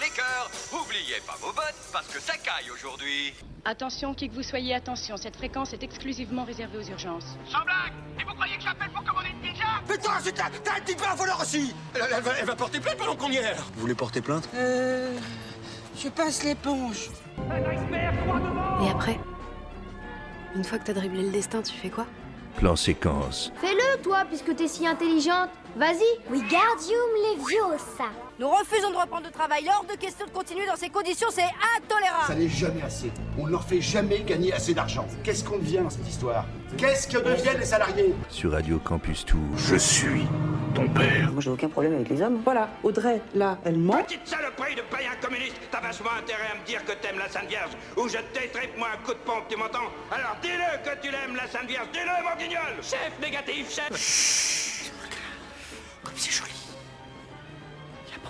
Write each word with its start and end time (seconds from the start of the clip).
les 0.00 0.10
cœurs. 0.10 0.50
Oubliez 0.72 1.20
pas 1.26 1.36
vos 1.40 1.52
bottes 1.52 1.74
parce 1.92 2.06
que 2.08 2.20
ça 2.20 2.34
caille 2.36 2.70
aujourd'hui. 2.72 3.34
Attention, 3.64 4.14
qui 4.14 4.28
que 4.28 4.34
vous 4.34 4.42
soyez, 4.42 4.74
attention, 4.74 5.16
cette 5.16 5.36
fréquence 5.36 5.72
est 5.72 5.82
exclusivement 5.82 6.44
réservée 6.44 6.78
aux 6.78 6.88
urgences. 6.90 7.36
Sans 7.46 7.62
blague 7.64 7.92
Et 8.20 8.24
vous 8.24 8.34
croyez 8.34 8.56
que 8.56 8.62
j'appelle 8.62 8.90
pour 8.90 9.04
commander 9.04 9.28
une 9.30 9.40
pizza? 9.40 9.64
Putain, 9.86 10.12
c'est 10.22 10.32
t'as 10.32 10.46
un 10.46 10.80
petit 10.80 10.94
peu 10.96 11.04
un 11.04 11.14
voleur 11.14 11.40
aussi 11.40 11.74
elle, 11.94 12.02
elle 12.16 12.22
va, 12.22 12.32
elle 12.38 12.46
va 12.46 12.56
porter 12.56 12.80
plainte 12.80 12.96
pendant 12.96 13.16
qu'on 13.16 13.30
y 13.30 13.36
est 13.36 13.54
Vous 13.74 13.80
voulez 13.80 13.94
porter 13.94 14.20
plainte? 14.20 14.48
Euh. 14.54 15.16
Je 15.96 16.08
passe 16.08 16.44
l'éponge. 16.44 17.10
Et 18.82 18.90
après 18.90 19.18
Une 20.54 20.64
fois 20.64 20.78
que 20.78 20.84
t'as 20.84 20.92
dribblé 20.92 21.22
le 21.24 21.30
destin, 21.30 21.60
tu 21.60 21.74
fais 21.74 21.90
quoi? 21.90 22.06
Plan 22.56 22.76
séquence. 22.76 23.52
Fais-le, 23.60 24.02
toi, 24.02 24.24
puisque 24.28 24.54
t'es 24.54 24.68
si 24.68 24.86
intelligente. 24.86 25.50
Vas-y. 25.76 26.02
Wingardium 26.30 27.10
Leviosa. 27.36 28.10
Nous 28.38 28.48
refusons 28.48 28.90
de 28.92 28.96
reprendre 28.96 29.26
le 29.26 29.32
travail. 29.32 29.68
Hors 29.68 29.84
de 29.84 29.98
question 29.98 30.24
de 30.24 30.30
continuer 30.30 30.64
dans 30.64 30.76
ces 30.76 30.90
conditions, 30.90 31.26
c'est 31.32 31.42
intolérable. 31.76 32.26
Ça 32.28 32.34
n'est 32.36 32.48
jamais 32.48 32.82
assez. 32.82 33.10
On 33.36 33.46
ne 33.46 33.50
leur 33.50 33.64
fait 33.64 33.80
jamais 33.80 34.20
gagner 34.20 34.52
assez 34.52 34.74
d'argent. 34.74 35.04
Qu'est-ce 35.24 35.42
qu'on 35.42 35.58
devient 35.58 35.78
dans 35.78 35.90
cette 35.90 36.06
histoire? 36.08 36.44
Qu'est-ce 36.76 37.08
que 37.08 37.18
deviennent 37.18 37.58
les 37.58 37.64
salariés? 37.64 38.14
Sur 38.28 38.52
Radio 38.52 38.78
Campus 38.78 39.24
Tour. 39.24 39.40
Je 39.56 39.74
suis 39.74 40.24
ton 40.72 40.86
père. 40.88 41.32
Moi, 41.32 41.40
j'ai 41.40 41.50
aucun 41.50 41.68
problème 41.68 41.94
avec 41.96 42.08
les 42.10 42.22
hommes. 42.22 42.40
Voilà, 42.44 42.68
Audrey, 42.84 43.20
là, 43.34 43.58
elle 43.64 43.76
ment. 43.78 44.00
Petite 44.04 44.28
saloperie 44.28 44.76
de 44.76 44.82
païen 44.82 45.10
communiste 45.20 45.56
T'as 45.72 45.80
vachement 45.80 46.10
intérêt 46.16 46.52
à 46.52 46.60
me 46.60 46.64
dire 46.64 46.84
que 46.84 46.92
t'aimes 46.92 47.18
la 47.18 47.28
Sainte 47.28 47.48
Vierge 47.48 47.72
ou 47.96 48.06
je 48.06 48.18
t'étripe 48.32 48.76
moi 48.78 48.88
un 48.94 49.04
coup 49.04 49.14
de 49.14 49.18
pompe, 49.18 49.48
tu 49.48 49.56
m'entends? 49.56 49.90
Alors 50.12 50.36
dis-le 50.40 50.78
que 50.88 50.96
tu 51.04 51.10
l'aimes 51.10 51.34
la 51.34 51.48
Sainte 51.48 51.66
Vierge, 51.68 51.88
dis-le 51.92 52.22
mon 52.22 52.36
guignol 52.40 52.82
Chef 52.82 53.10
négatif, 53.20 53.74
chef 53.74 54.92
Comme 56.04 56.14
c'est 56.16 56.30
joli. 56.30 56.67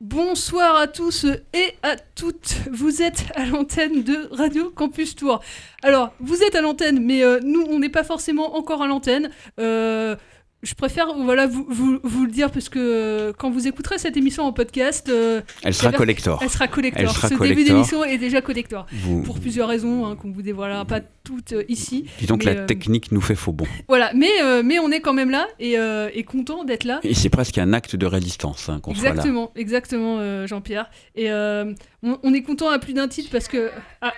Bonsoir 0.00 0.74
à 0.76 0.88
tous 0.88 1.24
et 1.24 1.74
à 1.84 1.94
toutes. 1.96 2.56
Vous 2.72 3.00
êtes 3.00 3.26
à 3.36 3.46
l'antenne 3.46 4.02
de 4.02 4.28
Radio 4.32 4.70
Campus 4.70 5.14
Tour. 5.14 5.40
Alors, 5.82 6.12
vous 6.18 6.42
êtes 6.42 6.56
à 6.56 6.60
l'antenne, 6.60 6.98
mais 7.00 7.22
euh, 7.22 7.38
nous, 7.44 7.62
on 7.62 7.78
n'est 7.78 7.88
pas 7.88 8.02
forcément 8.02 8.56
encore 8.56 8.82
à 8.82 8.88
l'antenne. 8.88 9.30
Euh, 9.60 10.16
je 10.64 10.74
préfère 10.74 11.06
voilà, 11.14 11.46
vous, 11.46 11.66
vous, 11.68 11.98
vous 12.02 12.24
le 12.24 12.30
dire 12.30 12.50
parce 12.50 12.68
que 12.68 12.78
euh, 12.78 13.32
quand 13.36 13.50
vous 13.50 13.68
écouterez 13.68 13.98
cette 13.98 14.16
émission 14.16 14.44
en 14.44 14.52
podcast, 14.52 15.08
euh, 15.08 15.40
Elle 15.62 15.74
sera 15.74 15.92
collector. 15.92 16.40
Elle 16.42 16.50
sera 16.50 16.66
collector. 16.68 17.02
Elle 17.02 17.08
sera 17.10 17.28
Ce 17.28 17.34
collector. 17.34 17.56
début 17.56 17.68
d'émission 17.68 18.04
est 18.04 18.18
déjà 18.18 18.40
collector. 18.40 18.86
Vous- 18.92 19.22
Pour 19.22 19.38
plusieurs 19.40 19.68
raisons 19.68 20.06
hein, 20.06 20.16
qu'on 20.16 20.30
vous 20.30 20.42
dévoilera 20.42 20.84
pas 20.84 21.00
toutes 21.22 21.52
euh, 21.52 21.64
ici. 21.68 22.06
Disons 22.18 22.38
que 22.38 22.46
Mais, 22.46 22.54
la 22.54 22.60
euh, 22.62 22.66
technique 22.66 23.12
nous 23.12 23.20
fait 23.20 23.34
faux 23.34 23.52
bon. 23.52 23.66
Voilà, 23.88 24.10
mais, 24.14 24.30
mais 24.62 24.78
on 24.78 24.90
est 24.90 25.00
quand 25.00 25.12
même 25.14 25.30
là 25.30 25.46
et, 25.60 25.76
et 26.14 26.24
content 26.24 26.64
d'être 26.64 26.84
là. 26.84 27.00
Et 27.02 27.14
c'est 27.14 27.28
presque 27.30 27.58
un 27.58 27.72
acte 27.72 27.96
de 27.96 28.06
résistance 28.06 28.68
hein, 28.68 28.80
qu'on 28.80 28.94
soit 28.94 29.04
là. 29.04 29.10
Exactement, 29.10 29.52
exactement, 29.56 30.46
Jean-Pierre. 30.46 30.90
Et 31.14 31.30
on, 31.30 31.74
on 32.22 32.34
est 32.34 32.42
content 32.42 32.68
à 32.70 32.78
plus 32.78 32.92
d'un 32.94 33.08
titre 33.08 33.28
parce 33.30 33.48
que. 33.48 33.70
ah, 34.00 34.12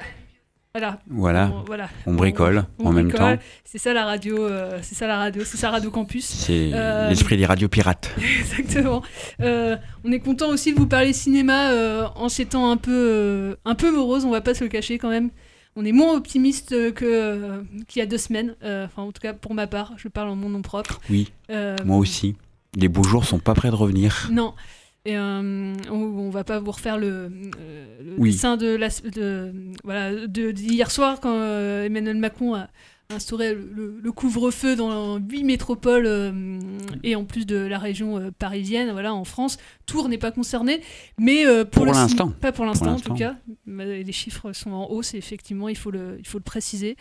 voilà. 0.78 0.98
Voilà. 1.08 1.50
On, 1.54 1.64
voilà. 1.64 1.88
On 2.06 2.12
bricole 2.12 2.64
On 2.78 2.86
en 2.86 2.92
même 2.92 3.10
temps. 3.10 3.36
C'est 3.64 3.78
ça 3.78 3.94
la 3.94 4.04
radio, 4.04 4.44
euh, 4.44 4.78
c'est 4.82 4.94
ça 4.94 5.06
la 5.06 5.16
radio, 5.16 5.42
c'est 5.44 5.56
ça 5.56 5.70
Radio 5.70 5.90
Campus. 5.90 6.24
C'est 6.26 6.70
Euh, 6.74 7.08
l'esprit 7.08 7.36
des 7.36 7.46
radios 7.46 7.68
pirates. 7.68 8.14
Exactement. 8.40 9.02
Euh, 9.40 9.76
on 10.04 10.12
est 10.12 10.20
content 10.20 10.48
aussi 10.48 10.74
de 10.74 10.78
vous 10.78 10.86
parler 10.86 11.12
cinéma 11.12 11.72
en 12.14 12.28
ces 12.28 12.44
temps 12.44 12.70
un 12.70 12.76
peu, 12.76 13.56
un 13.64 13.74
peu 13.74 13.90
morose, 13.90 14.24
on 14.24 14.30
va 14.30 14.40
pas 14.42 14.54
se 14.54 14.64
le 14.64 14.68
cacher 14.68 14.98
quand 14.98 15.10
même. 15.10 15.30
On 15.76 15.84
est 15.84 15.92
moins 15.92 16.14
optimiste 16.14 16.70
que 16.94 17.62
qu'il 17.88 18.00
y 18.00 18.02
a 18.02 18.06
deux 18.06 18.18
semaines. 18.18 18.54
Enfin, 18.62 19.02
en 19.02 19.12
tout 19.12 19.20
cas 19.22 19.32
pour 19.32 19.54
ma 19.54 19.66
part, 19.66 19.94
je 19.96 20.08
parle 20.08 20.28
en 20.28 20.36
mon 20.36 20.50
nom 20.50 20.62
propre. 20.62 21.00
Oui, 21.08 21.32
moi 21.84 21.96
aussi. 21.96 22.36
Les 22.78 22.88
beaux 22.88 23.04
jours 23.04 23.24
sont 23.24 23.38
pas 23.38 23.54
près 23.54 23.70
de 23.70 23.74
revenir. 23.74 24.28
Non. 24.30 24.52
Et 25.06 25.16
euh, 25.16 25.72
on, 25.90 25.94
on 25.94 26.30
va 26.30 26.42
pas 26.44 26.58
vous 26.58 26.72
refaire 26.72 26.98
le, 26.98 27.06
euh, 27.06 27.30
le 28.04 28.14
Oui. 28.18 28.32
dessin 28.32 28.56
de 28.56 28.66
la, 28.74 28.88
de, 28.88 29.54
voilà, 29.84 30.26
de, 30.26 30.50
d'hier 30.50 30.90
soir 30.90 31.20
quand 31.20 31.32
euh, 31.38 31.84
Emmanuel 31.84 32.16
Macron 32.16 32.54
a 32.56 32.68
instauré 33.14 33.54
le, 33.54 34.10
couvre-feu 34.10 34.74
dans 34.74 35.18
huit 35.18 35.44
métropoles 35.44 36.06
euh, 36.06 36.58
et 37.04 37.14
en 37.14 37.24
plus 37.24 37.46
de 37.46 37.54
la 37.54 37.78
région 37.78 38.18
euh, 38.18 38.30
parisienne, 38.36 38.90
voilà, 38.90 39.14
en 39.14 39.22
France. 39.24 39.58
Tours 39.86 40.08
n'est 40.08 40.18
pas 40.18 40.32
concerné, 40.32 40.80
mais 41.16 41.46
euh, 41.46 41.62
pour, 41.64 41.84
Pour 41.84 41.86
le 41.86 41.92
cin- 41.92 42.00
l'instant. 42.00 42.30
pas 42.30 42.50
pour 42.50 42.64
l'instant 42.64 42.94
en 42.94 42.98
tout 42.98 43.14
cas. 43.14 43.36
Les 43.68 44.10
chiffres 44.12 44.52
sont 44.52 44.72
en 44.72 44.90
hausse, 44.90 45.14
et 45.14 45.18
effectivement, 45.18 45.68
il 45.68 45.76
faut 45.76 45.92
le, 45.92 46.16
il 46.18 46.26
faut 46.26 46.38
le 46.38 46.42
préciser 46.42 46.96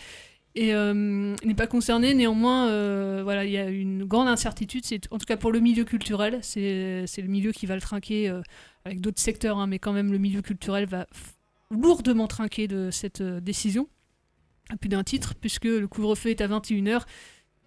et 0.56 0.74
euh, 0.74 1.36
n'est 1.44 1.54
pas 1.56 1.68
concerné. 1.68 2.14
Néanmoins, 2.14 2.70
euh, 2.70 3.22
voilà, 3.24 3.46
il 3.46 3.52
y 3.52 3.58
a 3.58 3.68
une 3.70 4.06
grande 4.06 4.28
incertitude. 4.28 4.86
C'est 4.86 5.02
en 5.12 5.18
tout 5.18 5.26
cas 5.26 5.38
pour 5.38 5.52
le 5.52 5.60
milieu 5.60 5.84
culturel, 5.84 6.40
c'est 6.42 7.06
le 7.18 7.28
milieu 7.28 7.52
qui 7.52 7.66
va 7.66 7.76
le 7.76 7.82
trinquer 7.82 8.30
euh, 8.30 8.42
avec 8.86 9.02
d'autres 9.02 9.20
secteurs, 9.20 9.58
hein, 9.58 9.68
mais 9.68 9.80
quand 9.80 9.94
même 9.94 10.12
le 10.12 10.18
milieu 10.18 10.42
culturel 10.42 10.86
va 10.86 11.08
lourdement 11.72 12.28
trinquer 12.28 12.68
de 12.68 12.90
cette 12.92 13.22
euh, 13.22 13.40
décision. 13.40 13.88
À 14.70 14.78
plus 14.78 14.90
d'un 14.90 15.04
titre, 15.04 15.36
puisque 15.40 15.66
le 15.66 15.88
couvre-feu 15.88 16.30
est 16.30 16.42
à 16.42 16.48
21h. 16.48 17.02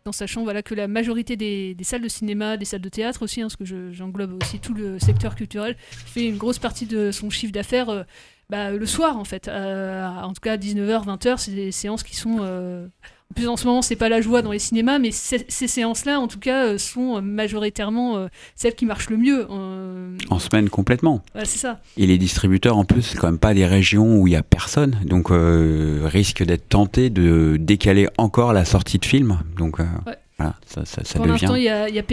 En 0.07 0.13
sachant 0.13 0.43
voilà, 0.43 0.63
que 0.63 0.75
la 0.75 0.89
majorité 0.89 1.37
des, 1.37 1.75
des 1.75 1.85
salles 1.85 2.01
de 2.01 2.09
cinéma, 2.09 2.57
des 2.57 2.65
salles 2.65 2.81
de 2.81 2.89
théâtre 2.89 3.23
aussi, 3.23 3.41
hein, 3.43 3.45
parce 3.45 3.57
que 3.57 3.65
je- 3.67 3.93
j'englobe 3.93 4.43
aussi 4.43 4.59
tout 4.59 4.73
le 4.73 4.99
secteur 4.99 5.35
culturel, 5.37 5.77
fait 5.79 6.27
une 6.27 6.39
grosse 6.39 6.59
partie 6.59 6.87
de 6.87 7.11
son 7.11 7.29
chiffre 7.29 7.53
d'affaires 7.53 8.07
bah, 8.51 8.71
le 8.71 8.87
soir 8.87 9.17
en 9.19 9.25
fait. 9.25 9.49
Euh, 9.49 10.07
en 10.07 10.33
tout 10.33 10.41
cas 10.41 10.57
19h, 10.57 11.05
20h, 11.07 11.35
c'est 11.39 11.51
des 11.53 11.73
séances 11.73 12.03
qui 12.03 12.17
sont... 12.17 12.39
euh, 12.41 12.87
En 13.31 13.35
plus 13.35 13.47
en 13.49 13.57
ce 13.59 13.67
moment 13.67 13.83
c'est 13.83 13.95
pas 13.97 14.09
la 14.09 14.23
joie 14.23 14.41
dans 14.41 14.53
les 14.53 14.59
cinémas, 14.59 14.99
mais 14.99 15.11
ces, 15.11 15.45
ces 15.49 15.69
séances-là 15.69 16.19
en 16.19 16.29
tout 16.29 16.39
cas 16.39 16.65
euh, 16.65 16.79
sont 16.79 17.21
majoritairement 17.21 18.27
celles 18.57 18.75
qui 18.75 18.87
marchent 18.87 19.11
le 19.11 19.19
mieux. 19.19 19.47
En 19.51 20.39
semaine 20.39 20.71
complètement. 20.71 21.23
voilà, 21.33 21.47
c'est 21.47 21.59
ça. 21.59 21.81
Et 21.99 22.07
les 22.07 22.17
distributeurs, 22.17 22.77
en 22.79 22.85
plus, 22.87 23.03
c'est 23.03 23.19
quand 23.19 23.29
même 23.29 23.39
pas 23.39 23.53
des 23.55 23.67
régions 23.67 24.19
où 24.19 24.27
il 24.27 24.33
y 24.33 24.37
a 24.37 24.43
personne, 24.43 24.97
donc 25.05 25.31
euh, 25.31 26.01
risque 26.05 26.43
d'être 26.43 26.69
tenté 26.71 27.11
de 27.11 27.59
décaler 27.61 28.09
encore 28.17 28.53
la 28.55 28.65
sortie 28.65 28.99
de 28.99 29.05
film. 29.05 29.39
Donc 29.59 29.79
euh, 29.81 29.85
Ouais. 30.07 30.17
Voilà, 30.39 30.55
ça, 30.67 30.85
ça, 30.85 31.03
ça 31.03 31.19
Pour 31.19 31.27
l'instant, 31.27 31.57
il 31.57 31.65
y 31.65 31.69
a, 31.69 31.89
y 31.89 31.99
a 31.99 32.05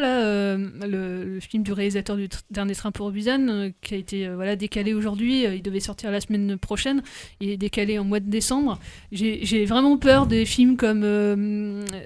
là, 0.00 0.20
euh, 0.22 0.68
le, 0.86 1.24
le 1.24 1.40
film 1.40 1.62
du 1.62 1.72
réalisateur 1.72 2.14
du 2.16 2.28
Dernier 2.50 2.74
Train 2.74 2.90
pour 2.90 3.10
Busan, 3.10 3.48
euh, 3.48 3.70
qui 3.80 3.94
a 3.94 3.96
été 3.96 4.26
euh, 4.26 4.34
voilà, 4.34 4.54
décalé 4.54 4.92
aujourd'hui. 4.92 5.46
Euh, 5.46 5.54
il 5.54 5.62
devait 5.62 5.80
sortir 5.80 6.10
la 6.10 6.20
semaine 6.20 6.58
prochaine. 6.58 7.02
Il 7.40 7.48
est 7.48 7.56
décalé 7.56 7.98
en 7.98 8.04
mois 8.04 8.20
de 8.20 8.28
décembre. 8.28 8.78
J'ai 9.12 9.64
vraiment 9.64 9.96
peur 9.96 10.26
des 10.26 10.44
films 10.44 10.76
comme 10.76 11.00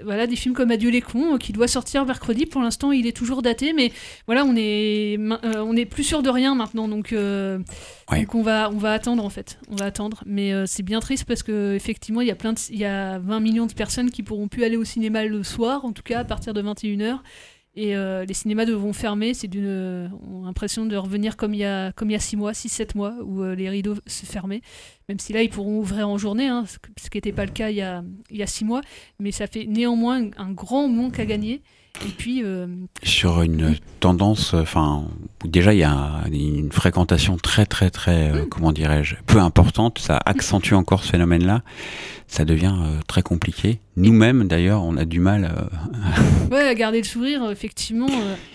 voilà, 0.05 0.29
des 0.29 0.37
films 0.37 0.55
comme 0.55 0.71
Adieu 0.71 0.91
les 0.91 1.01
cons, 1.01 1.39
qui 1.39 1.53
doit 1.53 1.67
sortir 1.67 2.07
mercredi. 2.07 2.47
Pour 2.47 2.63
l'instant, 2.63 2.93
il 2.93 3.09
est 3.09 3.17
toujours 3.17 3.43
daté, 3.43 3.73
mais 3.73 3.91
voilà, 4.27 4.45
on 4.45 4.55
est, 4.57 5.19
on 5.43 5.75
est 5.77 5.87
plus 5.87 6.05
sûr 6.05 6.23
de 6.23 6.31
rien 6.31 6.55
maintenant. 6.55 6.87
Donc, 6.87 7.13
Ouais. 7.13 8.21
donc 8.21 8.35
on 8.35 8.43
va, 8.43 8.71
on 8.71 8.79
va 8.79 8.93
attendre 8.93 9.25
en 9.25 9.29
fait. 9.29 9.59
On 9.69 9.77
va 9.77 9.87
attendre. 9.87 10.23
Mais 10.25 10.53
c'est 10.67 10.83
bien 10.85 11.01
triste 11.01 11.25
parce 11.25 11.43
que 11.43 11.75
effectivement, 11.75 12.21
il 12.21 12.29
y 12.29 12.31
a 12.31 12.37
plein 12.37 12.53
de, 12.53 12.59
il 12.71 12.79
y 12.79 12.85
a 12.85 13.19
20 13.19 13.41
millions 13.41 13.67
de 13.67 13.73
personnes 13.73 14.11
qui 14.11 14.23
pourront 14.23 14.49
plus 14.49 14.63
aller 14.65 14.77
au 14.77 14.85
cinéma 14.85 15.25
le 15.25 15.43
soir, 15.49 15.85
en 15.85 15.93
tout 15.93 16.03
cas 16.03 16.21
à 16.21 16.25
partir 16.25 16.55
de 16.55 16.63
21h. 16.63 17.21
Et 17.75 17.95
euh, 17.95 18.25
les 18.25 18.35
cinémas 18.35 18.65
devront 18.65 18.93
fermer. 18.93 19.35
C'est 19.35 19.47
d'une, 19.47 19.67
euh, 19.67 20.09
on 20.29 20.43
a 20.43 20.47
l'impression 20.47 20.85
de 20.85 20.97
revenir 20.97 21.37
comme 21.37 21.55
il 21.55 21.59
y 21.61 21.65
a, 21.65 21.93
comme 21.93 22.11
6 22.17 22.37
mois, 22.37 22.51
6-7 22.51 22.97
mois, 22.97 23.15
où 23.23 23.43
euh, 23.43 23.55
les 23.55 23.69
rideaux 23.69 23.95
se 24.07 24.27
fermaient. 24.27 24.63
Même 25.09 25.21
si 25.21 25.33
là, 25.33 25.43
ils 25.43 25.51
pourront 25.51 25.79
ouvrir 25.79 26.09
en 26.09 26.19
journée, 26.19 26.49
hein, 26.49 26.65
ce 26.67 27.09
qui 27.09 27.17
n'était 27.19 27.33
pas 27.33 27.45
le 27.45 27.53
cas 27.53 27.71
il 27.71 27.77
y 27.77 27.83
a, 27.83 28.03
il 28.31 28.37
y 28.37 28.43
a 28.43 28.49
6 28.49 28.65
mois. 28.65 28.81
Mais 29.21 29.31
ça 29.31 29.47
fait 29.47 29.67
néanmoins 29.67 30.29
un 30.37 30.51
grand 30.51 30.89
manque 30.89 31.21
à 31.21 31.25
gagner. 31.25 31.63
Et 32.06 32.11
puis, 32.11 32.43
euh, 32.45 32.67
Sur 33.03 33.43
une 33.43 33.77
tendance, 34.00 34.55
enfin, 34.55 35.05
déjà 35.45 35.75
il 35.75 35.81
y 35.81 35.85
a 35.85 36.25
une 36.31 36.71
fréquentation 36.71 37.37
très, 37.37 37.67
très, 37.67 37.91
très, 37.91 38.31
euh, 38.31 38.45
comment 38.49 38.73
dirais-je, 38.73 39.17
peu 39.27 39.39
importante. 39.39 39.99
Ça 39.99 40.21
accentue 40.25 40.75
encore 40.75 41.03
ce 41.03 41.11
phénomène-là. 41.11 41.62
Ça 42.29 42.45
devient 42.45 42.75
euh, 42.79 43.00
très 43.09 43.23
compliqué. 43.23 43.81
Nous-mêmes, 43.97 44.47
d'ailleurs, 44.47 44.85
on 44.85 44.97
a 44.97 45.05
du 45.05 45.19
mal. 45.19 45.53
Ouais, 46.50 46.67
à 46.67 46.75
garder 46.75 46.97
le 46.97 47.05
sourire, 47.05 47.50
effectivement. 47.50 48.09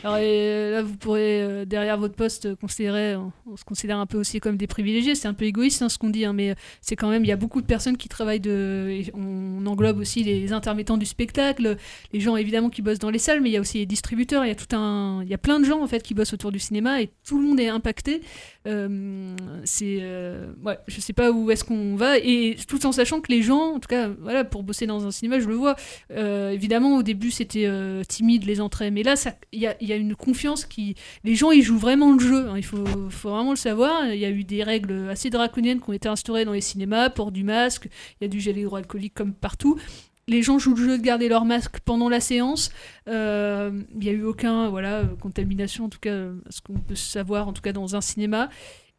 alors 0.03 0.17
là, 0.17 0.81
vous 0.81 0.95
pourrez, 0.95 1.63
derrière 1.67 1.95
votre 1.99 2.15
poste, 2.15 2.55
considérer, 2.55 3.15
on, 3.15 3.55
se 3.55 3.63
considère 3.63 3.99
un 3.99 4.07
peu 4.07 4.17
aussi 4.17 4.39
comme 4.39 4.57
des 4.57 4.65
privilégiés. 4.65 5.13
C'est 5.13 5.27
un 5.27 5.35
peu 5.35 5.45
égoïste 5.45 5.83
hein, 5.83 5.89
ce 5.89 5.99
qu'on 5.99 6.09
dit, 6.09 6.25
hein, 6.25 6.33
mais 6.33 6.55
c'est 6.81 6.95
quand 6.95 7.09
même, 7.09 7.23
il 7.23 7.27
y 7.27 7.31
a 7.31 7.35
beaucoup 7.35 7.61
de 7.61 7.67
personnes 7.67 7.95
qui 7.95 8.09
travaillent 8.09 8.39
de. 8.39 9.03
On 9.13 9.63
englobe 9.67 9.99
aussi 9.99 10.23
les 10.23 10.53
intermittents 10.53 10.97
du 10.97 11.05
spectacle, 11.05 11.77
les 12.13 12.19
gens 12.19 12.35
évidemment 12.35 12.71
qui 12.71 12.81
bossent 12.81 12.97
dans 12.97 13.11
les 13.11 13.19
salles, 13.19 13.32
mais 13.41 13.49
il 13.49 13.53
y 13.53 13.57
a 13.57 13.61
aussi 13.61 13.79
les 13.79 13.85
distributeurs, 13.85 14.45
il 14.45 14.49
y 14.49 14.51
a 14.51 14.55
tout 14.55 14.75
un. 14.75 15.21
Il 15.23 15.29
y 15.29 15.33
a 15.33 15.37
plein 15.37 15.59
de 15.59 15.65
gens 15.65 15.81
en 15.81 15.87
fait 15.87 16.01
qui 16.03 16.13
bossent 16.13 16.33
autour 16.33 16.51
du 16.51 16.59
cinéma 16.59 17.01
et 17.01 17.09
tout 17.25 17.39
le 17.39 17.45
monde 17.47 17.59
est 17.59 17.67
impacté. 17.69 18.21
Euh, 18.67 19.35
c'est. 19.63 19.99
euh, 20.01 20.53
ouais, 20.63 20.77
je 20.87 20.99
sais 20.99 21.13
pas 21.13 21.31
où 21.31 21.51
est-ce 21.51 21.63
qu'on 21.63 21.95
va, 21.95 22.17
et 22.17 22.55
tout 22.67 22.85
en 22.85 22.91
sachant 22.91 23.21
que 23.21 23.31
les 23.31 23.41
gens, 23.41 23.75
en 23.75 23.79
tout 23.79 23.87
cas, 23.87 24.09
voilà, 24.21 24.43
pour 24.43 24.63
bosser 24.63 24.87
dans 24.87 25.05
un 25.05 25.11
cinéma, 25.11 25.39
je 25.39 25.47
le 25.47 25.55
vois, 25.55 25.75
euh, 26.11 26.51
évidemment 26.51 26.97
au 26.97 27.03
début 27.03 27.31
c'était 27.31 27.65
euh, 27.65 28.03
timide 28.03 28.45
les 28.45 28.61
entrées, 28.61 28.91
mais 28.91 29.03
là 29.03 29.15
il 29.51 29.59
y 29.59 29.67
a, 29.67 29.75
y 29.81 29.91
a 29.91 29.95
une 29.95 30.15
confiance 30.15 30.65
qui. 30.65 30.95
Les 31.23 31.35
gens 31.35 31.51
ils 31.51 31.61
jouent 31.63 31.77
vraiment 31.77 32.13
le 32.13 32.19
jeu, 32.19 32.49
hein, 32.49 32.57
il 32.57 32.63
faut, 32.63 32.85
faut 33.09 33.29
vraiment 33.29 33.51
le 33.51 33.57
savoir. 33.57 34.07
Il 34.13 34.19
y 34.19 34.25
a 34.25 34.29
eu 34.29 34.43
des 34.43 34.63
règles 34.63 35.09
assez 35.09 35.29
draconiennes 35.29 35.81
qui 35.81 35.89
ont 35.89 35.93
été 35.93 36.07
instaurées 36.09 36.45
dans 36.45 36.53
les 36.53 36.61
cinémas, 36.61 37.09
port 37.09 37.31
du 37.31 37.43
masque, 37.43 37.89
il 38.19 38.23
y 38.23 38.25
a 38.25 38.27
du 38.27 38.39
gel 38.39 38.57
hydroalcoolique 38.57 39.13
comme 39.13 39.33
partout. 39.33 39.79
Les 40.27 40.41
gens 40.41 40.57
jouent 40.57 40.75
le 40.75 40.83
jeu 40.83 40.97
de 40.97 41.03
garder 41.03 41.27
leur 41.27 41.43
masque 41.43 41.79
pendant 41.83 42.07
la 42.07 42.19
séance. 42.21 42.71
Euh, 43.09 43.71
Il 43.93 43.99
n'y 43.99 44.09
a 44.09 44.13
eu 44.13 44.23
aucun 44.23 44.69
voilà, 44.69 45.03
contamination, 45.19 45.85
en 45.85 45.89
tout 45.89 45.99
cas, 45.99 46.27
ce 46.49 46.61
qu'on 46.61 46.79
peut 46.79 46.95
savoir, 46.95 47.47
en 47.47 47.53
tout 47.53 47.61
cas 47.61 47.73
dans 47.73 47.95
un 47.95 48.01
cinéma. 48.01 48.49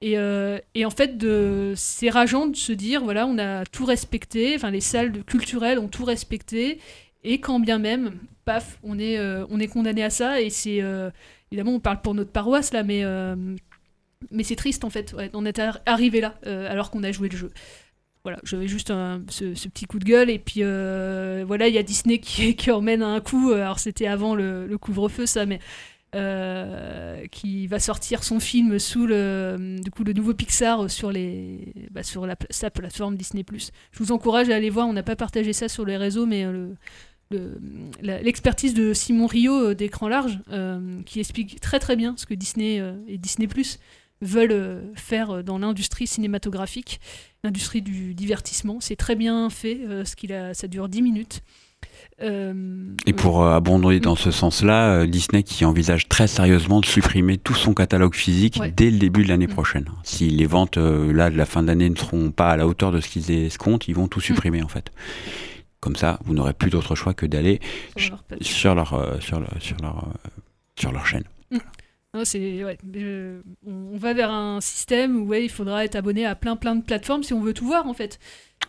Et, 0.03 0.19
euh, 0.19 0.59
et 0.75 0.85
en 0.85 0.91
fait, 0.91 1.17
de- 1.17 1.73
c'est 1.77 2.11
rageant 2.11 2.47
de 2.47 2.57
se 2.57 2.73
dire, 2.73 3.03
voilà, 3.03 3.27
on 3.27 3.39
a 3.39 3.65
tout 3.65 3.87
respecté, 3.87 4.53
enfin 4.55 4.71
les 4.71 4.83
salles 4.83 5.25
culturelles 5.25 5.79
ont 5.79 5.89
tout 5.89 6.05
respecté, 6.05 6.79
et 7.23 7.41
quand 7.41 7.59
bien 7.59 7.79
même, 7.79 8.19
paf, 8.45 8.79
on 8.83 8.99
est, 8.99 9.17
euh, 9.19 9.47
on 9.49 9.61
est 9.61 9.69
condamné 9.69 10.03
à 10.05 10.11
ça, 10.11 10.43
et 10.43 10.51
c'est, 10.51 10.83
évidemment, 11.51 11.73
on 11.77 11.81
parle 11.81 12.03
pour 12.03 12.13
notre 12.13 12.33
paroisse 12.33 12.73
là, 12.75 12.83
mais, 12.83 13.03
mais 14.31 14.43
c'est 14.43 14.57
triste 14.57 14.85
en 14.85 14.91
fait, 14.91 15.15
ouais, 15.15 15.31
on 15.33 15.47
est 15.47 15.59
ar- 15.59 15.81
arrivé 15.87 16.21
là, 16.21 16.35
alors 16.69 16.91
qu'on 16.91 17.03
a 17.03 17.13
joué 17.13 17.31
le 17.31 17.37
jeu. 17.39 17.51
Voilà, 18.25 18.39
j'avais 18.43 18.69
juste 18.69 18.91
un- 18.91 19.23
ce, 19.29 19.55
ce 19.55 19.69
petit 19.69 19.85
coup 19.85 19.99
de 19.99 20.05
gueule, 20.05 20.31
et 20.31 20.39
puis 20.39 20.61
euh, 20.63 21.45
voilà, 21.47 21.69
il 21.69 21.75
y 21.75 21.79
a 21.79 21.83
Disney 21.83 22.19
qui, 22.19 22.57
emmène 22.71 23.03
un 23.03 23.21
coup, 23.21 23.53
alors 23.53 23.79
c'était 23.79 24.07
avant 24.07 24.35
le, 24.35 24.77
couvre-feu 24.81 25.27
ça, 25.27 25.45
mais 25.45 25.61
euh, 26.15 27.27
qui 27.27 27.67
va 27.67 27.79
sortir 27.81 28.25
son 28.25 28.41
film 28.41 28.79
sous 28.79 29.07
le, 29.07 29.77
du 29.83 29.91
coup, 29.91 30.05
le 30.05 30.15
nouveau 30.15 30.33
Pixar 30.33 30.91
sur, 30.91 31.13
les, 31.13 31.75
bah, 31.91 32.03
sur 32.03 32.27
la, 32.27 32.37
sa 32.49 32.71
plateforme 32.71 33.17
Disney+. 33.17 33.45
Je 33.53 33.99
vous 33.99 34.11
encourage 34.11 34.49
à 34.49 34.57
aller 34.57 34.71
voir, 34.71 34.89
on 34.89 34.95
n'a 34.95 35.03
pas 35.03 35.17
partagé 35.17 35.53
ça 35.53 35.69
sur 35.69 35.85
les 35.85 35.99
réseaux, 35.99 36.25
mais 36.25 36.47
euh, 36.47 37.55
l'expertise 38.01 38.73
de 38.73 38.95
Simon 38.95 39.27
Rio 39.27 39.53
euh, 39.71 39.75
d'écran 39.75 40.09
large, 40.09 40.39
euh, 40.51 41.03
qui 41.05 41.21
explique 41.21 41.61
très 41.61 41.79
très 41.79 41.97
bien 41.97 42.15
ce 42.17 42.25
que 42.25 42.35
Disney 42.35 42.81
euh, 42.81 42.95
et 43.07 43.19
Disney+, 43.19 43.49
veulent 44.23 44.53
euh, 44.53 44.81
faire 44.95 45.31
euh, 45.31 45.43
dans 45.43 45.59
l'industrie 45.59 46.07
cinématographique, 46.07 47.01
l'industrie 47.45 47.83
du 47.83 48.15
divertissement. 48.15 48.79
C'est 48.81 48.97
très 48.97 49.15
bien 49.15 49.49
fait, 49.51 49.79
euh, 49.87 50.05
ce 50.05 50.17
qu'il 50.17 50.33
a, 50.33 50.55
ça 50.55 50.67
dure 50.67 50.89
10 50.89 51.03
minutes. 51.03 51.43
Euh, 52.23 52.95
Et 53.07 53.13
pour 53.13 53.43
euh, 53.43 53.55
abonder 53.55 54.01
dans 54.01 54.17
ce 54.17 54.31
sens-là, 54.31 55.01
euh, 55.01 55.07
Disney 55.07 55.43
qui 55.43 55.65
envisage 55.65 56.09
très 56.09 56.27
sérieusement 56.27 56.81
de 56.81 56.87
supprimer 56.87 57.37
tout 57.39 57.55
son 57.55 57.75
catalogue 57.75 58.15
physique 58.15 58.57
Ouais. 58.61 58.73
dès 58.75 58.91
le 58.91 58.99
début 58.99 59.25
de 59.25 59.29
l'année 59.29 59.49
prochaine. 59.49 59.87
Si 60.05 60.31
les 60.31 60.47
ventes 60.47 60.77
là 60.79 61.31
de 61.31 61.37
la 61.37 61.45
fin 61.45 61.63
d'année 61.63 61.91
ne 61.91 61.97
seront 61.97 62.31
pas 62.31 62.51
à 62.51 62.57
la 62.57 62.67
hauteur 62.67 62.93
de 62.93 63.01
ce 63.01 63.09
qu'ils 63.09 63.31
escomptent, 63.31 63.89
ils 63.89 63.95
vont 63.95 64.09
tout 64.09 64.21
supprimer 64.21 64.63
en 64.63 64.69
fait. 64.69 64.91
Comme 65.81 65.97
ça, 65.97 66.19
vous 66.25 66.33
n'aurez 66.35 66.55
plus 66.55 66.71
d'autre 66.71 66.95
choix 66.95 67.13
que 67.15 67.27
d'aller 67.27 67.61
Sur 67.97 68.15
leur 68.15 68.41
sur 68.41 68.75
leur 68.75 69.23
sur 69.23 69.41
leur 69.41 69.51
sur 69.61 69.77
leur 69.83 70.09
sur 70.79 70.93
leur 70.93 71.07
chaîne. 71.07 71.25
C'est, 72.23 72.63
ouais, 72.65 72.79
je- 72.95 73.41
on 73.67 73.95
on 73.95 73.97
va 73.97 74.13
vers 74.15 74.31
un 74.31 74.61
système 74.61 75.17
où 75.17 75.27
ouais, 75.27 75.45
il 75.45 75.49
faudra 75.49 75.85
être 75.85 75.97
abonné 75.97 76.25
à 76.27 76.35
plein 76.37 76.55
plein 76.57 76.77
de 76.77 76.83
plateformes 76.83 77.23
si 77.25 77.33
on 77.35 77.41
veut 77.41 77.53
tout 77.55 77.67
voir 77.67 77.87
en 77.89 77.95
fait. 77.95 78.19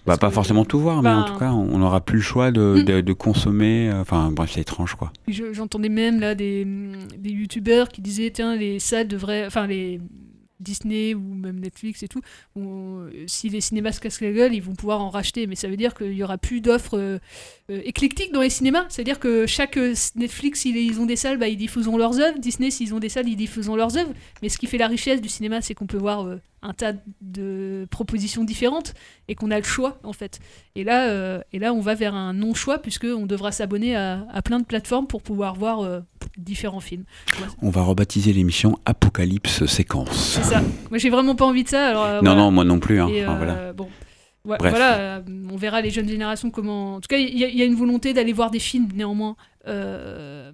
Bah, 0.08 0.18
pas 0.18 0.30
forcément 0.30 0.66
tout 0.66 0.80
voir, 0.80 1.02
mais 1.02 1.10
en 1.10 1.22
ben- 1.22 1.32
tout 1.34 1.40
cas, 1.40 1.52
on 1.52 1.78
n'aura 1.80 2.00
plus 2.02 2.18
le 2.18 2.22
choix 2.22 2.52
de, 2.52 2.82
de, 2.86 3.02
de 3.02 3.14
consommer. 3.14 3.90
euh, 3.90 4.02
Enfin, 4.02 4.30
bref, 4.32 4.52
c'est 4.54 4.62
étrange, 4.62 4.94
quoi. 4.96 5.12
Je- 5.28 5.52
J'entendais 5.54 5.90
même 5.90 6.20
là 6.20 6.36
des, 6.36 6.66
des 7.18 7.32
youtubeurs 7.32 7.90
qui 7.90 8.02
disaient 8.02 8.30
tiens 8.32 8.56
les 8.56 8.80
salles 8.80 9.08
devraient, 9.08 9.46
enfin 9.48 9.66
les 9.68 10.00
Disney 10.60 11.14
ou 11.14 11.20
même 11.20 11.60
Netflix 11.60 12.04
et 12.04 12.08
tout, 12.08 12.22
euh, 12.58 13.10
si 13.28 13.50
les 13.50 13.62
cinémas 13.62 13.92
se 13.92 14.00
cassent 14.00 14.22
la 14.22 14.32
gueule, 14.32 14.54
ils 14.54 14.62
vont 14.62 14.76
pouvoir 14.76 15.02
en 15.02 15.10
racheter, 15.10 15.48
mais 15.48 15.56
ça 15.56 15.68
veut 15.68 15.78
dire 15.78 15.94
qu'il 15.94 16.14
y 16.14 16.24
aura 16.24 16.38
plus 16.38 16.62
d'offres 16.62 16.98
euh, 16.98 17.20
euh, 17.70 17.82
éclectiques 17.84 18.32
dans 18.32 18.42
les 18.42 18.50
cinémas. 18.50 18.86
C'est-à-dire 18.90 19.20
que 19.20 19.46
chaque 19.46 19.78
Netflix, 20.16 20.66
ils 20.66 21.00
ont 21.00 21.06
des 21.06 21.16
salles, 21.16 21.38
bah, 21.38 21.48
ils 21.48 21.58
diffusent 21.58 21.88
leurs 21.88 22.20
œuvres. 22.20 22.40
Disney, 22.40 22.72
s'ils 22.72 22.94
ont 22.94 23.00
des 23.00 23.10
salles, 23.10 23.28
ils 23.28 23.36
diffusent 23.36 23.70
leurs 23.70 23.98
œuvres. 23.98 24.14
Mais 24.42 24.50
ce 24.50 24.58
qui 24.58 24.68
fait 24.68 24.78
la 24.78 24.88
richesse 24.88 25.22
du 25.22 25.30
cinéma, 25.30 25.62
c'est 25.62 25.74
qu'on 25.74 25.88
peut 25.88 25.98
voir 25.98 26.28
un 26.62 26.74
tas 26.74 26.94
de 27.22 27.88
propositions 27.92 28.44
différentes 28.44 28.94
et 29.28 29.36
qu'on 29.36 29.52
a 29.52 29.58
le 29.58 29.64
choix 29.64 30.00
en 30.04 30.14
fait. 30.14 30.40
Et 30.76 30.84
là, 30.84 31.44
et 31.54 31.60
là, 31.60 31.74
on 31.74 31.80
va 31.80 31.94
vers 31.94 32.16
un 32.16 32.34
non-choix 32.34 32.80
puisque 32.80 33.06
on 33.06 33.26
devra 33.26 33.52
s'abonner 33.52 33.96
à, 33.96 34.42
plein 34.44 34.60
de 34.60 34.66
plateformes 34.66 35.08
pour 35.08 35.22
pouvoir 35.22 35.56
voir 35.56 36.04
différents 36.38 36.80
films. 36.80 37.04
Moi, 37.40 37.48
On 37.62 37.70
va 37.70 37.82
rebaptiser 37.84 38.34
l'émission 38.34 38.78
Apocalypse 38.86 39.66
Séquence. 39.66 40.12
c'est 40.42 40.44
ça. 40.44 40.62
Moi, 40.90 40.98
j'ai 41.00 41.10
vraiment 41.10 41.36
pas 41.36 41.46
envie 41.46 41.64
de 41.64 41.70
ça. 41.70 41.88
Alors, 41.90 42.04
euh, 42.06 42.16
Non, 42.22 42.32
voilà. 42.32 42.42
non, 42.42 42.52
moi 42.52 42.64
non 42.66 42.80
plus, 42.80 43.00
hein. 43.02 43.08
Et, 43.10 43.24
Enfin, 43.26 43.34
euh, 43.34 43.38
voilà. 43.38 43.74
Bon. 43.74 43.88
Ouais. 44.46 44.58
Voilà, 44.60 44.98
euh, 45.00 45.22
on 45.52 45.56
verra 45.58 45.82
les 45.82 45.90
jeunes 45.90 46.08
générations 46.08 46.52
comment. 46.52 46.96
En 46.96 47.02
tout 47.02 47.08
cas, 47.08 47.18
il 47.18 47.36
y, 47.36 47.44
a- 47.44 47.48
il 47.48 47.58
y 47.58 47.62
a 47.64 47.66
une 47.66 47.74
volonté 47.76 48.14
d'aller 48.14 48.32
voir 48.34 48.52
des 48.52 48.60
films 48.60 48.90
néanmoins. 48.94 49.36
euh, 49.68 50.52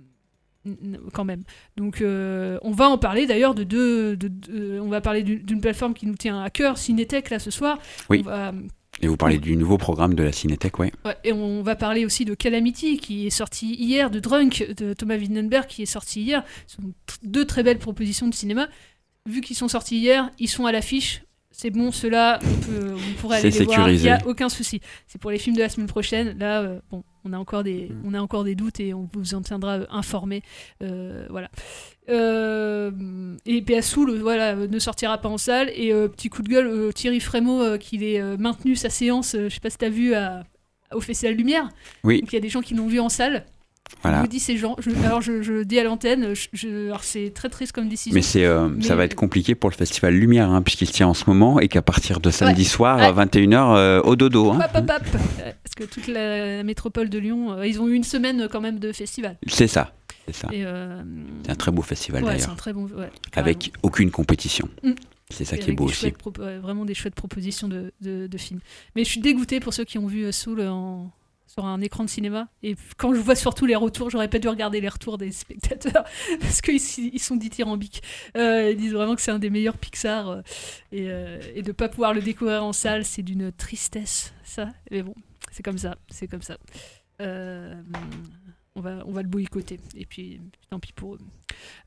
quand 1.14 1.26
même. 1.26 1.44
Donc, 1.76 2.02
euh, 2.02 2.60
on 2.62 2.72
va 2.72 2.88
en 2.88 2.98
parler 3.00 3.26
d'ailleurs 3.26 3.56
de 3.56 3.64
deux. 3.64 4.16
de- 4.16 4.28
de- 4.28 4.80
on 4.80 4.90
va 4.90 5.02
parler 5.02 5.24
d'une 5.24 5.40
d'une 5.40 5.60
plateforme 5.60 5.94
qui 5.96 6.06
nous 6.06 6.14
tient 6.16 6.42
à 6.44 6.50
cœur, 6.52 6.78
Cinétech, 6.78 7.30
là 7.32 7.40
ce 7.40 7.50
soir. 7.52 7.80
Oui. 8.10 8.22
On 8.24 8.30
va- 8.30 8.54
Et 9.02 9.08
vous 9.08 9.18
parlez 9.18 9.40
du 9.40 9.56
nouveau 9.56 9.78
programme 9.78 10.14
de 10.14 10.24
la 10.24 10.32
Cinétech, 10.32 10.78
ouais. 10.78 10.92
Ouais, 11.06 11.18
et 11.24 11.34
on 11.34 11.64
va 11.64 11.76
parler 11.76 12.06
aussi 12.06 12.24
de 12.24 12.36
Calamity 12.36 12.98
qui 12.98 13.26
est 13.26 13.32
sorti 13.32 13.74
hier, 13.74 14.12
de 14.12 14.20
Drunk 14.20 14.74
de 14.78 14.94
Thomas 14.94 15.18
Windenberg 15.18 15.66
qui 15.66 15.82
est 15.82 15.88
sorti 15.88 16.22
hier. 16.22 16.44
Ce 16.68 16.76
sont 16.76 16.94
deux 17.24 17.46
très 17.46 17.64
belles 17.64 17.80
propositions 17.80 18.28
de 18.28 18.34
cinéma. 18.34 18.68
Vu 19.28 19.42
qu'ils 19.42 19.56
sont 19.56 19.68
sortis 19.68 19.98
hier, 19.98 20.30
ils 20.38 20.48
sont 20.48 20.66
à 20.66 20.72
l'affiche. 20.72 21.24
C'est 21.52 21.70
bon, 21.70 21.92
ceux-là, 21.92 22.40
on, 22.44 22.66
peut, 22.66 22.94
on 22.96 23.22
pourrait 23.22 23.40
aller 23.40 23.50
les 23.52 23.66
voir. 23.66 23.90
Il 23.90 24.00
n'y 24.02 24.10
a 24.10 24.20
aucun 24.26 24.50
souci. 24.50 24.82
C'est 25.08 25.20
pour 25.20 25.32
les 25.32 25.38
films 25.38 25.56
de 25.56 25.62
la 25.62 25.70
semaine 25.70 25.88
prochaine. 25.88 26.38
Là, 26.40 26.62
euh, 26.62 26.80
bon, 26.90 27.04
on 27.24 27.34
a 27.34 27.38
encore 27.38 27.64
des, 27.64 27.90
Mm. 27.90 28.02
on 28.06 28.14
a 28.14 28.22
encore 28.22 28.44
des 28.44 28.56
doutes 28.56 28.80
et 28.80 28.94
on 28.94 29.08
vous 29.14 29.34
en 29.36 29.42
tiendra 29.42 29.80
euh, 29.80 29.86
informé. 29.92 30.42
Euh, 30.82 31.28
voilà. 31.30 31.50
Euh, 32.10 32.92
et 33.46 33.62
PS 33.62 33.90
Soul, 33.90 34.18
voilà, 34.20 34.56
ne 34.56 34.80
sortira 34.80 35.18
pas 35.18 35.30
en 35.30 35.38
salle. 35.38 35.70
Et 35.76 35.94
petit 36.10 36.30
coup 36.30 36.42
de 36.42 36.50
gueule, 36.50 36.94
Thierry 36.94 37.20
Frémaux, 37.20 37.78
qu'il 37.78 38.04
ait 38.04 38.22
maintenu 38.38 38.76
sa 38.76 38.90
séance, 38.90 39.36
je 39.38 39.50
sais 39.50 39.60
pas 39.60 39.70
si 39.70 39.78
tu 39.78 39.86
as 39.86 39.90
vu, 39.90 40.14
à, 40.14 40.44
au 40.94 41.02
Festival 41.02 41.36
Lumière. 41.36 41.70
Oui. 42.04 42.22
Donc 42.22 42.32
il 42.32 42.36
y 42.36 42.38
a 42.38 42.42
des 42.42 42.50
gens 42.50 42.62
qui 42.62 42.74
l'ont 42.74 42.88
vu 42.88 43.00
en 43.00 43.10
salle. 43.10 43.46
Voilà. 44.02 44.18
Je 44.18 44.22
vous 44.24 44.28
dis 44.30 44.40
ces 44.40 44.58
gens. 44.58 44.76
je- 44.80 44.90
alors 45.06 45.22
je, 45.22 45.42
je 45.42 45.64
dis 45.64 45.78
à 45.80 45.84
l'antenne, 45.84 46.34
c'est 47.02 47.34
très 47.34 47.50
triste 47.50 47.72
comme 47.72 47.88
décision. 47.90 48.16
Mais 48.16 48.22
c'est, 48.22 48.46
euh, 48.46 48.70
ça 48.82 48.96
va 48.96 49.06
être 49.06 49.16
compliqué 49.16 49.54
pour 49.56 49.70
le 49.70 49.76
festival 49.76 50.14
Lumière, 50.16 50.50
hein, 50.50 50.62
puisqu'il 50.62 50.88
se 50.88 50.94
tient 50.94 51.08
en 51.08 51.14
ce 51.14 51.26
moment, 51.28 51.60
et 51.60 51.68
qu'à 51.68 51.82
partir 51.82 52.20
de 52.20 52.32
samedi 52.32 52.62
Ouais. 52.62 52.68
soir, 52.68 53.00
à 53.00 53.12
21h, 53.12 53.76
euh, 53.76 54.02
au 54.02 54.16
dodo. 54.16 54.52
hein. 54.52 54.60
Hop, 54.64 54.72
hop, 54.84 54.92
hop. 54.98 55.08
Euh, 55.42 55.52
Parce 55.64 55.76
que 55.76 55.84
toute 55.84 56.08
la 56.08 56.64
métropole 56.64 57.10
de 57.10 57.20
Lyon, 57.20 57.54
euh, 57.54 57.68
ils 57.68 57.80
ont 57.82 57.88
eu 57.88 57.94
une 57.94 58.04
semaine 58.04 58.48
quand 58.52 58.62
même 58.62 58.80
de 58.80 58.92
festival. 58.92 59.38
C'est 59.48 59.68
ça. 59.68 59.94
C'est 60.28 60.36
ça. 60.36 60.48
C'est 60.52 60.64
un 60.66 61.56
très 61.56 61.72
beau 61.72 61.82
festival 61.82 62.24
ouais, 62.24 62.32
c'est 62.32 62.38
d'ailleurs. 62.38 62.52
un 62.52 62.56
très 62.56 62.74
bon. 62.74 62.86
ouais, 62.86 63.10
Avec 63.34 63.72
aucune 63.84 64.12
compétition. 64.12 64.68
Mm. 64.84 64.92
C'est 65.30 65.46
ça 65.46 65.58
qui 65.58 65.70
est 65.70 65.74
beau 65.74 65.86
aussi. 65.86 66.14
vraiment 66.62 66.86
des 66.86 66.94
chouettes 66.94 67.16
propositions 67.16 67.68
de, 67.70 67.94
de, 68.02 68.28
de 68.28 68.38
films. 68.38 68.60
Mais 68.96 69.04
je 69.06 69.10
suis 69.10 69.22
dégoûtée 69.22 69.60
pour 69.62 69.74
ceux 69.74 69.84
qui 69.86 69.98
ont 69.98 70.06
vu 70.08 70.32
Soul 70.34 70.62
en, 70.68 71.10
sur 71.52 71.66
un 71.66 71.82
écran 71.82 72.06
de 72.06 72.10
cinéma. 72.10 72.48
Et 72.64 72.76
quand 72.98 73.14
je 73.14 73.20
vois 73.20 73.36
surtout 73.36 73.66
les 73.66 73.76
retours, 73.76 74.10
j'aurais 74.10 74.30
pas 74.30 74.40
dû 74.40 74.48
regarder 74.48 74.80
les 74.80 74.88
retours 74.88 75.18
des 75.18 75.32
spectateurs 75.32 76.06
parce 76.40 76.62
qu'ils 76.62 76.80
ils 77.14 77.20
sont 77.20 77.36
dithyrambiques. 77.36 78.02
Euh, 78.38 78.72
ils 78.72 78.78
disent 78.78 78.94
vraiment 78.94 79.16
que 79.16 79.22
c'est 79.22 79.32
un 79.32 79.40
des 79.40 79.50
meilleurs 79.50 79.78
Pixar 79.78 80.30
euh, 80.30 80.42
et, 80.94 81.10
euh, 81.10 81.42
et 81.54 81.62
de 81.62 81.74
pas 81.74 81.90
pouvoir 81.90 82.14
le 82.14 82.22
découvrir 82.22 82.64
en 82.64 82.72
salle, 82.72 83.04
c'est 83.04 83.22
d'une 83.22 83.52
tristesse, 83.52 84.34
ça. 84.46 84.70
Mais 84.92 85.04
bon, 85.04 85.14
c'est 85.52 85.64
comme 85.64 85.78
ça, 85.78 85.98
c'est 86.10 86.28
comme 86.28 86.42
ça. 86.42 86.58
On 88.76 88.82
va, 88.82 89.04
on 89.06 89.12
va 89.12 89.22
le 89.22 89.28
boycotter. 89.28 89.80
Et 89.98 90.06
puis, 90.06 90.40
tant 90.70 90.80
pis 90.80 90.94
pour 90.94 91.16
eux. 91.16 91.20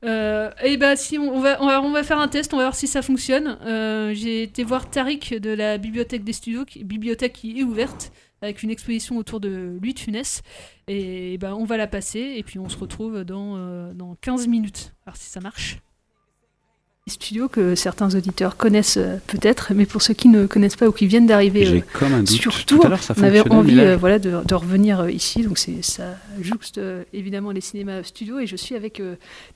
Euh, 0.03 0.51
et 0.63 0.77
bah 0.77 0.95
si 0.95 1.17
on, 1.17 1.39
va, 1.39 1.61
on 1.61 1.65
va 1.65 1.81
on 1.81 1.91
va 1.91 2.03
faire 2.03 2.19
un 2.19 2.27
test, 2.27 2.53
on 2.53 2.57
va 2.57 2.63
voir 2.63 2.75
si 2.75 2.87
ça 2.87 3.01
fonctionne. 3.01 3.57
Euh, 3.65 4.13
J'ai 4.13 4.43
été 4.43 4.63
voir 4.63 4.89
Tariq 4.89 5.39
de 5.39 5.49
la 5.49 5.79
bibliothèque 5.79 6.23
des 6.23 6.33
studios, 6.33 6.63
qui, 6.63 6.83
bibliothèque 6.83 7.33
qui 7.33 7.59
est 7.59 7.63
ouverte 7.63 8.11
avec 8.41 8.61
une 8.61 8.69
exposition 8.69 9.17
autour 9.17 9.39
de 9.39 9.77
Louis 9.81 9.95
de 9.95 9.99
Funès. 9.99 10.43
Et 10.87 11.37
ben 11.39 11.55
on 11.55 11.65
va 11.65 11.77
la 11.77 11.87
passer 11.87 12.35
et 12.37 12.43
puis 12.43 12.59
on 12.59 12.69
se 12.69 12.77
retrouve 12.77 13.23
dans, 13.23 13.57
euh, 13.57 13.93
dans 13.93 14.15
15 14.21 14.47
minutes. 14.47 14.93
Alors 15.05 15.17
si 15.17 15.29
ça 15.29 15.39
marche. 15.39 15.79
Studios 17.07 17.47
que 17.49 17.75
certains 17.75 18.15
auditeurs 18.15 18.57
connaissent 18.57 18.97
euh, 18.97 19.17
peut-être, 19.27 19.73
mais 19.75 19.85
pour 19.85 20.01
ceux 20.01 20.15
qui 20.15 20.27
ne 20.27 20.47
connaissent 20.47 20.75
pas 20.75 20.87
ou 20.87 20.91
qui 20.91 21.05
viennent 21.05 21.27
d'arriver 21.27 21.67
euh, 21.67 21.81
comme 21.93 22.13
un 22.13 22.19
doute. 22.19 22.29
sur 22.29 22.65
Tout 22.65 22.77
Tours, 22.77 22.85
à 22.87 22.89
l'heure, 22.89 23.03
ça 23.03 23.13
on 23.15 23.21
avait 23.21 23.47
envie 23.51 23.79
euh, 23.79 23.95
voilà, 23.95 24.17
de, 24.17 24.43
de 24.43 24.55
revenir 24.55 25.07
ici. 25.11 25.43
Donc 25.43 25.59
ça 25.59 26.17
jouxte 26.41 26.79
euh, 26.79 27.03
évidemment 27.13 27.51
les 27.51 27.61
cinémas 27.61 28.01
studios 28.01 28.39
et 28.39 28.47
je 28.47 28.55
suis 28.55 28.73
avec 28.75 29.03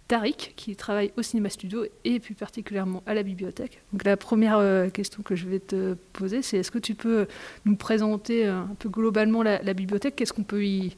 Tariq 0.07 0.53
qui 0.55 0.75
travaille 0.75 1.11
au 1.17 1.23
cinéma 1.23 1.49
studio 1.49 1.85
et 2.05 2.19
plus 2.19 2.35
particulièrement 2.35 3.01
à 3.07 3.15
la 3.15 3.23
bibliothèque. 3.23 3.81
Donc 3.93 4.03
la 4.03 4.15
première 4.15 4.91
question 4.91 5.23
que 5.23 5.35
je 5.35 5.47
vais 5.47 5.59
te 5.59 5.95
poser, 6.13 6.43
c'est 6.43 6.57
est-ce 6.57 6.69
que 6.69 6.77
tu 6.77 6.93
peux 6.93 7.25
nous 7.65 7.75
présenter 7.75 8.45
un 8.45 8.75
peu 8.77 8.89
globalement 8.89 9.41
la, 9.41 9.59
la 9.63 9.73
bibliothèque? 9.73 10.15
Qu'est-ce 10.15 10.33
qu'on 10.33 10.43
peut 10.43 10.63
y, 10.63 10.93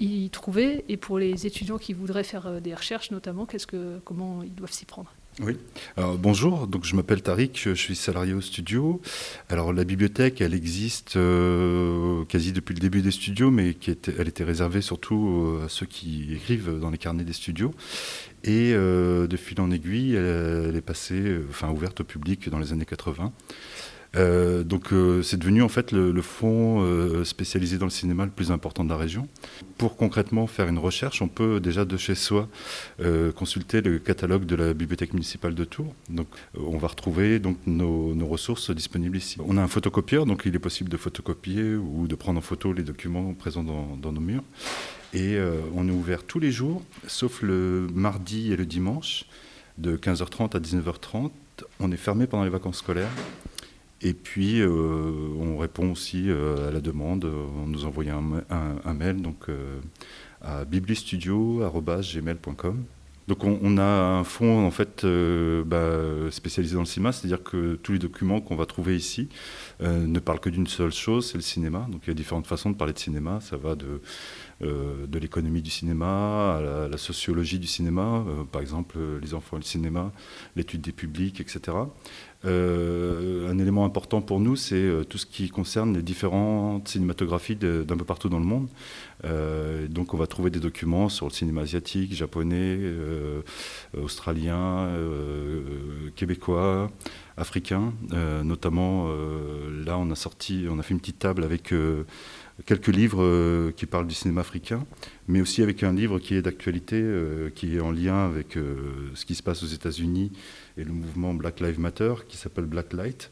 y 0.00 0.30
trouver? 0.30 0.84
Et 0.88 0.96
pour 0.96 1.20
les 1.20 1.46
étudiants 1.46 1.78
qui 1.78 1.92
voudraient 1.92 2.24
faire 2.24 2.60
des 2.60 2.74
recherches 2.74 3.12
notamment, 3.12 3.46
qu'est-ce 3.46 3.68
que, 3.68 4.00
comment 4.04 4.42
ils 4.42 4.54
doivent 4.54 4.72
s'y 4.72 4.84
prendre? 4.84 5.12
Oui. 5.40 5.56
Bonjour, 5.96 6.66
donc 6.66 6.84
je 6.84 6.94
m'appelle 6.94 7.22
Tariq, 7.22 7.52
je 7.54 7.72
suis 7.72 7.96
salarié 7.96 8.34
au 8.34 8.42
studio. 8.42 9.00
Alors 9.48 9.72
la 9.72 9.84
bibliothèque, 9.84 10.42
elle 10.42 10.52
existe 10.52 11.16
euh, 11.16 12.26
quasi 12.26 12.52
depuis 12.52 12.74
le 12.74 12.80
début 12.80 13.00
des 13.00 13.10
studios, 13.10 13.50
mais 13.50 13.74
elle 14.18 14.28
était 14.28 14.44
réservée 14.44 14.82
surtout 14.82 15.56
euh, 15.58 15.64
à 15.64 15.68
ceux 15.70 15.86
qui 15.86 16.34
écrivent 16.34 16.78
dans 16.78 16.90
les 16.90 16.98
carnets 16.98 17.24
des 17.24 17.32
studios. 17.32 17.72
Et 18.44 18.72
euh, 18.74 19.26
de 19.26 19.36
fil 19.38 19.58
en 19.62 19.70
aiguille, 19.70 20.16
elle, 20.16 20.76
est 20.76 20.82
passée, 20.82 21.38
enfin 21.48 21.70
ouverte 21.70 22.00
au 22.00 22.04
public 22.04 22.50
dans 22.50 22.58
les 22.58 22.74
années 22.74 22.84
80. 22.84 23.32
Euh, 24.16 24.62
donc 24.62 24.92
euh, 24.92 25.22
c'est 25.22 25.38
devenu 25.38 25.62
en 25.62 25.68
fait 25.68 25.90
le, 25.90 26.12
le 26.12 26.22
fonds 26.22 26.82
euh, 26.82 27.24
spécialisé 27.24 27.78
dans 27.78 27.86
le 27.86 27.90
cinéma 27.90 28.26
le 28.26 28.30
plus 28.30 28.50
important 28.50 28.84
de 28.84 28.90
la 28.90 28.96
région. 28.96 29.26
Pour 29.78 29.96
concrètement 29.96 30.46
faire 30.46 30.68
une 30.68 30.78
recherche, 30.78 31.22
on 31.22 31.28
peut 31.28 31.60
déjà 31.60 31.84
de 31.84 31.96
chez 31.96 32.14
soi 32.14 32.48
consulter 33.34 33.80
le 33.80 33.98
catalogue 33.98 34.44
de 34.44 34.54
la 34.54 34.74
bibliothèque 34.74 35.12
municipale 35.12 35.54
de 35.54 35.64
Tours. 35.64 35.94
Donc 36.08 36.28
on 36.56 36.78
va 36.78 36.88
retrouver 36.88 37.38
donc 37.38 37.56
nos, 37.66 38.14
ressources 38.26 38.70
disponibles 38.70 39.16
ici. 39.16 39.38
On 39.44 39.56
a 39.56 39.62
un 39.62 39.66
photocopieur, 39.66 40.24
donc 40.24 40.42
il 40.46 40.54
est 40.54 40.60
possible 40.60 40.88
de 40.88 40.96
photocopier 40.96 41.74
ou 41.74 42.06
de 42.06 42.14
prendre 42.14 42.38
en 42.38 42.42
photo 42.42 42.72
les 42.72 42.82
documents 42.82 43.34
présents 43.34 43.64
dans, 43.64 44.12
nos 44.12 44.20
murs. 44.20 44.44
Et 45.12 45.38
on 45.74 45.88
est 45.88 45.92
ouvert 45.92 46.22
tous 46.22 46.38
les 46.38 46.52
jours, 46.52 46.82
sauf 47.06 47.42
le 47.42 47.88
mardi 47.92 48.52
et 48.52 48.56
le 48.56 48.66
dimanche, 48.66 49.24
de 49.78 49.96
15h30 49.96 50.56
à 50.56 50.60
19h30. 50.60 51.30
On 51.80 51.90
est 51.90 51.96
fermé 51.96 52.26
pendant 52.26 52.44
les 52.44 52.50
vacances 52.50 52.78
scolaires. 52.78 53.10
Et 54.02 54.14
puis, 54.14 54.60
euh, 54.60 54.68
on 55.38 55.56
répond 55.58 55.92
aussi 55.92 56.24
euh, 56.28 56.68
à 56.68 56.72
la 56.72 56.80
demande 56.80 57.24
en 57.24 57.66
nous 57.68 57.84
envoyant 57.84 58.18
un, 58.18 58.22
ma- 58.22 58.42
un- 58.50 58.76
un 58.84 58.94
mail 58.94 59.22
donc, 59.22 59.48
euh, 59.48 59.78
à 60.40 60.64
biblistudio.gmail.com. 60.64 62.84
Donc, 63.28 63.44
on, 63.44 63.78
a 63.78 63.84
un 63.84 64.24
fonds 64.24 64.66
en 64.66 64.72
fait 64.72 65.04
euh, 65.04 65.62
bah, 65.64 66.28
spécialisé 66.32 66.74
dans 66.74 66.80
le 66.80 66.86
cinéma, 66.86 67.12
c'est-à-dire 67.12 67.44
que 67.44 67.76
tous 67.76 67.92
les 67.92 68.00
documents 68.00 68.40
qu'on 68.40 68.56
va 68.56 68.66
trouver 68.66 68.96
ici 68.96 69.28
euh, 69.80 70.04
ne 70.08 70.18
parlent 70.18 70.40
que 70.40 70.50
d'une 70.50 70.66
seule 70.66 70.90
chose, 70.92 71.28
c'est 71.30 71.38
le 71.38 71.42
cinéma. 71.42 71.86
Donc, 71.88 72.00
il 72.04 72.08
y 72.08 72.10
a 72.10 72.14
différentes 72.14 72.48
façons 72.48 72.70
de 72.70 72.74
parler 72.76 72.92
de 72.92 72.98
cinéma. 72.98 73.38
Ça 73.40 73.56
va 73.56 73.76
de, 73.76 73.84
euh, 73.86 74.00
de 74.62 75.18
l'économie 75.18 75.62
du 75.62 75.70
cinéma 75.70 76.56
à 76.56 76.88
la, 76.88 76.98
sociologie 76.98 77.58
du 77.58 77.66
cinéma, 77.66 78.24
euh, 78.28 78.44
par 78.44 78.60
exemple 78.60 78.96
euh, 78.98 79.18
les 79.20 79.34
enfants 79.34 79.56
et 79.56 79.60
le 79.60 79.64
cinéma, 79.64 80.12
l'étude 80.56 80.80
des 80.80 80.92
publics, 80.92 81.40
etc. 81.40 81.76
Euh, 82.44 83.50
un 83.50 83.58
élément 83.58 83.84
important 83.84 84.20
pour 84.20 84.40
nous, 84.40 84.56
c'est 84.56 84.74
euh, 84.74 85.04
tout 85.04 85.18
ce 85.18 85.26
qui 85.26 85.48
concerne 85.48 85.94
les 85.94 86.02
différentes 86.02 86.88
cinématographies 86.88 87.56
d'un 87.56 87.96
peu 87.96 88.04
partout 88.04 88.28
dans 88.28 88.40
le 88.40 88.44
monde. 88.44 88.68
Euh, 89.24 89.86
donc 89.86 90.14
on 90.14 90.16
va 90.16 90.26
trouver 90.26 90.50
des 90.50 90.58
documents 90.58 91.08
sur 91.08 91.26
le 91.26 91.32
cinéma 91.32 91.62
asiatique, 91.62 92.12
japonais, 92.14 92.76
euh, 92.80 93.42
australien, 93.96 94.86
euh, 94.88 95.62
québécois, 96.16 96.90
africain. 97.36 97.92
Euh, 98.12 98.42
notamment, 98.42 99.06
euh, 99.08 99.84
là, 99.84 99.98
on 99.98 100.10
a 100.10 100.16
sorti, 100.16 100.66
on 100.68 100.78
a 100.78 100.82
fait 100.82 100.94
une 100.94 101.00
petite 101.00 101.18
table 101.18 101.44
avec 101.44 101.72
euh, 101.72 102.04
quelques 102.66 102.88
livres 102.88 103.22
euh, 103.22 103.72
qui 103.72 103.86
parlent 103.86 104.06
du 104.06 104.14
cinéma 104.14 104.42
africain, 104.42 104.84
mais 105.28 105.40
aussi 105.40 105.62
avec 105.62 105.82
un 105.82 105.92
livre 105.92 106.18
qui 106.18 106.34
est 106.34 106.42
d'actualité, 106.42 107.00
euh, 107.00 107.50
qui 107.50 107.76
est 107.76 107.80
en 107.80 107.90
lien 107.90 108.26
avec 108.26 108.56
euh, 108.56 109.10
ce 109.14 109.24
qui 109.24 109.34
se 109.34 109.42
passe 109.42 109.62
aux 109.62 109.66
États-Unis 109.66 110.32
et 110.76 110.84
le 110.84 110.92
mouvement 110.92 111.34
Black 111.34 111.60
Lives 111.60 111.80
Matter, 111.80 112.14
qui 112.28 112.36
s'appelle 112.36 112.66
Black 112.66 112.92
Light. 112.92 113.30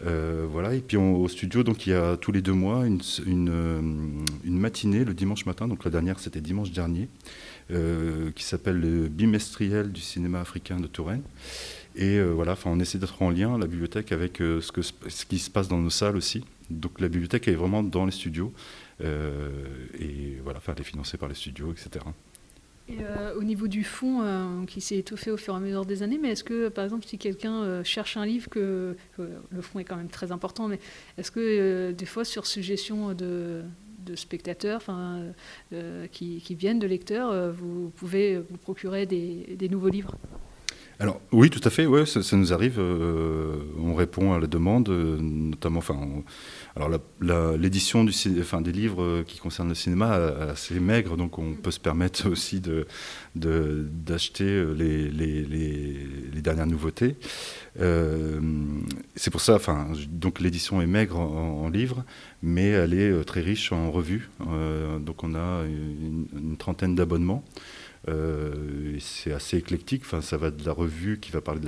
Voilà, 0.00 0.74
et 0.74 0.80
puis 0.80 0.96
au 0.96 1.26
studio, 1.26 1.64
donc 1.64 1.88
il 1.88 1.90
y 1.90 1.92
a 1.92 2.16
tous 2.16 2.30
les 2.30 2.40
deux 2.40 2.52
mois 2.52 2.86
une, 2.86 3.00
une, 3.26 4.58
matinée 4.58 5.04
le 5.04 5.12
dimanche 5.12 5.44
matin, 5.44 5.66
donc 5.66 5.84
la 5.84 5.90
dernière 5.90 6.20
c'était 6.20 6.40
dimanche 6.40 6.70
dernier, 6.70 7.08
qui 7.68 8.44
s'appelle 8.44 8.78
le 8.78 9.08
bimestriel 9.08 9.90
du 9.90 10.00
cinéma 10.00 10.40
africain 10.40 10.78
de 10.78 10.86
Touraine. 10.86 11.22
Et 11.96 12.22
voilà, 12.22 12.56
on 12.64 12.78
essaie 12.78 12.98
d'être 12.98 13.20
en 13.22 13.30
lien, 13.30 13.58
la 13.58 13.66
bibliothèque, 13.66 14.12
avec 14.12 14.36
ce, 14.38 14.70
que, 14.70 14.82
ce 14.82 15.26
qui 15.26 15.40
se 15.40 15.50
passe 15.50 15.66
dans 15.66 15.78
nos 15.78 15.90
salles 15.90 16.16
aussi. 16.16 16.44
Donc 16.70 17.00
la 17.00 17.08
bibliothèque 17.08 17.48
est 17.48 17.54
vraiment 17.54 17.82
dans 17.82 18.04
les 18.04 18.12
studios, 18.12 18.52
euh, 19.02 19.50
et 19.98 20.38
voilà, 20.42 20.58
enfin, 20.58 20.74
elle 20.76 20.82
est 20.82 21.16
par 21.16 21.28
les 21.28 21.34
studios, 21.34 21.72
etc. 21.72 22.04
Et 22.90 22.96
euh, 23.00 23.34
au 23.36 23.42
niveau 23.42 23.68
du 23.68 23.84
fond, 23.84 24.22
euh, 24.22 24.64
qui 24.66 24.80
s'est 24.80 24.96
étoffé 24.96 25.30
au 25.30 25.36
fur 25.36 25.54
et 25.54 25.56
à 25.56 25.60
mesure 25.60 25.84
des 25.84 26.02
années, 26.02 26.18
mais 26.20 26.30
est-ce 26.30 26.44
que, 26.44 26.68
par 26.68 26.84
exemple, 26.84 27.06
si 27.06 27.18
quelqu'un 27.18 27.82
cherche 27.84 28.16
un 28.16 28.26
livre, 28.26 28.48
que, 28.48 28.96
le 29.18 29.62
fond 29.62 29.78
est 29.78 29.84
quand 29.84 29.96
même 29.96 30.08
très 30.08 30.32
important, 30.32 30.68
mais 30.68 30.78
est-ce 31.16 31.30
que 31.30 31.92
des 31.92 32.06
fois, 32.06 32.24
sur 32.24 32.46
suggestion 32.46 33.14
de, 33.14 33.62
spectateurs 34.14 34.82
qui, 36.12 36.40
qui 36.40 36.54
viennent, 36.54 36.78
de 36.78 36.86
lecteurs, 36.86 37.52
vous 37.52 37.90
pouvez 37.96 38.38
vous 38.38 38.56
procurer 38.56 39.06
des 39.06 39.68
nouveaux 39.70 39.90
livres? 39.90 40.16
Alors 41.00 41.20
oui, 41.30 41.48
tout 41.48 41.60
à 41.62 41.70
fait, 41.70 41.86
ouais, 41.86 42.06
ça, 42.06 42.36
nous 42.36 42.52
arrive. 42.52 42.80
euh, 42.80 43.54
on 43.78 43.94
répond 43.94 44.32
à 44.32 44.40
la 44.40 44.48
demande, 44.48 44.88
euh, 44.88 45.16
notamment. 45.20 45.78
Enfin, 45.78 45.96
alors 46.74 46.90
l'édition 47.56 48.02
du, 48.02 48.12
enfin, 48.40 48.60
des 48.60 48.72
livres 48.72 49.02
euh, 49.02 49.22
qui 49.24 49.38
concernent 49.38 49.68
le 49.68 49.76
cinéma 49.76 50.14
assez 50.50 50.80
maigre, 50.80 51.16
donc 51.16 51.38
on 51.38 51.54
peut 51.54 51.70
se 51.70 51.78
permettre 51.78 52.28
aussi 52.30 52.60
de 52.60 52.86
d'acheter 53.36 54.64
les, 54.74 56.42
dernières 56.42 56.66
nouveautés. 56.66 57.14
C'est 57.76 59.30
pour 59.30 59.40
ça, 59.40 59.54
enfin, 59.54 59.92
donc 60.08 60.40
l'édition 60.40 60.82
est 60.82 60.86
maigre 60.86 61.20
en, 61.20 61.68
livres, 61.68 62.04
mais 62.42 62.70
elle 62.70 62.94
est 62.94 63.24
très 63.24 63.40
riche 63.40 63.70
en 63.70 63.92
revues. 63.92 64.30
Donc 64.40 65.22
on 65.22 65.36
a 65.36 65.62
une 65.64 66.56
trentaine 66.58 66.96
d'abonnements. 66.96 67.44
Euh, 68.08 68.96
c'est 69.00 69.32
assez 69.32 69.56
éclectique. 69.56 70.02
Enfin, 70.04 70.20
ça 70.20 70.36
va 70.36 70.50
de 70.50 70.64
la 70.64 70.72
revue 70.72 71.18
qui 71.18 71.30
va 71.30 71.40
parler 71.40 71.60
de 71.60 71.66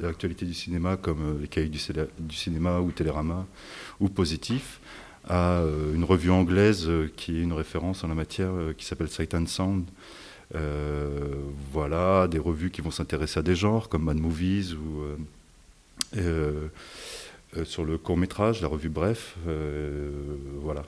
l'actualité 0.00 0.44
du 0.44 0.54
cinéma, 0.54 0.96
comme 0.96 1.22
euh, 1.22 1.40
les 1.40 1.48
cahiers 1.48 1.68
du, 1.68 2.34
cinéma 2.34 2.80
ou 2.80 2.90
Télérama 2.90 3.46
ou 4.00 4.08
Positif, 4.08 4.80
à 5.28 5.58
euh, 5.58 5.94
une 5.94 6.04
revue 6.04 6.30
anglaise 6.30 6.90
qui 7.16 7.38
est 7.38 7.42
une 7.42 7.52
référence 7.52 8.02
en 8.04 8.08
la 8.08 8.14
matière 8.14 8.52
qui 8.76 8.84
s'appelle 8.84 9.08
Sight 9.08 9.34
and 9.34 9.46
Sound. 9.46 9.84
Voilà, 11.72 12.26
des 12.28 12.38
revues 12.38 12.70
qui 12.70 12.80
vont 12.80 12.90
s'intéresser 12.90 13.38
à 13.38 13.42
des 13.42 13.54
genres 13.54 13.88
comme 13.88 14.04
Mad 14.04 14.18
Movies 14.18 14.74
ou 14.74 15.04
euh, 17.56 17.64
sur 17.64 17.84
le 17.84 17.96
court 17.96 18.18
métrage, 18.18 18.60
la 18.60 18.68
revue 18.68 18.90
Bref, 18.90 19.36
euh, 19.46 20.10
voilà, 20.60 20.82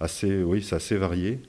assez, 0.00 0.42
oui, 0.42 0.62
c'est 0.62 0.74
assez 0.74 0.96
varié. 0.96 1.40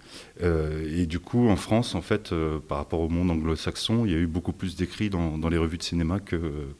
Euh, 0.43 1.01
et 1.01 1.05
du 1.05 1.19
coup, 1.19 1.47
en 1.47 1.55
France, 1.55 1.95
en 1.95 2.01
fait, 2.01 2.33
par 2.67 2.77
rapport 2.77 2.99
au 2.99 3.07
monde 3.07 3.31
anglo-saxon, 3.31 4.05
il 4.05 4.11
y 4.11 4.15
a 4.15 4.17
eu 4.17 4.27
beaucoup 4.27 4.51
plus 4.51 4.75
d'écrits 4.75 5.09
dans, 5.09 5.37
les 5.49 5.57
revues 5.57 5.77
de 5.77 5.83
cinéma 5.83 6.19
que, 6.19 6.39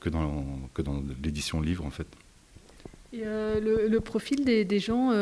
dans, 0.10 1.04
l'édition 1.24 1.62
livre, 1.62 1.86
en 1.86 1.92
fait. 1.92 2.08
Et 3.14 3.24
le, 3.24 4.00
profil 4.00 4.44
des, 4.44 4.80
gens 4.80 5.14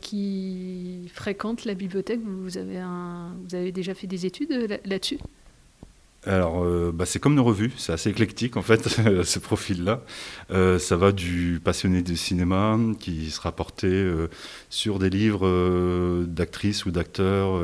qui 0.00 1.08
fréquentent 1.14 1.64
la 1.64 1.74
bibliothèque, 1.74 2.20
vous 2.24 2.58
avez, 2.58 3.70
déjà 3.70 3.94
fait 3.94 4.08
des 4.08 4.26
études 4.26 4.50
là- 4.50 4.78
là-dessus? 4.84 5.18
Alors, 6.28 6.62
euh, 6.62 6.92
bah, 6.94 7.06
c'est 7.06 7.18
comme 7.18 7.34
nos 7.34 7.42
revues, 7.42 7.72
c'est 7.78 7.92
assez 7.92 8.10
éclectique 8.10 8.58
en 8.58 8.62
fait, 8.62 8.86
ce 9.24 9.38
profil-là. 9.38 10.02
Euh, 10.50 10.78
ça 10.78 10.96
va 10.96 11.10
du 11.10 11.58
passionné 11.64 12.02
du 12.02 12.18
cinéma 12.18 12.78
qui 13.00 13.30
sera 13.30 13.50
porté 13.50 13.86
euh, 13.86 14.28
sur 14.68 14.98
des 14.98 15.08
livres 15.08 16.24
d'actrices 16.26 16.84
ou 16.84 16.90
d'acteurs. 16.90 17.58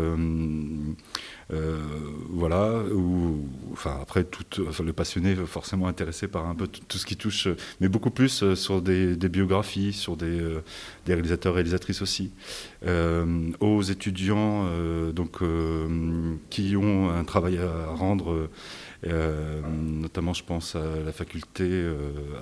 Euh, 1.53 1.83
voilà, 2.31 2.83
ou 2.93 3.49
enfin 3.73 3.99
après 4.01 4.25
tout, 4.25 4.45
le 4.83 4.93
passionné 4.93 5.35
forcément 5.35 5.89
intéressé 5.89 6.27
par 6.27 6.47
un 6.47 6.55
peu 6.55 6.67
tout, 6.67 6.99
ce 6.99 7.05
qui 7.05 7.17
touche, 7.17 7.49
euh, 7.49 7.57
mais 7.81 7.89
beaucoup 7.89 8.11
plus 8.11 8.43
euh, 8.43 8.55
sur 8.55 8.81
des, 8.81 9.17
biographies, 9.29 9.93
sur 9.93 10.17
des, 10.17 10.41
des 11.07 11.15
réalisateurs 11.15 11.55
réalisatrices 11.55 12.03
aussi, 12.03 12.33
aux 13.61 13.83
étudiants 13.83 14.69
donc 15.13 15.41
qui 16.51 16.77
ont 16.77 17.11
un 17.11 17.25
travail 17.25 17.59
à 17.59 17.89
rendre. 17.89 18.49
notamment, 19.03 20.35
je 20.35 20.45
pense 20.45 20.77
à 20.77 20.83
la 21.05 21.13
faculté 21.13 21.85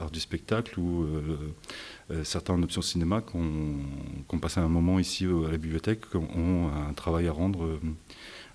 art 0.01 0.11
du 0.11 0.21
spectacle 0.21 0.79
ou 0.79 1.07
euh, 2.13 2.25
certains 2.25 2.55
en 2.55 2.63
option 2.63 2.83
cinéma 2.83 3.23
qui 3.23 3.37
ont, 3.37 4.39
passé 4.39 4.61
un 4.61 4.69
moment 4.69 4.99
ici 4.99 5.25
à 5.25 5.51
la 5.51 5.57
bibliothèque, 5.57 6.15
ont 6.15 6.69
un 6.69 6.93
travail 6.95 7.29
à 7.29 7.33
rendre 7.33 7.79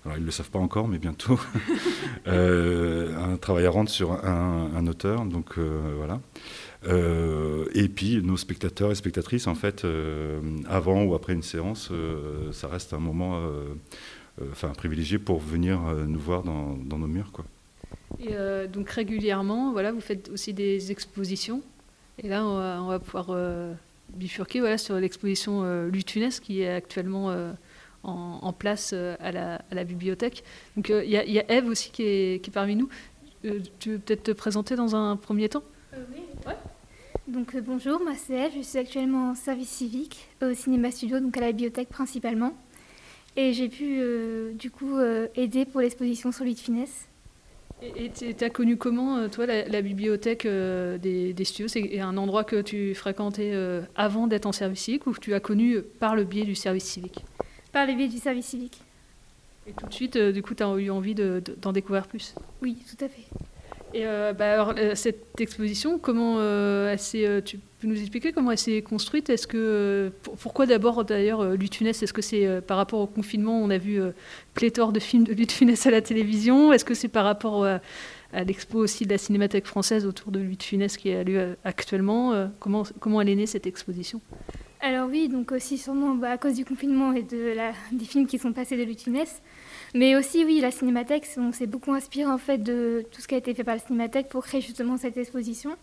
alors 0.08 0.18
ils 0.18 0.22
ne 0.22 0.26
le 0.26 0.32
savent 0.32 0.50
pas 0.50 0.58
encore, 0.58 0.88
mais 0.88 0.98
bientôt, 0.98 1.38
un 2.26 3.36
travail 3.40 3.66
à 3.66 3.70
rendre 3.70 3.90
sur 3.90 4.12
un, 4.12 4.70
un 4.74 4.86
auteur. 4.86 5.24
Donc 5.24 5.58
voilà. 5.58 6.20
Euh, 6.86 7.66
et 7.74 7.88
puis 7.88 8.22
nos 8.22 8.36
spectateurs 8.36 8.90
et 8.90 8.94
spectatrices, 8.94 9.46
en 9.46 9.54
fait, 9.54 9.84
euh, 9.84 10.40
avant 10.68 11.02
ou 11.04 11.14
après 11.14 11.32
une 11.32 11.42
séance, 11.42 11.88
euh, 11.90 12.52
ça 12.52 12.68
reste 12.68 12.92
un 12.92 12.98
moment 12.98 13.40
enfin, 14.50 14.68
privilégié 14.70 15.18
pour 15.18 15.38
venir 15.38 15.80
nous 16.06 16.20
voir 16.20 16.42
dans, 16.42 16.76
nos 16.76 17.06
murs. 17.06 17.32
Quoi. 17.32 17.44
Et 18.20 18.34
donc 18.68 18.90
régulièrement, 18.90 19.72
voilà, 19.72 19.92
vous 19.92 20.00
faites 20.00 20.30
aussi 20.30 20.52
des 20.52 20.92
expositions. 20.92 21.62
Et 22.22 22.28
là, 22.28 22.44
on 22.44 22.88
va, 22.88 22.98
pouvoir 22.98 23.28
bifurquer 24.10 24.60
voilà, 24.60 24.78
sur 24.78 24.96
l'exposition 24.96 25.86
Lutunes 25.86 26.30
qui 26.30 26.62
est 26.62 26.72
actuellement 26.72 27.32
en, 28.02 28.52
place 28.52 28.92
à 28.92 29.32
la, 29.32 29.84
bibliothèque. 29.84 30.44
Donc 30.76 30.88
il 30.88 31.10
y, 31.10 31.16
a 31.16 31.52
Eve 31.52 31.68
aussi 31.68 31.90
qui 31.90 32.02
est, 32.02 32.42
qui 32.42 32.50
est 32.50 32.52
parmi 32.52 32.76
nous. 32.76 32.88
tu 33.78 33.92
veux 33.92 33.98
peut-être 33.98 34.22
te 34.22 34.32
présenter 34.32 34.76
dans 34.76 34.96
un 34.96 35.16
premier 35.16 35.48
temps? 35.48 35.64
Oui. 35.94 36.22
Ouais. 36.46 36.54
Donc 37.28 37.54
euh, 37.54 37.60
bonjour, 37.60 38.00
moi 38.02 38.14
c'est 38.16 38.32
Eve, 38.32 38.52
je 38.56 38.62
suis 38.62 38.78
actuellement 38.78 39.30
en 39.30 39.34
service 39.34 39.68
civique 39.68 40.28
au 40.42 40.54
cinéma 40.54 40.90
studio, 40.90 41.20
donc 41.20 41.36
à 41.36 41.42
la 41.42 41.48
bibliothèque 41.48 41.90
principalement. 41.90 42.54
Et 43.36 43.52
j'ai 43.52 43.68
pu 43.68 43.98
euh, 44.00 44.52
du 44.54 44.70
coup 44.70 44.96
euh, 44.96 45.26
aider 45.36 45.66
pour 45.66 45.82
l'exposition 45.82 46.32
sur 46.32 46.44
l'huile 46.44 46.54
de 46.54 46.60
finesse. 46.60 47.06
Et 47.82 48.10
tu 48.10 48.42
as 48.42 48.50
connu 48.50 48.76
comment, 48.76 49.28
toi, 49.28 49.46
la, 49.46 49.82
bibliothèque 49.82 50.44
des, 50.44 51.32
des, 51.32 51.44
studios? 51.44 51.68
C'est 51.68 52.00
un 52.00 52.16
endroit 52.16 52.42
que 52.42 52.60
tu 52.60 52.92
fréquentais 52.96 53.52
avant 53.94 54.26
d'être 54.26 54.46
en 54.46 54.52
service 54.52 54.80
civique 54.80 55.06
ou 55.06 55.12
que 55.12 55.20
tu 55.20 55.32
as 55.32 55.38
connu 55.38 55.80
par 55.82 56.16
le 56.16 56.24
biais 56.24 56.42
du 56.42 56.56
service 56.56 56.82
civique? 56.82 57.24
Par 57.72 57.86
le 57.86 57.94
biais 57.94 58.08
du 58.08 58.18
service 58.18 58.46
civique. 58.46 58.80
Et 59.66 59.72
tout 59.72 59.86
de 59.86 59.92
suite, 59.92 60.16
du 60.16 60.42
coup, 60.42 60.54
tu 60.54 60.62
as 60.62 60.74
eu 60.76 60.90
envie 60.90 61.14
d'en 61.14 61.72
découvrir 61.72 62.06
plus? 62.06 62.34
Oui, 62.62 62.78
tout 62.88 63.04
à 63.04 63.08
fait. 63.08 63.24
Et 63.94 64.06
euh, 64.06 64.34
bah, 64.34 64.52
alors, 64.52 64.74
euh, 64.76 64.94
cette 64.94 65.40
exposition, 65.40 65.98
comment 65.98 66.36
euh, 66.38 66.92
elle 66.92 67.42
tu 67.42 67.58
peux 67.80 67.86
nous 67.86 67.98
expliquer 67.98 68.32
comment 68.32 68.50
elle 68.50 68.58
s'est 68.58 68.82
construite? 68.82 69.30
Est-ce 69.30 69.46
que 69.46 70.12
pourquoi 70.42 70.66
d'abord 70.66 71.04
d'ailleurs 71.04 71.52
Lutunès 71.52 72.02
Est-ce 72.02 72.12
que 72.12 72.22
c'est 72.22 72.60
par 72.60 72.76
rapport 72.76 73.00
au 73.00 73.06
confinement 73.06 73.62
On 73.62 73.70
a 73.70 73.78
vu 73.78 74.00
pléthore 74.54 74.92
de 74.92 75.00
films 75.00 75.24
de 75.24 75.32
Lutunès 75.32 75.86
à 75.86 75.90
la 75.90 76.02
télévision? 76.02 76.72
Est-ce 76.72 76.84
que 76.84 76.94
c'est 76.94 77.08
par 77.08 77.24
rapport 77.24 77.64
à 77.64 77.80
l'expo 78.44 78.78
aussi 78.78 79.04
de 79.04 79.10
la 79.10 79.18
Cinémathèque 79.18 79.66
française 79.66 80.06
autour 80.06 80.32
de 80.32 80.40
Lutunès 80.40 80.96
qui 80.96 81.12
a 81.12 81.22
lieu 81.22 81.56
actuellement? 81.64 82.50
Comment 82.58 82.82
comment 82.98 83.20
elle 83.20 83.28
est 83.28 83.36
née 83.36 83.46
cette 83.46 83.68
exposition? 83.68 84.20
Alors 84.80 85.08
oui, 85.08 85.28
donc 85.28 85.50
aussi 85.50 85.76
sûrement 85.76 86.14
bah, 86.14 86.30
à 86.30 86.38
cause 86.38 86.54
du 86.54 86.64
confinement 86.64 87.12
et 87.12 87.22
de 87.22 87.54
des 87.92 88.04
films 88.04 88.26
qui 88.26 88.38
sont 88.38 88.52
passés 88.52 88.76
de 88.76 88.84
Lutunès. 88.84 89.42
Mais 89.94 90.14
aussi, 90.16 90.44
oui, 90.44 90.60
la 90.60 90.70
Cinémathèque, 90.70 91.26
on 91.36 91.52
s'est 91.52 91.66
beaucoup 91.66 91.92
inspiré 91.92 92.30
en 92.30 92.38
fait 92.38 92.58
de 92.58 93.04
tout 93.10 93.20
ce 93.20 93.26
qui 93.26 93.34
a 93.34 93.38
été 93.38 93.54
fait 93.54 93.64
par 93.64 93.74
la 93.74 93.80
Cinémathèque 93.80 94.28
pour 94.28 94.44
créer 94.44 94.60
justement 94.60 94.96
cette 94.96 95.16
exposition. 95.16 95.76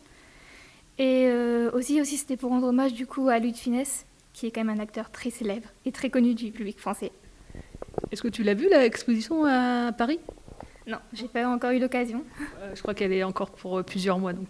Et 0.98 1.26
euh, 1.28 1.72
aussi, 1.74 2.00
aussi 2.00 2.16
c'était 2.16 2.38
pour 2.38 2.52
rendre 2.52 2.68
hommage 2.68 2.94
du 2.94 3.06
coup 3.06 3.28
à 3.28 3.40
Louis 3.40 3.52
de 3.52 3.58
Finesse, 3.58 4.06
qui 4.32 4.48
est 4.48 4.52
quand 4.52 4.64
même 4.64 4.80
un 4.80 4.82
acteur 4.82 5.12
très 5.12 5.30
célèbre 5.30 5.68
et 5.84 5.92
très 5.92 6.10
connu 6.10 6.34
du 6.34 6.52
public 6.52 6.80
français. 6.80 7.12
Est-ce 8.12 8.22
que 8.22 8.30
tu 8.30 8.44
l'as 8.44 8.54
vu, 8.54 8.70
l'exposition 8.70 9.46
à 9.46 9.92
Paris? 9.92 10.20
Non, 10.88 10.98
j'ai 11.14 11.28
pas 11.28 11.48
encore 11.48 11.72
eu 11.72 11.80
l'occasion. 11.80 12.24
Euh, 12.62 12.72
je 12.76 12.82
crois 12.82 12.94
qu'elle 12.94 13.12
est 13.12 13.24
encore 13.24 13.52
pour 13.52 13.80
euh, 13.80 13.84
plusieurs 13.84 14.20
mois. 14.20 14.34
Donc, 14.34 14.50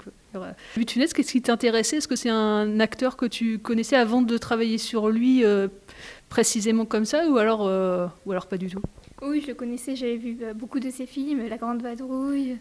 Finesse, 0.88 1.13
qu'est-ce 1.13 1.32
qui 1.32 1.42
t'intéressait? 1.42 1.98
Est-ce 1.98 2.08
que 2.08 2.18
c'est 2.18 2.30
un 2.30 2.80
acteur 2.80 3.15
que 3.15 3.25
tu 3.25 3.60
connaissais 3.60 3.96
avant 3.96 4.22
de 4.22 4.38
travailler 4.38 4.77
sur 4.77 5.10
lui 5.10 5.44
précisément 6.27 6.86
comme 6.86 7.06
ça, 7.06 7.30
ou 7.30 7.38
alors, 7.38 7.62
ou 8.25 8.32
alors 8.32 8.48
pas 8.48 8.58
du 8.58 8.68
tout? 8.68 8.82
Oui, 9.22 9.42
je 9.42 9.48
le 9.48 9.54
connaissais, 9.54 9.96
j'avais 9.96 10.18
vu 10.18 10.38
euh, 10.42 10.54
beaucoup 10.54 10.80
de 10.80 10.89
ses 10.89 11.06
films, 11.06 11.48
La 11.48 11.58
Grande 11.58 11.82
Vadrouille, 11.82 12.58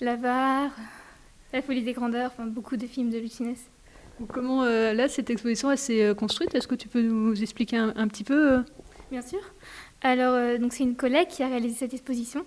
L'Avare, 0.00 0.70
La 1.52 1.60
Folie 1.60 1.82
des 1.82 1.92
Grandeurs, 1.92 2.32
enfin 2.32 2.46
beaucoup 2.46 2.76
de 2.76 2.86
films 2.86 3.10
de 3.10 3.18
Lucinès. 3.18 3.58
Comment, 4.32 4.64
euh, 4.64 4.94
là, 4.94 5.08
cette 5.08 5.28
exposition, 5.30 5.74
s'est 5.76 6.02
euh, 6.02 6.14
construite? 6.14 6.54
Est-ce 6.54 6.66
que 6.66 6.74
tu 6.74 6.88
peux 6.88 7.02
nous 7.02 7.40
expliquer 7.40 7.76
un, 7.76 8.08
petit 8.08 8.24
peu 8.24 8.64
Bien 9.10 9.22
sûr. 9.22 9.38
Alors, 10.00 10.58
donc 10.58 10.72
c'est 10.72 10.82
une 10.82 10.96
collègue 10.96 11.28
qui 11.28 11.42
a 11.42 11.48
réalisé 11.48 11.76
cette 11.76 11.94
exposition. 11.94 12.44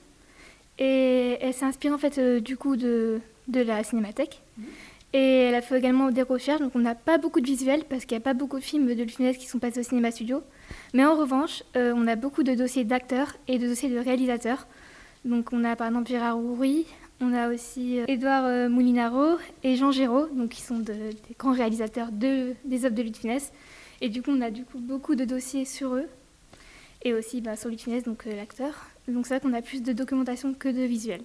Et 0.84 1.38
elle 1.40 1.54
s'inspire 1.54 1.94
en 1.94 1.98
fait 1.98 2.20
du 2.42 2.58
coup 2.58 2.76
de, 2.76 3.22
de 3.48 3.62
la 3.62 3.84
cinémathèque. 3.84 4.42
Mhm. 4.58 4.66
Et 5.14 5.44
elle 5.44 5.56
a 5.56 5.62
fait 5.62 5.78
également 5.78 6.10
des 6.10 6.22
recherches, 6.22 6.62
donc 6.62 6.72
on 6.74 6.80
n'a 6.80 6.96
pas 6.96 7.18
beaucoup 7.18 7.42
de 7.42 7.46
visuels 7.46 7.84
parce 7.90 8.06
qu'il 8.06 8.18
n'y 8.18 8.22
a 8.22 8.24
pas 8.24 8.34
beaucoup 8.34 8.60
de 8.60 8.64
films 8.64 8.88
de 8.96 9.04
Lucinès 9.04 9.38
qui 9.38 9.46
sont 9.46 9.60
passés 9.60 9.82
au 9.82 9.84
cinéma 9.84 10.10
studio. 10.10 10.42
Mais 10.94 11.04
en 11.06 11.16
revanche, 11.16 11.64
euh, 11.76 11.94
on 11.96 12.08
a 12.08 12.16
beaucoup 12.16 12.44
de 12.44 12.56
dossiers 12.56 12.86
d'acteurs 12.86 13.36
et 13.50 13.58
de 13.58 13.68
dossiers 13.68 13.90
de 13.90 13.98
réalisateurs. 13.98 14.68
Donc 15.26 15.50
on 15.52 15.66
a 15.66 15.76
par 15.76 15.88
exemple 15.88 16.10
Gérard 16.10 16.38
Houry, 16.38 16.86
on 17.20 17.34
a 17.34 17.50
aussi 17.50 18.00
euh, 18.00 18.06
Édouard 18.08 18.46
euh, 18.46 18.70
Moulinaro 18.70 19.38
et 19.64 19.76
Jean 19.76 19.92
Géraud, 19.92 20.28
donc 20.28 20.50
qui 20.50 20.62
sont 20.62 20.80
des 20.80 20.96
grands 21.38 21.54
réalisateurs 21.54 22.12
de, 22.14 22.54
des 22.64 22.86
œuvres 22.86 22.96
de 22.96 23.04
Luc 23.04 23.18
Et 24.00 24.08
du 24.08 24.22
coup, 24.22 24.32
on 24.32 24.42
a 24.42 24.50
du 24.50 24.64
coup 24.64 24.80
beaucoup 24.80 25.16
de 25.16 25.26
dossiers 25.26 25.66
sur 25.66 25.96
eux. 25.96 26.08
Et 27.04 27.14
aussi 27.14 27.42
bah, 27.42 27.58
sur 27.58 27.70
Luc 27.70 27.84
donc 28.06 28.26
l'acteur. 28.26 28.91
Donc 29.12 29.28
c'est 29.28 29.36
vrai 29.36 29.42
qu'on 29.42 29.54
a 29.54 29.62
plus 29.62 29.82
de 29.82 29.94
documentation 29.94 30.54
que 30.54 30.70
de 30.70 30.84
visuels. 30.84 31.24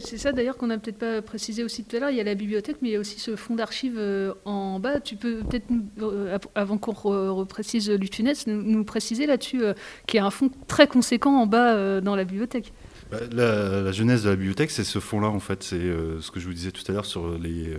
C'est 0.00 0.18
ça 0.18 0.32
d'ailleurs 0.32 0.58
qu'on 0.58 0.66
n'a 0.66 0.76
peut-être 0.76 0.98
pas 0.98 1.22
précisé 1.22 1.64
aussi 1.64 1.84
tout 1.84 1.96
à 1.96 2.00
l'heure. 2.00 2.10
Il 2.10 2.16
y 2.16 2.20
a 2.20 2.24
la 2.24 2.34
bibliothèque, 2.34 2.76
mais 2.82 2.90
il 2.90 2.92
y 2.92 2.96
a 2.96 3.00
aussi 3.00 3.18
ce 3.18 3.36
fonds 3.36 3.54
d'archives 3.54 3.96
euh, 3.96 4.34
en 4.44 4.78
bas. 4.78 5.00
Tu 5.00 5.16
peux 5.16 5.38
peut-être, 5.38 5.64
euh, 6.02 6.38
avant 6.54 6.76
qu'on 6.76 6.92
reprécise 6.92 7.90
l'UTUNES, 7.90 8.34
nous, 8.46 8.84
préciser 8.84 9.26
là-dessus 9.26 9.64
euh, 9.64 9.72
qu'il 10.06 10.18
y 10.18 10.20
a 10.20 10.26
un 10.26 10.30
fonds 10.30 10.50
très 10.66 10.86
conséquent 10.86 11.40
en 11.40 11.46
bas 11.46 12.00
dans 12.02 12.16
la 12.16 12.24
bibliothèque. 12.24 12.72
Bah, 13.10 13.18
la, 13.30 13.92
jeunesse 13.92 14.24
de 14.24 14.30
la 14.30 14.36
bibliothèque, 14.36 14.70
c'est 14.70 14.84
ce 14.84 14.98
fonds-là 14.98 15.28
en 15.28 15.40
fait. 15.40 15.62
C'est 15.62 15.80
ce 15.80 16.30
que 16.30 16.38
je 16.38 16.46
vous 16.46 16.54
disais 16.54 16.70
tout 16.70 16.82
à 16.88 16.92
l'heure 16.92 17.06
sur 17.06 17.38
les 17.38 17.74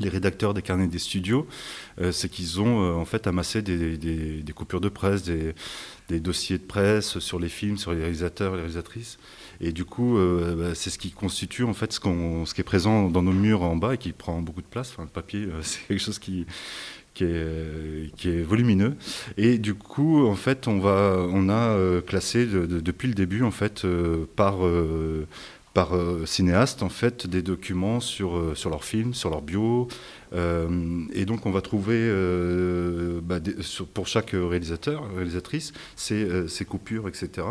les 0.00 0.08
rédacteurs 0.08 0.54
des 0.54 0.62
carnets 0.62 0.86
des 0.86 0.98
studios, 0.98 1.46
c'est 2.10 2.28
qu'ils 2.30 2.60
ont 2.60 3.00
en 3.00 3.04
fait 3.04 3.26
amassé 3.26 3.62
des, 3.62 4.52
coupures 4.54 4.80
de 4.80 4.88
presse, 4.88 5.22
des, 5.22 6.20
dossiers 6.20 6.58
de 6.58 6.64
presse 6.64 7.18
sur 7.18 7.38
les 7.38 7.48
films, 7.48 7.78
sur 7.78 7.92
les 7.92 8.00
réalisateurs 8.00 8.52
les 8.54 8.60
réalisatrices. 8.60 9.18
Et 9.60 9.72
du 9.72 9.84
coup, 9.84 10.18
euh, 10.18 10.56
bah, 10.56 10.74
c'est 10.74 10.90
ce 10.90 10.98
qui 10.98 11.12
constitue 11.12 11.64
en 11.64 11.72
fait 11.72 11.92
ce, 11.92 12.00
qui 12.00 12.60
est 12.60 12.64
présent 12.64 13.08
dans 13.08 13.22
nos 13.22 13.32
murs 13.32 13.62
en 13.62 13.76
bas 13.76 13.94
et 13.94 13.98
qui 13.98 14.12
prend 14.12 14.40
beaucoup 14.40 14.60
de 14.60 14.66
place. 14.66 14.94
Le 14.98 15.06
papier, 15.06 15.40
euh, 15.44 15.58
c'est 15.62 15.86
quelque 15.86 16.00
chose 16.00 16.18
qui, 16.18 16.46
est, 17.20 18.42
volumineux. 18.42 18.96
Et 19.36 19.58
du 19.58 19.74
coup, 19.74 20.26
en 20.26 20.34
fait, 20.34 20.66
on, 20.66 20.80
a 20.84 21.52
euh, 21.52 22.00
classé 22.00 22.46
depuis 22.46 23.06
le 23.06 23.14
début, 23.14 23.42
en 23.42 23.52
fait, 23.52 23.86
par, 24.34 24.58
par 25.74 25.90
cinéaste, 26.26 26.82
en 26.82 26.88
fait, 26.88 27.26
des 27.26 27.42
documents 27.42 28.00
sur, 28.00 28.56
sur 28.56 28.70
leurs 28.70 28.84
films, 28.84 29.14
sur 29.14 29.30
leur 29.30 29.42
bio. 29.42 29.88
et 30.32 31.24
donc, 31.24 31.46
on 31.46 31.50
va 31.50 31.60
trouver, 31.62 32.10
bah, 33.22 33.38
pour 33.94 34.06
chaque 34.06 34.30
réalisateur, 34.32 35.02
réalisatrice, 35.14 35.72
ces 35.96 36.64
coupures, 36.68 37.08
etc. 37.08 37.46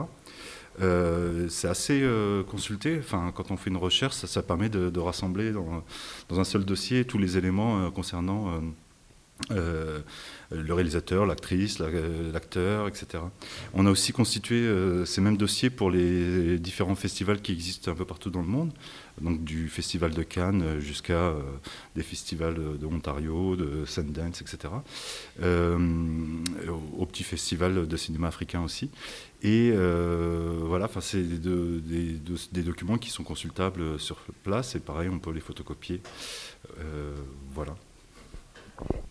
Euh, 0.79 1.47
c'est 1.49 1.67
assez 1.67 2.01
euh, 2.01 2.43
consulté. 2.43 2.97
Enfin, 2.99 3.31
quand 3.35 3.51
on 3.51 3.57
fait 3.57 3.69
une 3.69 3.77
recherche, 3.77 4.15
ça, 4.15 4.41
permet 4.41 4.69
de, 4.69 4.99
rassembler 4.99 5.51
dans, 5.51 5.83
un 6.39 6.43
seul 6.43 6.63
dossier 6.65 7.05
tous 7.05 7.17
les 7.17 7.37
éléments 7.37 7.85
euh, 7.85 7.89
concernant 7.89 8.61
le 10.51 10.73
réalisateur, 10.73 11.25
l'actrice, 11.25 11.79
l'acteur, 11.79 12.87
etc. 12.87 13.23
On 13.73 13.85
a 13.85 13.89
aussi 13.89 14.11
constitué 14.11 14.69
ces 15.05 15.21
mêmes 15.21 15.37
dossiers 15.37 15.69
pour 15.69 15.89
les 15.89 16.59
différents 16.59 16.95
festivals 16.95 17.41
qui 17.41 17.51
existent 17.53 17.91
un 17.91 17.95
peu 17.95 18.05
partout 18.05 18.29
dans 18.29 18.41
le 18.41 18.47
monde, 18.47 18.71
donc 19.21 19.43
du 19.43 19.69
festival 19.69 20.11
de 20.11 20.23
Cannes 20.23 20.79
jusqu'à 20.79 21.33
des 21.95 22.03
festivals 22.03 22.77
de 22.79 22.85
Ontario, 22.85 23.55
de 23.55 23.85
Sundance, 23.85 24.41
etc. 24.41 24.73
au 25.41 27.05
petit 27.05 27.23
festival 27.23 27.87
de 27.87 27.97
cinéma 27.97 28.27
africain 28.27 28.61
aussi. 28.61 28.89
Et 29.43 29.71
euh, 29.73 30.59
voilà, 30.61 30.87
c'est 30.99 31.23
des, 31.23 32.63
documents 32.63 32.97
qui 32.97 33.09
sont 33.09 33.23
consultables 33.23 33.99
sur 33.99 34.17
place 34.43 34.75
et 34.75 34.79
pareil, 34.79 35.09
on 35.09 35.17
peut 35.17 35.31
les 35.31 35.39
photocopier. 35.39 36.01
Euh, 36.79 37.15
voilà. 37.53 37.75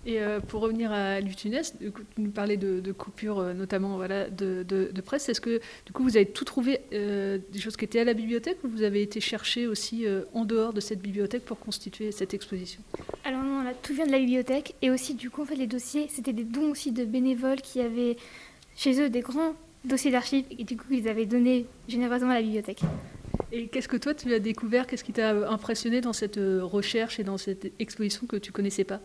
Et 0.06 0.20
euh, 0.20 0.40
pour 0.40 0.62
revenir 0.62 0.90
à 0.92 1.20
l'UTUNES, 1.20 1.62
tu 1.78 1.92
nous 2.18 2.30
parlais 2.30 2.56
de, 2.56 2.92
coupures, 2.92 3.42
notamment 3.54 3.96
voilà, 3.96 4.30
de, 4.30 4.62
de, 4.62 5.00
presse. 5.00 5.28
Est-ce 5.28 5.40
que 5.40 5.60
du 5.86 5.92
coup 5.92 6.02
vous 6.02 6.16
avez 6.16 6.26
tout 6.26 6.44
trouvé 6.44 6.80
des 6.90 7.58
choses 7.58 7.76
qui 7.76 7.84
étaient 7.84 8.00
à 8.00 8.04
la 8.04 8.14
bibliothèque 8.14 8.58
ou 8.64 8.68
vous 8.68 8.82
avez 8.82 9.02
été 9.02 9.20
chercher 9.20 9.66
aussi 9.66 10.06
en 10.34 10.44
dehors 10.44 10.72
de 10.72 10.80
cette 10.80 11.00
bibliothèque 11.00 11.44
pour 11.44 11.58
constituer 11.58 12.12
cette 12.12 12.32
exposition? 12.32 12.80
Alors 13.24 13.42
non, 13.42 13.62
là, 13.62 13.72
tout 13.74 13.94
vient 13.94 14.06
de 14.06 14.12
la 14.12 14.18
bibliothèque 14.18 14.74
et 14.80 14.90
aussi 14.90 15.14
du 15.14 15.30
coup 15.30 15.42
en 15.42 15.46
fait 15.46 15.56
les 15.56 15.66
dossiers, 15.66 16.06
c'était 16.08 16.32
des 16.32 16.44
dons 16.44 16.70
aussi 16.70 16.92
de 16.92 17.04
bénévoles 17.04 17.60
qui 17.60 17.80
avaient 17.80 18.16
chez 18.76 19.00
eux 19.00 19.10
des 19.10 19.20
grands 19.20 19.54
dossier 19.84 20.10
d'archives 20.10 20.44
et 20.50 20.64
du 20.64 20.76
coup 20.76 20.86
ils 20.90 21.08
avaient 21.08 21.26
donné 21.26 21.66
généreusement 21.88 22.30
à 22.30 22.34
la 22.34 22.42
bibliothèque. 22.42 22.80
Et 23.52 23.66
qu'est-ce 23.66 23.88
que 23.88 23.96
toi 23.96 24.14
tu 24.14 24.32
as 24.32 24.38
découvert? 24.38 24.86
Qu'est-ce 24.86 25.04
qui 25.04 25.12
t'a 25.12 25.30
impressionné 25.50 26.00
dans 26.00 26.12
cette 26.12 26.38
euh, 26.38 26.62
recherche 26.62 27.18
et 27.18 27.24
dans 27.24 27.38
cette 27.38 27.72
exposition 27.80 28.26
que 28.26 28.36
tu 28.36 28.52
connaissais 28.52 28.84
pas? 28.84 29.00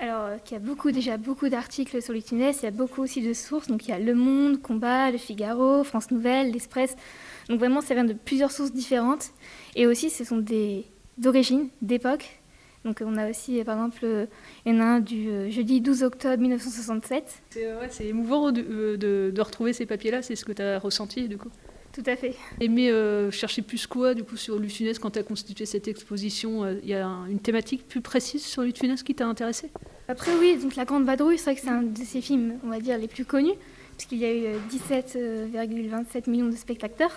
Alors, 0.00 0.24
euh, 0.24 0.36
il 0.46 0.52
y 0.52 0.56
a 0.56 0.92
déjà 0.92 1.16
beaucoup 1.18 1.48
d'articles 1.50 2.00
sur 2.00 2.14
l'Utines, 2.14 2.38
il 2.40 2.62
y 2.62 2.66
a 2.66 2.70
beaucoup 2.70 3.02
aussi 3.02 3.20
de 3.22 3.34
sources. 3.34 3.66
Donc, 3.68 3.86
il 3.86 3.90
y 3.90 3.92
a 3.92 3.98
Le 3.98 4.14
Monde, 4.14 4.62
Combat, 4.62 5.10
Le 5.10 5.18
Figaro, 5.18 5.84
France 5.84 6.10
Nouvelle, 6.10 6.52
L'Express. 6.52 6.96
Donc, 7.48 7.58
vraiment, 7.58 7.80
ça 7.82 7.94
vient 7.94 8.04
de 8.04 8.14
plusieurs 8.14 8.50
sources 8.50 8.72
différentes. 8.72 9.30
Et 9.76 9.86
aussi, 9.86 10.08
ce 10.08 10.24
sont 10.24 10.38
des 10.38 10.86
d'origine, 11.18 11.68
d'époque. 11.82 12.40
Donc, 12.86 13.02
on 13.04 13.18
a 13.18 13.28
aussi, 13.28 13.62
par 13.62 13.76
exemple, 13.76 13.98
euh, 14.04 14.26
il 14.64 14.74
y 14.74 14.78
en 14.78 14.80
a 14.80 14.84
un 14.84 15.00
du 15.00 15.28
euh, 15.28 15.50
jeudi 15.50 15.82
12 15.82 16.02
octobre 16.02 16.38
1967. 16.40 17.42
C'est 17.90 18.06
émouvant 18.06 18.52
de- 18.52 19.30
de 19.30 19.40
retrouver 19.42 19.74
ces 19.74 19.84
papiers-là, 19.84 20.22
c'est 20.22 20.34
ce 20.34 20.46
que 20.46 20.52
tu 20.52 20.62
as 20.62 20.78
ressenti 20.78 21.28
du 21.28 21.36
coup? 21.36 21.50
Tout 21.92 22.02
à 22.06 22.14
fait. 22.16 22.34
Aimé 22.60 22.88
euh, 22.90 23.30
chercher 23.30 23.62
plus 23.62 23.86
quoi 23.86 24.14
du 24.14 24.22
coup 24.22 24.36
sur 24.36 24.58
Lutunès 24.58 24.98
quand 24.98 25.10
tu 25.10 25.18
as 25.18 25.22
constitué 25.24 25.66
cette 25.66 25.88
exposition 25.88 26.68
Il 26.82 26.88
y 26.88 26.94
a 26.94 27.06
un- 27.06 27.26
une 27.26 27.40
thématique 27.40 27.86
plus 27.88 28.00
précise 28.00 28.44
sur 28.44 28.62
Lutunès 28.62 29.02
qui 29.02 29.14
t'a 29.14 29.26
intéressé? 29.26 29.70
Après, 30.08 30.30
oui, 30.38 30.56
donc 30.56 30.76
La 30.76 30.84
Grande 30.84 31.04
Vadrouille, 31.04 31.38
c'est 31.38 31.44
vrai 31.44 31.54
que 31.56 31.60
c'est 31.60 31.68
un 31.68 31.82
de 31.82 31.98
ses 32.04 32.20
films, 32.20 32.58
on 32.64 32.68
va 32.68 32.80
dire, 32.80 32.96
les 32.98 33.08
plus 33.08 33.24
connus, 33.24 33.54
puisqu'il 33.96 34.18
y 34.18 34.24
a 34.24 34.32
eu 34.32 34.44
euh, 34.46 34.58
17,27 34.70 36.28
millions 36.30 36.48
de 36.48 36.56
spectateurs. 36.56 37.12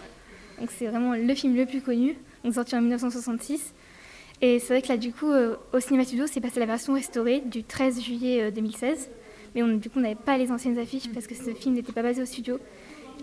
Donc, 0.59 0.69
c'est 0.77 0.87
vraiment 0.87 1.13
le 1.15 1.33
film 1.35 1.55
le 1.55 1.65
plus 1.65 1.81
connu, 1.81 2.15
donc 2.43 2.53
sorti 2.53 2.75
en 2.75 2.81
1966. 2.81 3.73
Et 4.41 4.59
c'est 4.59 4.73
vrai 4.73 4.81
que 4.81 4.89
là, 4.89 4.97
du 4.97 5.11
coup, 5.11 5.31
euh, 5.31 5.55
au 5.73 5.79
cinéma 5.79 6.03
studio, 6.03 6.25
c'est 6.27 6.41
passé 6.41 6.59
la 6.59 6.65
version 6.65 6.93
restaurée 6.93 7.41
du 7.41 7.63
13 7.63 8.01
juillet 8.01 8.43
euh, 8.43 8.51
2016. 8.51 9.09
Mais 9.55 9.63
on, 9.63 9.67
du 9.69 9.89
coup, 9.89 9.99
on 9.99 10.01
n'avait 10.01 10.15
pas 10.15 10.37
les 10.37 10.51
anciennes 10.51 10.77
affiches 10.79 11.09
parce 11.13 11.27
que 11.27 11.35
ce 11.35 11.51
film 11.53 11.75
n'était 11.75 11.91
pas 11.93 12.01
basé 12.03 12.21
au 12.21 12.25
studio. 12.25 12.59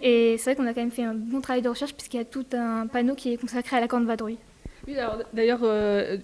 Et 0.02 0.36
c'est 0.38 0.50
vrai 0.52 0.56
qu'on 0.56 0.66
a 0.68 0.74
quand 0.74 0.80
même 0.80 0.90
fait 0.90 1.04
un 1.04 1.14
bon 1.14 1.40
travail 1.40 1.62
de 1.62 1.68
recherche 1.68 1.92
puisqu'il 1.94 2.16
y 2.16 2.20
a 2.20 2.24
tout 2.24 2.46
un 2.52 2.86
panneau 2.86 3.14
qui 3.14 3.32
est 3.32 3.36
consacré 3.36 3.76
à 3.76 3.80
la 3.80 3.86
Grande 3.86 4.06
Vadrouille. 4.06 4.38
Oui, 4.86 4.96
alors 4.98 5.18
d'ailleurs, 5.34 5.60
euh, 5.62 6.16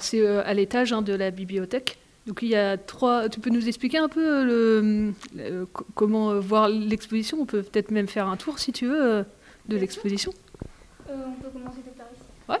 c'est 0.00 0.20
euh, 0.20 0.42
à 0.44 0.52
l'étage 0.54 0.92
hein, 0.92 1.02
de 1.02 1.14
la 1.14 1.30
bibliothèque. 1.30 1.98
Donc 2.26 2.40
il 2.42 2.48
y 2.48 2.54
a 2.56 2.76
trois. 2.76 3.28
Tu 3.30 3.40
peux 3.40 3.48
nous 3.50 3.66
expliquer 3.68 3.96
un 3.98 4.08
peu 4.08 4.20
euh, 4.40 4.44
le, 4.44 5.12
euh, 5.38 5.64
co- 5.72 5.86
comment 5.94 6.38
voir 6.38 6.68
l'exposition? 6.68 7.38
On 7.40 7.46
peut 7.46 7.62
peut-être 7.62 7.90
même 7.90 8.06
faire 8.08 8.26
un 8.28 8.36
tour 8.36 8.58
si 8.58 8.72
tu 8.72 8.86
veux 8.86 9.24
de 9.68 9.76
l'exposition. 9.76 10.32
Euh, 11.08 11.14
on 11.26 11.42
peut 11.42 11.48
commencer 11.48 11.78
par 11.96 12.06
ici. 12.12 12.22
Ouais. 12.50 12.58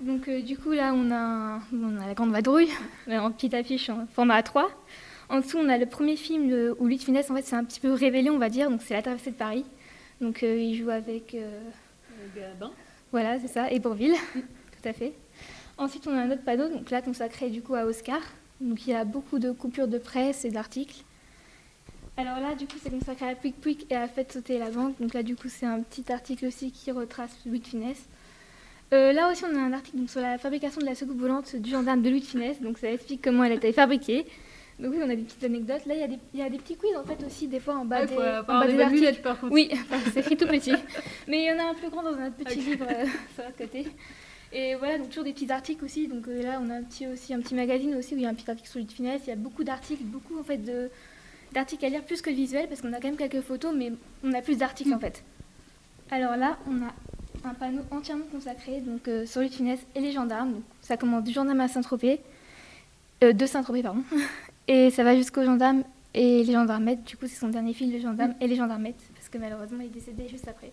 Donc 0.00 0.28
du 0.44 0.56
coup 0.56 0.72
là 0.72 0.92
on 0.94 1.10
a, 1.12 1.60
on 1.72 2.00
a 2.00 2.06
la 2.08 2.14
grande 2.14 2.32
vadrouille, 2.32 2.70
en 3.10 3.30
petite 3.30 3.52
affiche 3.54 3.90
en 3.90 4.06
format 4.14 4.40
A3. 4.40 4.64
En 5.28 5.40
dessous 5.40 5.58
on 5.58 5.68
a 5.68 5.78
le 5.78 5.86
premier 5.86 6.16
film 6.16 6.74
où 6.78 6.84
Louis 6.84 6.98
de 6.98 7.02
Funès 7.02 7.30
en 7.30 7.36
fait 7.36 7.42
c'est 7.42 7.56
un 7.56 7.64
petit 7.64 7.80
peu 7.80 7.92
révélé 7.92 8.30
on 8.30 8.38
va 8.38 8.48
dire, 8.48 8.70
donc 8.70 8.82
c'est 8.82 8.94
La 8.94 9.02
traversée 9.02 9.30
de 9.30 9.36
Paris. 9.36 9.64
Donc 10.20 10.42
euh, 10.42 10.56
il 10.56 10.76
joue 10.76 10.90
avec 10.90 11.34
euh, 11.34 11.60
voilà 13.10 13.38
c'est 13.40 13.48
ça, 13.48 13.70
et 13.70 13.78
Bourville, 13.78 14.14
tout 14.34 14.88
à 14.88 14.92
fait. 14.92 15.12
Ensuite 15.78 16.06
on 16.06 16.16
a 16.16 16.20
un 16.20 16.30
autre 16.30 16.44
panneau 16.44 16.68
donc 16.68 16.90
là 16.90 17.02
consacré 17.02 17.50
du 17.50 17.62
coup 17.62 17.74
à 17.74 17.84
Oscar. 17.84 18.20
Donc 18.60 18.86
il 18.86 18.90
y 18.90 18.94
a 18.94 19.04
beaucoup 19.04 19.38
de 19.38 19.50
coupures 19.50 19.88
de 19.88 19.98
presse 19.98 20.44
et 20.44 20.50
d'articles. 20.50 21.04
Alors 22.16 22.40
là, 22.40 22.54
du 22.54 22.66
coup, 22.66 22.76
c'est 22.80 22.90
consacré 22.90 23.30
à 23.30 23.34
Pouic 23.34 23.58
Pouic 23.58 23.86
et 23.90 23.96
à 23.96 24.06
Faites 24.06 24.32
sauter 24.32 24.58
la 24.58 24.70
banque. 24.70 25.00
Donc 25.00 25.14
là, 25.14 25.22
du 25.22 25.34
coup, 25.34 25.48
c'est 25.48 25.64
un 25.64 25.80
petit 25.80 26.12
article 26.12 26.44
aussi 26.46 26.70
qui 26.70 26.90
retrace 26.90 27.30
Louis 27.46 27.60
de 27.60 27.66
Funès. 27.66 27.96
Euh, 28.92 29.12
là 29.12 29.30
aussi, 29.30 29.44
on 29.50 29.56
a 29.56 29.58
un 29.58 29.72
article 29.72 29.96
donc, 29.96 30.10
sur 30.10 30.20
la 30.20 30.36
fabrication 30.36 30.82
de 30.82 30.86
la 30.86 30.94
soucoupe 30.94 31.18
volante 31.18 31.56
du 31.56 31.70
gendarme 31.70 32.02
de 32.02 32.10
Louis 32.10 32.20
de 32.20 32.26
Funès. 32.26 32.60
Donc 32.60 32.76
ça 32.78 32.92
explique 32.92 33.22
comment 33.22 33.44
elle 33.44 33.52
a 33.52 33.54
été 33.54 33.72
fabriquée. 33.72 34.26
Donc 34.78 34.92
oui, 34.92 34.98
on 35.02 35.08
a 35.10 35.14
des 35.14 35.22
petites 35.22 35.44
anecdotes. 35.44 35.84
Là, 35.86 35.94
il 35.94 36.00
y, 36.00 36.04
a 36.04 36.08
des- 36.08 36.18
il 36.34 36.40
y 36.40 36.42
a 36.42 36.48
des 36.50 36.58
petits 36.58 36.76
quiz 36.76 36.90
en 36.96 37.04
fait 37.04 37.24
aussi, 37.24 37.46
des 37.46 37.60
fois 37.60 37.74
en 37.76 37.84
bas 37.84 37.98
Ah, 38.02 38.06
des, 38.06 38.14
en 38.16 38.18
bas 38.60 38.66
des 38.66 38.80
articles. 38.80 39.00
lunettes, 39.00 39.22
par 39.22 39.38
contre. 39.38 39.52
Oui, 39.52 39.70
c'est 40.12 40.20
écrit 40.20 40.36
tout 40.36 40.46
petit. 40.46 40.72
Mais 41.28 41.44
il 41.44 41.46
y 41.46 41.52
en 41.52 41.58
a 41.64 41.70
un 41.70 41.74
plus 41.74 41.88
grand 41.90 42.02
dans 42.02 42.14
un 42.18 42.30
petit 42.30 42.58
livre 42.58 42.86
euh, 42.88 43.04
sur 43.34 43.44
l'autre 43.44 43.56
côté. 43.58 43.86
Et 44.54 44.74
voilà, 44.74 44.98
donc 44.98 45.08
toujours 45.08 45.24
des 45.24 45.32
petits 45.32 45.50
articles 45.50 45.84
aussi. 45.84 46.08
Donc 46.08 46.26
euh, 46.28 46.42
là, 46.42 46.60
on 46.62 46.68
a 46.70 46.74
un 46.74 46.82
petit, 46.82 47.06
aussi 47.06 47.32
un 47.32 47.40
petit 47.40 47.54
magazine 47.54 47.94
aussi 47.94 48.14
où 48.14 48.18
il 48.18 48.22
y 48.22 48.26
a 48.26 48.28
un 48.28 48.34
petit 48.34 48.50
article 48.50 48.68
sur 48.68 48.84
de 48.84 48.90
Funès. 48.90 49.20
Il 49.26 49.30
y 49.30 49.32
a 49.32 49.36
beaucoup 49.36 49.64
d'articles, 49.64 50.04
beaucoup 50.04 50.38
en 50.38 50.42
fait 50.42 50.58
de 50.58 50.90
d'articles 51.52 51.84
à 51.84 51.88
lire 51.90 52.02
plus 52.02 52.22
que 52.22 52.30
le 52.30 52.36
visuel 52.36 52.66
parce 52.66 52.80
qu'on 52.80 52.92
a 52.94 52.96
quand 53.00 53.08
même 53.08 53.16
quelques 53.18 53.42
photos, 53.42 53.74
mais 53.76 53.92
on 54.24 54.32
a 54.32 54.40
plus 54.40 54.56
d'articles 54.56 54.92
en 54.94 54.98
fait. 54.98 55.22
Alors 56.10 56.36
là, 56.36 56.58
on 56.66 56.82
a 56.82 56.92
un 57.48 57.54
panneau 57.54 57.82
entièrement 57.90 58.24
consacré 58.32 58.80
donc 58.80 59.06
euh, 59.08 59.26
sur 59.26 59.42
de 59.42 59.48
Funès 59.48 59.78
et 59.94 60.00
les 60.00 60.12
gendarmes. 60.12 60.52
Donc, 60.54 60.62
ça 60.80 60.96
commence 60.96 61.24
du 61.24 61.32
gendarme 61.32 61.60
à 61.60 61.68
Saint-Tropez, 61.68 62.20
de 63.20 63.46
Saint-Tropez 63.46 63.82
pardon, 63.82 64.02
et 64.68 64.90
ça 64.90 65.04
va 65.04 65.16
jusqu'aux 65.16 65.44
gendarmes 65.44 65.82
et 66.14 66.44
les 66.44 66.52
gendarmettes. 66.52 67.04
Du 67.04 67.16
coup, 67.16 67.26
c'est 67.26 67.38
son 67.38 67.48
dernier 67.48 67.72
film, 67.72 67.92
le 67.92 68.00
gendarme 68.00 68.34
et 68.40 68.46
les 68.46 68.56
gendarmettes, 68.56 69.02
parce 69.14 69.28
que 69.28 69.38
malheureusement, 69.38 69.80
il 69.80 69.86
est 69.86 69.88
décédé 69.88 70.28
juste 70.28 70.48
après. 70.48 70.70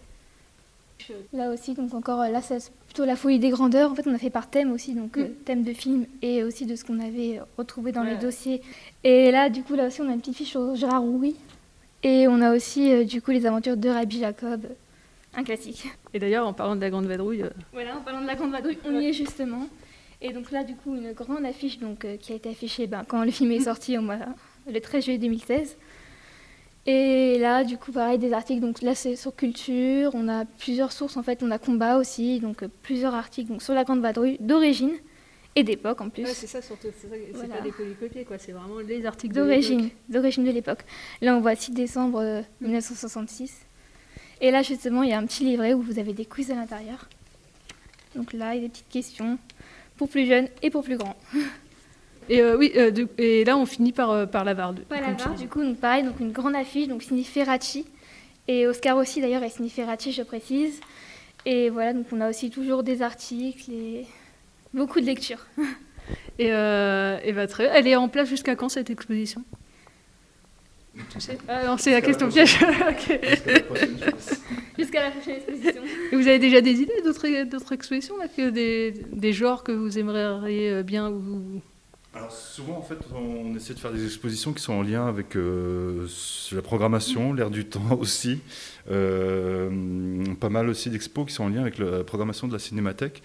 Là 1.33 1.51
aussi, 1.51 1.73
donc 1.73 1.93
encore, 1.93 2.19
là, 2.19 2.41
c'est 2.41 2.71
plutôt 2.85 3.05
la 3.05 3.15
folie 3.15 3.39
des 3.39 3.49
grandeurs. 3.49 3.91
En 3.91 3.95
fait, 3.95 4.05
on 4.05 4.13
a 4.13 4.17
fait 4.17 4.29
par 4.29 4.49
thème 4.49 4.71
aussi, 4.71 4.93
donc 4.93 5.17
euh, 5.17 5.29
thème 5.45 5.63
de 5.63 5.73
film 5.73 6.05
et 6.21 6.43
aussi 6.43 6.65
de 6.65 6.75
ce 6.75 6.83
qu'on 6.83 6.99
avait 6.99 7.39
retrouvé 7.57 7.91
dans 7.91 8.03
les 8.03 8.17
dossiers. 8.17 8.61
Et 9.03 9.31
là, 9.31 9.49
du 9.49 9.63
coup, 9.63 9.75
là 9.75 9.87
aussi, 9.87 10.01
on 10.01 10.09
a 10.09 10.13
une 10.13 10.19
petite 10.19 10.35
fiche 10.35 10.49
sur 10.49 10.75
Gérard 10.75 11.01
Rouy. 11.01 11.35
Et 12.03 12.27
on 12.27 12.41
a 12.41 12.55
aussi, 12.55 12.91
euh, 12.91 13.03
du 13.03 13.21
coup, 13.21 13.31
les 13.31 13.45
aventures 13.45 13.75
de 13.75 13.89
Rabbi 13.89 14.19
Jacob, 14.19 14.67
un 15.35 15.43
classique. 15.43 15.85
Et 16.13 16.19
d'ailleurs, 16.19 16.47
en 16.47 16.53
parlant 16.53 16.75
de 16.75 16.81
la 16.81 16.89
Grande 16.89 17.05
Vadrouille, 17.05 17.43
euh, 17.43 17.49
Voilà, 17.73 17.97
en 17.97 18.01
parlant 18.01 18.21
de 18.21 18.27
la 18.27 18.35
Grande 18.35 18.51
Vadrouille, 18.51 18.77
on 18.85 18.99
y 18.99 19.07
est 19.07 19.13
justement. 19.13 19.67
Et 20.21 20.33
donc 20.33 20.51
là, 20.51 20.63
du 20.63 20.75
coup, 20.75 20.95
une 20.95 21.13
grande 21.13 21.45
affiche 21.45 21.79
donc, 21.79 22.03
euh, 22.03 22.17
qui 22.17 22.33
a 22.33 22.35
été 22.35 22.49
affichée 22.49 22.87
ben, 22.87 23.03
quand 23.07 23.23
le 23.23 23.31
film 23.31 23.51
est 23.51 23.61
sorti 23.61 23.97
au 23.97 24.01
mois, 24.01 24.17
le 24.69 24.79
13 24.79 25.03
juillet 25.05 25.17
2016. 25.17 25.77
Et 26.85 27.37
là, 27.39 27.63
du 27.63 27.77
coup, 27.77 27.91
pareil, 27.91 28.17
des 28.17 28.33
articles. 28.33 28.61
Donc 28.61 28.81
là, 28.81 28.95
c'est 28.95 29.15
sur 29.15 29.35
culture. 29.35 30.11
On 30.15 30.27
a 30.27 30.45
plusieurs 30.45 30.91
sources, 30.91 31.17
en 31.17 31.23
fait. 31.23 31.41
On 31.43 31.51
a 31.51 31.57
combat 31.59 31.97
aussi. 31.97 32.39
Donc 32.39 32.63
euh, 32.63 32.67
plusieurs 32.83 33.13
articles 33.13 33.49
donc, 33.49 33.61
sur 33.61 33.73
la 33.73 33.83
Grande 33.83 34.01
Vadrouille 34.01 34.37
d'origine 34.39 34.91
et 35.55 35.63
d'époque 35.63 36.01
en 36.01 36.09
plus. 36.09 36.23
ouais, 36.23 36.33
c'est 36.33 36.47
ça 36.47 36.61
surtout. 36.61 36.87
C'est 36.99 37.07
Voilà. 37.33 37.55
pas 37.55 37.61
des 37.61 37.71
polycopiés, 37.71 38.25
quoi. 38.25 38.37
C'est 38.37 38.51
vraiment 38.51 38.79
les 38.79 39.05
articles 39.05 39.33
D'origine, 39.33 39.89
d'origine 40.09 40.43
de 40.43 40.51
l'époque. 40.51 40.79
Là, 41.21 41.35
on 41.35 41.41
voit 41.41 41.55
6 41.55 41.71
décembre 41.71 42.19
euh, 42.21 42.41
1966. 42.61 43.55
Et 44.41 44.51
là, 44.51 44.63
justement, 44.63 45.03
il 45.03 45.09
y 45.09 45.13
a 45.13 45.17
un 45.17 45.25
petit 45.25 45.43
livret 45.43 45.73
où 45.73 45.81
vous 45.81 45.99
avez 45.99 46.13
des 46.13 46.25
quiz 46.25 46.49
à 46.51 46.55
l'intérieur. 46.55 47.07
Donc 48.15 48.33
là, 48.33 48.55
il 48.55 48.61
y 48.61 48.65
a 48.65 48.67
des 48.67 48.69
petites 48.69 48.89
questions 48.89 49.37
pour 49.99 50.09
plus 50.09 50.25
jeunes 50.25 50.47
et 50.63 50.71
pour 50.71 50.83
plus 50.83 50.97
grands. 50.97 51.15
Et 52.31 52.41
euh, 52.41 52.55
oui, 52.57 52.71
euh, 52.75 52.91
de- 52.91 53.07
et 53.17 53.43
là, 53.43 53.57
on 53.57 53.65
finit 53.65 53.91
par, 53.91 54.11
euh, 54.11 54.25
par 54.27 54.43
la 54.45 54.53
Varde. 54.53 54.81
Pas 54.87 54.99
la 55.01 55.07
comme 55.07 55.17
tu 55.17 55.23
barre, 55.25 55.33
dis. 55.33 55.43
du 55.43 55.49
coup, 55.49 55.63
donc 55.63 55.77
pareil, 55.79 56.03
donc 56.03 56.19
une 56.19 56.31
grande 56.31 56.55
affiche, 56.55 56.87
donc 56.87 57.01
signée 57.01 57.23
Ferracci. 57.23 57.87
Et 58.47 58.67
Oscar 58.67 58.97
aussi, 58.97 59.19
d'ailleurs, 59.19 59.41
est 59.41 59.49
signé 59.49 59.67
Ferracci, 59.69 60.11
je 60.11 60.21
précise. 60.21 60.79
Et 61.47 61.71
voilà, 61.71 61.91
donc 61.93 62.05
on 62.11 62.21
a 62.21 62.29
aussi 62.29 62.51
toujours 62.51 62.83
des 62.83 63.01
articles 63.01 63.71
et 63.71 64.05
beaucoup 64.75 64.99
de 65.01 65.05
lectures. 65.07 65.43
Et, 66.39 66.51
euh, 66.53 67.17
et 67.23 67.33
bah, 67.33 67.47
très 67.47 67.63
bien. 67.65 67.73
Elle 67.73 67.87
est 67.87 67.95
en 67.95 68.07
place 68.09 68.29
jusqu'à 68.29 68.55
quand 68.55 68.69
cette 68.69 68.89
exposition? 68.91 69.43
Tu 71.11 71.19
sais? 71.19 71.37
Ah 71.47 71.65
non, 71.65 71.77
c'est 71.77 71.91
la 71.91 72.01
question 72.01 72.29
piège. 72.29 72.57
Jusqu'à 74.79 75.03
la 75.03 75.11
prochaine 75.11 75.35
exposition. 75.35 75.81
Et 76.11 76.15
vous 76.15 76.27
avez 76.27 76.39
déjà 76.39 76.61
des 76.61 76.71
idées 76.81 77.01
d'autres 77.03 77.43
d'autres 77.49 77.73
expositions 77.73 78.17
là, 78.17 78.27
que 78.27 78.49
des, 78.49 78.93
des 79.11 79.33
genres 79.33 79.63
que 79.63 79.71
vous 79.71 79.97
aimeriez 79.99 80.69
euh, 80.71 80.83
bien 80.83 81.09
ou... 81.11 81.61
Alors 82.15 82.31
souvent 82.31 82.75
en 82.77 82.81
fait 82.81 82.97
on 83.15 83.55
essaie 83.55 83.75
de 83.75 83.79
faire 83.79 83.93
des 83.93 84.03
expositions 84.03 84.51
qui 84.51 84.63
sont 84.63 84.73
en 84.73 84.81
lien 84.81 85.05
avec 85.05 85.35
euh, 85.35 86.07
la 86.51 86.63
programmation, 86.63 87.33
l'air 87.33 87.51
du 87.51 87.65
temps 87.65 87.91
aussi. 87.99 88.39
Euh, 88.89 89.69
pas 90.39 90.49
mal 90.49 90.69
aussi 90.69 90.89
d'expos 90.89 91.25
qui 91.27 91.33
sont 91.33 91.43
en 91.43 91.49
lien 91.49 91.61
avec 91.61 91.77
la 91.77 92.03
programmation 92.03 92.47
de 92.47 92.53
la 92.53 92.59
cinémathèque. 92.59 93.21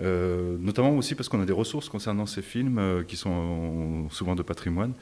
Euh, 0.00 0.56
notamment 0.60 0.96
aussi 0.96 1.14
parce 1.16 1.28
qu'on 1.28 1.40
a 1.42 1.44
des 1.44 1.52
ressources 1.52 1.88
concernant 1.88 2.26
ces 2.26 2.42
films 2.42 2.78
euh, 2.78 3.02
qui 3.02 3.16
sont 3.16 4.08
souvent 4.10 4.34
de 4.36 4.42
patrimoine. 4.42 4.92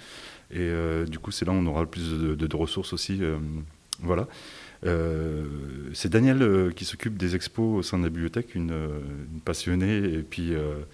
Et 0.50 0.56
euh, 0.60 1.04
du 1.04 1.18
coup 1.18 1.30
c'est 1.30 1.44
là 1.44 1.52
où 1.52 1.56
on 1.56 1.66
aura 1.66 1.82
le 1.82 1.86
plus 1.88 2.10
de, 2.10 2.34
de- 2.34 2.46
de 2.46 2.56
ressources 2.56 2.92
aussi. 2.94 3.18
euh, 3.20 3.36
voilà. 4.00 4.26
Euh, 4.86 5.44
c'est 5.92 6.08
Daniel 6.10 6.42
euh, 6.42 6.70
qui 6.70 6.84
s'occupe 6.84 7.16
des 7.16 7.34
expos 7.34 7.78
au 7.78 7.82
sein 7.82 7.98
de 7.98 8.04
la 8.04 8.10
bibliothèque, 8.10 8.54
une, 8.54 8.70
euh, 8.70 9.00
une 9.32 9.40
passionnée 9.40 9.96
et 9.98 10.22
puis 10.22 10.54
euh, 10.54 10.84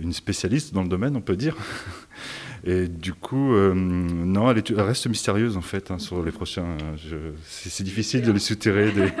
une 0.00 0.12
spécialiste 0.12 0.72
dans 0.72 0.82
le 0.82 0.88
domaine, 0.88 1.16
on 1.16 1.20
peut 1.20 1.36
dire. 1.36 1.56
Et 2.64 2.88
du 2.88 3.14
coup, 3.14 3.54
non, 3.54 4.50
elle, 4.50 4.58
est- 4.58 4.70
elle 4.70 4.80
reste 4.80 5.06
mystérieuse 5.06 5.56
en 5.56 5.60
fait 5.62 5.90
hein, 5.92 5.98
sur 5.98 6.24
les 6.24 6.32
prochains. 6.32 6.76
c'est 7.44 7.84
difficile 7.84 8.22
de 8.22 8.32
les 8.32 8.38
soutirer. 8.40 8.90
Des... 8.92 9.06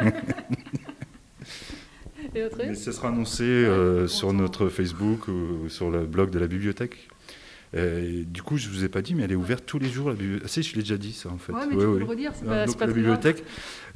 Et 2.34 2.44
autre 2.44 2.56
Mais 2.58 2.74
ce 2.74 2.90
sera 2.92 3.08
annoncé 3.08 3.66
sur 4.08 4.32
notre 4.32 4.68
Facebook 4.68 5.28
ou 5.28 5.68
sur 5.68 5.90
le 5.90 6.04
blog 6.04 6.30
de 6.30 6.38
la 6.38 6.46
bibliothèque. 6.48 7.08
Et 7.76 8.24
du 8.26 8.42
coup, 8.42 8.56
je 8.56 8.68
vous 8.68 8.84
ai 8.84 8.88
pas 8.88 9.02
dit, 9.02 9.14
mais 9.14 9.24
elle 9.24 9.32
est 9.32 9.36
ouverte 9.36 9.64
tous 9.66 9.78
les 9.78 9.88
jours. 9.88 10.08
La 10.08 10.14
bibliothèque. 10.14 10.42
Ah, 10.46 10.48
si, 10.48 10.62
je 10.62 10.74
l'ai 10.74 10.82
déjà 10.82 10.96
dit 10.96 11.12
ça 11.12 11.28
en 11.28 11.36
fait. 11.38 11.52
Ouais, 11.52 11.60
mais 11.66 11.72
tu 11.72 11.76
peux 11.76 11.98
le 11.98 12.04
redire, 12.04 12.32
c'est 12.34 12.46
Euh, 12.46 12.48
pas- 12.48 12.66
donc, 12.66 12.76
pas 12.78 12.86
la 12.86 12.92
bibliothèque 12.92 13.44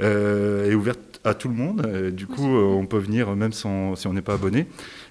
euh, 0.01 0.71
est 0.71 0.75
ouverte 0.75 1.21
à 1.25 1.35
tout 1.35 1.49
le 1.49 1.55
monde. 1.55 1.87
Et 2.07 2.11
du 2.11 2.27
coup, 2.27 2.55
euh, 2.57 2.63
on 2.65 2.87
peut 2.87 2.99
venir 2.99 3.35
même 3.35 3.53
sans, 3.53 3.97
si 3.97 4.07
on 4.07 4.13
n'est 4.13 4.21
pas 4.23 4.35
abonné. 4.35 4.67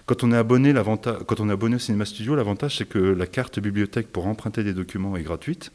Quand 0.06 0.24
on 0.24 0.32
est 0.32 0.38
abonné, 0.38 0.74
quand 0.74 1.40
on 1.40 1.50
est 1.50 1.54
abonné 1.54 1.76
au 1.76 1.80
Cinéma 1.80 2.06
Studio, 2.06 2.36
l'avantage 2.36 2.78
c'est 2.78 2.88
que 2.88 3.00
la 3.00 3.26
carte 3.28 3.60
bibliothèque 3.60 4.08
pour 4.12 4.28
emprunter 4.28 4.64
des 4.64 4.74
documents 4.74 5.16
est 5.18 5.24
gratuite. 5.24 5.72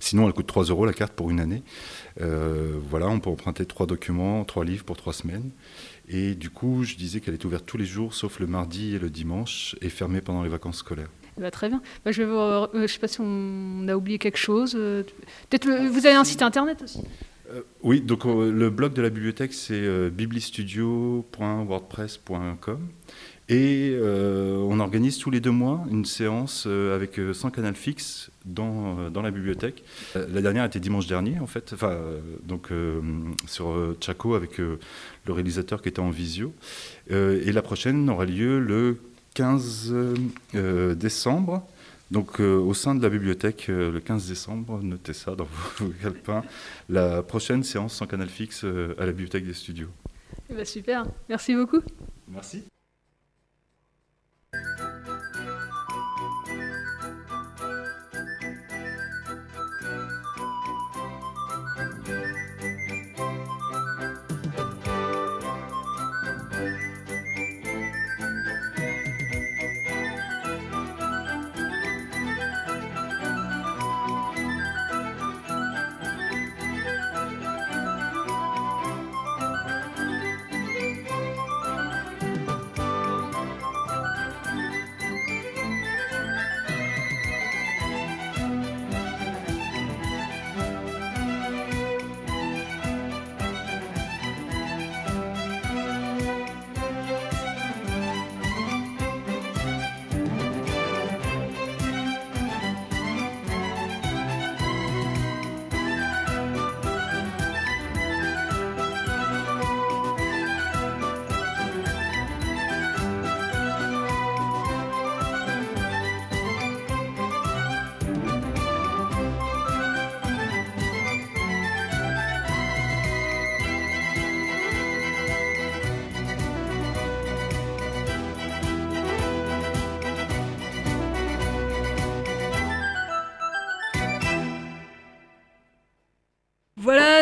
Sinon, 0.00 0.26
elle 0.26 0.32
coûte 0.32 0.48
3 0.48 0.64
euros 0.64 0.84
la 0.84 0.92
carte 0.92 1.12
pour 1.12 1.30
une 1.30 1.38
année. 1.38 1.62
Euh, 2.20 2.72
voilà, 2.90 3.06
on 3.08 3.20
peut 3.20 3.30
emprunter 3.30 3.64
trois 3.66 3.86
documents, 3.86 4.44
trois 4.44 4.64
livres 4.64 4.84
pour 4.84 4.96
trois 4.96 5.12
semaines. 5.12 5.50
Et 6.08 6.34
du 6.34 6.50
coup, 6.50 6.82
je 6.82 6.96
disais 6.96 7.20
qu'elle 7.20 7.34
est 7.34 7.44
ouverte 7.44 7.64
tous 7.66 7.76
les 7.78 7.84
jours, 7.84 8.12
sauf 8.12 8.40
le 8.40 8.48
mardi 8.48 8.96
et 8.96 8.98
le 8.98 9.08
dimanche, 9.10 9.76
et 9.80 9.88
fermée 9.88 10.20
pendant 10.20 10.42
les 10.42 10.48
vacances 10.48 10.78
scolaires. 10.78 11.08
Eh 11.38 11.40
ben, 11.40 11.50
très 11.50 11.68
bien. 11.68 11.82
Bah, 12.04 12.12
je 12.12 12.22
ne 12.22 12.86
sais 12.86 12.98
pas 12.98 13.08
si 13.08 13.20
on 13.20 13.88
a 13.88 13.96
oublié 13.96 14.18
quelque 14.18 14.38
chose. 14.38 14.74
Peut-être 14.74 15.68
vous 15.88 16.06
avez 16.06 16.14
un 16.14 16.24
site 16.24 16.42
internet 16.42 16.82
aussi. 16.82 17.00
oui, 17.82 18.00
donc 18.00 18.24
le 18.24 18.70
blog 18.70 18.92
de 18.92 19.02
la 19.02 19.10
bibliothèque 19.10 19.52
c'est 19.52 20.10
biblistudio.wordpress.com. 20.10 22.88
Et 23.48 23.96
on 24.00 24.78
organise 24.80 25.18
tous 25.18 25.30
les 25.30 25.40
deux 25.40 25.50
mois 25.50 25.84
une 25.90 26.04
séance 26.04 26.66
avec 26.66 27.18
100 27.32 27.50
canaux 27.50 27.74
fixes 27.74 28.30
dans, 28.44 29.10
dans 29.10 29.22
la 29.22 29.30
bibliothèque. 29.30 29.84
la 30.14 30.42
dernière 30.42 30.64
était 30.64 30.80
dimanche 30.80 31.06
dernier, 31.06 31.38
en 31.40 31.46
fait, 31.46 31.72
enfin, 31.74 31.98
donc 32.44 32.68
sur 33.46 33.96
Chaco 34.00 34.34
avec 34.34 34.58
le 34.58 34.78
réalisateur 35.26 35.80
qui 35.82 35.88
était 35.88 36.00
en 36.00 36.10
visio. 36.10 36.52
et 37.10 37.52
la 37.52 37.62
prochaine 37.62 38.08
aura 38.10 38.26
lieu 38.26 38.60
le 38.60 38.98
15 39.34 39.94
décembre. 40.94 41.66
Donc 42.10 42.40
au 42.40 42.74
sein 42.74 42.94
de 42.94 43.02
la 43.02 43.08
bibliothèque, 43.08 43.68
le 43.68 43.98
15 43.98 44.28
décembre, 44.28 44.80
notez 44.82 45.14
ça 45.14 45.34
dans 45.34 45.48
vos 45.78 45.88
calepins, 46.02 46.42
la 46.90 47.22
prochaine 47.22 47.62
séance 47.64 47.94
sans 47.94 48.06
canal 48.06 48.28
fixe 48.28 48.64
à 48.64 49.06
la 49.06 49.12
bibliothèque 49.12 49.46
des 49.46 49.54
studios. 49.54 49.88
Eh 50.50 50.54
ben, 50.54 50.64
super, 50.64 51.06
merci 51.28 51.54
beaucoup. 51.54 51.80
Merci. 52.28 52.64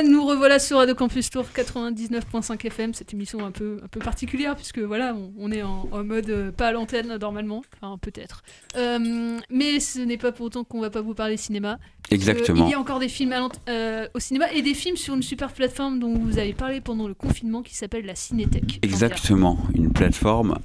Voilà, 0.01 0.15
nous 0.15 0.25
revoilà 0.25 0.59
sur 0.59 0.79
Radio 0.79 0.95
Campus 0.95 1.29
Tour 1.29 1.45
99.5 1.55 2.67
FM, 2.67 2.95
cette 2.95 3.13
émission 3.13 3.45
un 3.45 3.51
peu, 3.51 3.81
un 3.85 3.89
peu 3.89 4.01
particulière, 4.01 4.57
puisque 4.57 4.79
voilà, 4.79 5.15
on, 5.39 5.53
est 5.53 5.63
en, 5.63 5.89
mode 6.05 6.31
euh, 6.31 6.53
pas 6.53 6.69
à 6.69 6.73
l'antenne 6.73 7.19
normalement, 7.21 7.63
enfin 7.77 7.99
peut-être. 7.99 8.43
Euh, 8.77 9.39
mais 9.51 9.79
ce 9.79 10.01
n'est 10.01 10.17
pas 10.17 10.33
pour 10.33 10.47
autant 10.47 10.65
qu'on 10.65 10.81
va 10.81 10.89
pas 10.89 11.03
vous 11.03 11.13
parler 11.13 11.37
cinéma. 11.37 11.79
Exactement. 12.11 12.67
Il 12.67 12.71
y 12.71 12.75
a 12.75 12.81
encore 12.81 12.99
des 12.99 13.11
films 13.11 13.35
euh, 13.69 14.07
au 14.15 14.21
cinéma 14.21 14.51
et 14.55 14.63
des 14.63 14.73
films 14.73 14.97
sur 14.97 15.15
une 15.15 15.23
super 15.23 15.53
plateforme 15.53 15.99
dont 15.99 16.17
vous 16.17 16.39
avez 16.39 16.55
parlé 16.55 16.81
pendant 16.81 17.07
le 17.07 17.15
confinement 17.15 17.61
qui 17.63 17.75
s'appelle 17.75 18.07
la 18.07 18.15
Cinétech. 18.15 18.79
Exactement, 18.83 19.59
une 19.75 19.93
plateforme 19.93 20.57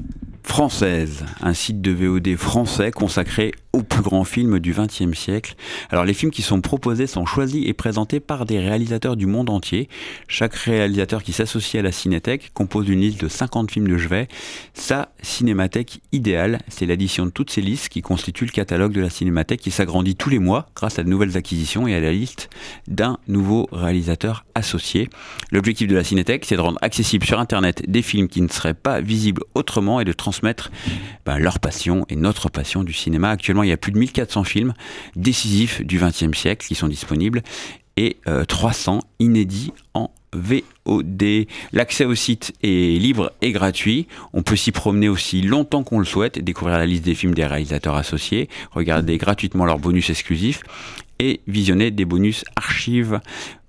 française, 0.43 1.25
un 1.41 1.53
site 1.53 1.81
de 1.81 1.91
VOD 1.91 2.37
français 2.37 2.91
consacré 2.91 3.51
aux 3.75 3.83
plus 3.83 4.01
grands 4.01 4.23
films 4.23 4.59
du 4.59 4.73
XXe 4.73 5.17
siècle. 5.17 5.55
Alors 5.89 6.05
les 6.05 6.13
films 6.13 6.31
qui 6.31 6.41
sont 6.41 6.61
proposés 6.61 7.07
sont 7.07 7.25
choisis 7.25 7.67
et 7.67 7.73
présentés 7.73 8.21
par 8.21 8.45
des 8.45 8.57
réalisateurs 8.59 9.17
du 9.17 9.25
monde 9.25 9.49
entier. 9.49 9.89
Chaque 10.29 10.55
réalisateur 10.55 11.23
qui 11.23 11.33
s'associe 11.33 11.81
à 11.81 11.83
la 11.83 11.91
Cinétech 11.91 12.51
compose 12.53 12.87
une 12.87 13.01
liste 13.01 13.19
de 13.19 13.27
50 13.27 13.69
films 13.69 13.89
de 13.89 13.97
chevet. 13.97 14.29
Sa 14.73 15.09
cinémathèque 15.21 15.99
idéale, 16.13 16.59
c'est 16.69 16.85
l'addition 16.85 17.25
de 17.25 17.31
toutes 17.31 17.49
ces 17.49 17.61
listes 17.61 17.89
qui 17.89 18.01
constituent 18.01 18.45
le 18.45 18.51
catalogue 18.51 18.93
de 18.93 19.01
la 19.01 19.09
Cinémathèque 19.09 19.59
qui 19.59 19.71
s'agrandit 19.71 20.15
tous 20.15 20.29
les 20.29 20.39
mois 20.39 20.67
grâce 20.73 20.97
à 20.97 21.03
de 21.03 21.09
nouvelles 21.09 21.35
acquisitions 21.35 21.85
et 21.85 21.95
à 21.95 21.99
la 21.99 22.13
liste 22.13 22.49
d'un 22.87 23.17
nouveau 23.27 23.67
réalisateur 23.73 24.45
associé. 24.55 25.09
L'objectif 25.51 25.89
de 25.89 25.95
la 25.95 26.05
Cinétech, 26.05 26.45
c'est 26.45 26.55
de 26.55 26.61
rendre 26.61 26.79
accessible 26.81 27.25
sur 27.25 27.41
Internet 27.41 27.83
des 27.89 28.01
films 28.01 28.29
qui 28.29 28.41
ne 28.41 28.47
seraient 28.47 28.73
pas 28.73 29.01
visibles 29.01 29.43
autrement 29.53 29.99
et 29.99 30.05
de 30.05 30.13
transmettre 30.13 30.71
ben, 31.25 31.39
leur 31.39 31.59
passion 31.59 32.05
et 32.07 32.15
notre 32.15 32.47
passion 32.47 32.85
du 32.85 32.93
cinéma. 32.93 33.31
Actuellement, 33.31 33.64
il 33.65 33.69
y 33.69 33.73
a 33.73 33.77
plus 33.77 33.91
de 33.91 33.99
1400 33.99 34.43
films 34.43 34.73
décisifs 35.15 35.81
du 35.81 35.99
XXe 35.99 36.37
siècle 36.37 36.65
qui 36.65 36.75
sont 36.75 36.87
disponibles 36.87 37.43
et 37.97 38.17
300 38.47 38.97
euh, 38.97 38.99
inédits 39.19 39.71
en 39.93 40.11
VOD. 40.33 41.47
L'accès 41.71 42.05
au 42.05 42.15
site 42.15 42.53
est 42.61 42.99
libre 42.99 43.31
et 43.41 43.51
gratuit. 43.51 44.07
On 44.33 44.43
peut 44.43 44.55
s'y 44.55 44.71
promener 44.71 45.09
aussi 45.09 45.41
longtemps 45.41 45.83
qu'on 45.83 45.99
le 45.99 46.05
souhaite, 46.05 46.39
découvrir 46.39 46.77
la 46.77 46.85
liste 46.85 47.05
des 47.05 47.15
films 47.15 47.33
des 47.33 47.45
réalisateurs 47.45 47.95
associés, 47.95 48.49
regarder 48.71 49.17
gratuitement 49.17 49.65
leurs 49.65 49.79
bonus 49.79 50.09
exclusifs 50.09 50.61
et 51.19 51.39
visionner 51.47 51.91
des 51.91 52.03
bonus 52.03 52.43
archives 52.57 53.21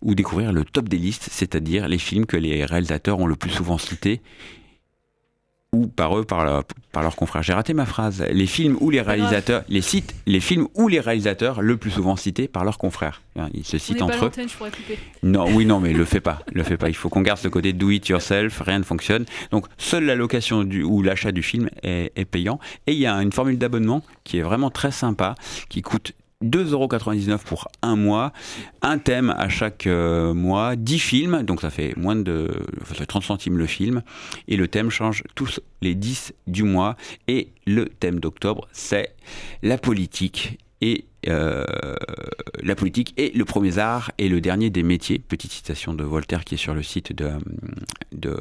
ou 0.03 0.15
découvrir 0.15 0.53
le 0.53 0.65
top 0.65 0.89
des 0.89 0.99
listes, 0.99 1.29
c'est-à-dire 1.31 1.89
les 1.89 1.99
films 1.99 2.27
que 2.27 2.37
les 2.37 2.65
réalisateurs 2.65 3.21
ont 3.21 3.27
le 3.27 3.37
plus 3.37 3.51
souvent 3.51 3.79
cités 3.79 4.21
ou 5.77 5.87
par 5.87 6.19
eux, 6.19 6.25
par, 6.25 6.65
par 6.93 7.03
leurs 7.03 7.17
confrères. 7.17 7.43
J'ai 7.43 7.53
raté 7.53 7.75
ma 7.75 7.87
phrase. 7.87 8.25
Les 8.33 8.47
films 8.47 8.77
ou 8.81 8.91
les 8.91 9.01
réalisateurs, 9.01 9.63
les 9.69 9.83
sites, 9.83 10.15
les 10.27 10.41
films 10.41 10.69
ou 10.75 10.89
les 10.89 11.01
réalisateurs 11.01 11.61
le 11.61 11.77
plus 11.77 11.91
souvent 11.91 12.17
cités 12.17 12.49
par 12.49 12.65
leurs 12.65 12.79
confrères. 12.79 13.23
Hein, 13.39 13.49
ils 13.53 13.67
se 13.67 13.79
citent 13.79 14.03
entre 14.03 14.27
eux. 14.27 14.31
Non, 15.23 15.47
oui, 15.51 15.67
non, 15.67 15.81
mais 15.81 15.93
le 15.93 16.05
fais 16.05 16.21
pas, 16.21 16.41
le 16.53 16.63
fais 16.63 16.77
pas. 16.77 16.89
Il 16.89 16.95
faut 16.95 17.09
qu'on 17.09 17.21
garde 17.21 17.39
ce 17.39 17.49
côté 17.49 17.73
do 17.73 17.91
it 17.91 18.09
yourself. 18.09 18.61
Rien 18.61 18.79
ne 18.79 18.85
fonctionne. 18.85 19.27
Donc 19.51 19.67
seule 19.77 20.05
la 20.05 20.15
location 20.15 20.65
du, 20.65 20.83
ou 20.83 21.03
l'achat 21.03 21.33
du 21.33 21.43
film 21.43 21.69
est, 21.83 22.13
est 22.17 22.25
payant. 22.25 22.59
Et 22.87 22.93
il 22.93 22.99
y 22.99 23.07
a 23.07 23.15
une 23.17 23.33
formule 23.33 23.59
d'abonnement 23.59 24.03
qui 24.25 24.39
est 24.39 24.43
vraiment 24.43 24.71
très 24.71 24.91
sympa, 24.91 25.35
qui 25.69 25.83
coûte 25.83 26.13
2,99€ 26.45 27.39
pour 27.45 27.69
un 27.83 27.97
mois, 27.97 28.33
un 28.83 28.99
thème 28.99 29.31
à 29.31 29.49
chaque 29.49 29.87
euh, 29.87 30.35
mois, 30.35 30.77
10 30.77 30.99
films, 30.99 31.43
donc 31.43 31.63
ça 31.63 31.71
fait 31.71 31.97
moins 31.97 32.17
de 32.17 32.51
30 33.09 33.23
centimes 33.23 33.57
le 33.57 33.67
film, 33.67 34.03
et 34.47 34.57
le 34.57 34.69
thème 34.69 34.91
change 34.91 35.23
tous 35.35 35.61
les 35.81 35.95
10 35.95 36.35
du 36.47 36.63
mois, 36.63 36.97
et 37.27 37.49
le 37.67 37.87
thème 37.87 38.21
d'octobre, 38.21 38.69
c'est 38.73 39.15
la 39.63 39.79
politique 39.79 40.59
et 40.81 41.07
euh, 41.29 41.65
la 42.63 42.75
politique 42.75 43.15
et 43.17 43.31
le 43.35 43.45
premier 43.45 43.79
art 43.79 44.13
et 44.19 44.29
le 44.29 44.41
dernier 44.41 44.71
des 44.71 44.83
métiers. 44.83 45.19
Petite 45.19 45.53
citation 45.53 45.95
de 45.95 46.05
Voltaire 46.05 46.45
qui 46.45 46.55
est 46.55 46.59
sur 46.59 46.75
le 46.75 46.83
site 46.83 47.13
de, 47.13 47.31
de 48.13 48.37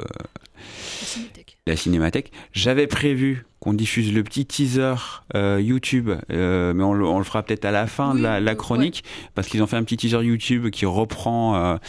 la 1.67 1.75
Cinémathèque. 1.75 2.31
J'avais 2.51 2.87
prévu 2.87 3.45
qu'on 3.59 3.73
diffuse 3.73 4.13
le 4.13 4.23
petit 4.23 4.45
teaser 4.45 4.95
euh, 5.35 5.59
YouTube, 5.59 6.11
euh, 6.31 6.73
mais 6.73 6.83
on 6.83 6.93
le, 6.93 7.23
fera 7.23 7.41
peut-être 7.41 7.65
à 7.65 7.71
la 7.71 7.87
fin 7.87 8.13
de 8.13 8.21
la, 8.21 8.55
chronique, 8.55 9.03
parce 9.33 9.47
qu'ils 9.47 9.63
ont 9.63 9.67
fait 9.67 9.77
un 9.77 9.83
petit 9.83 9.97
teaser 9.97 10.23
YouTube 10.23 10.69
qui 10.69 10.85
reprend 10.85 11.79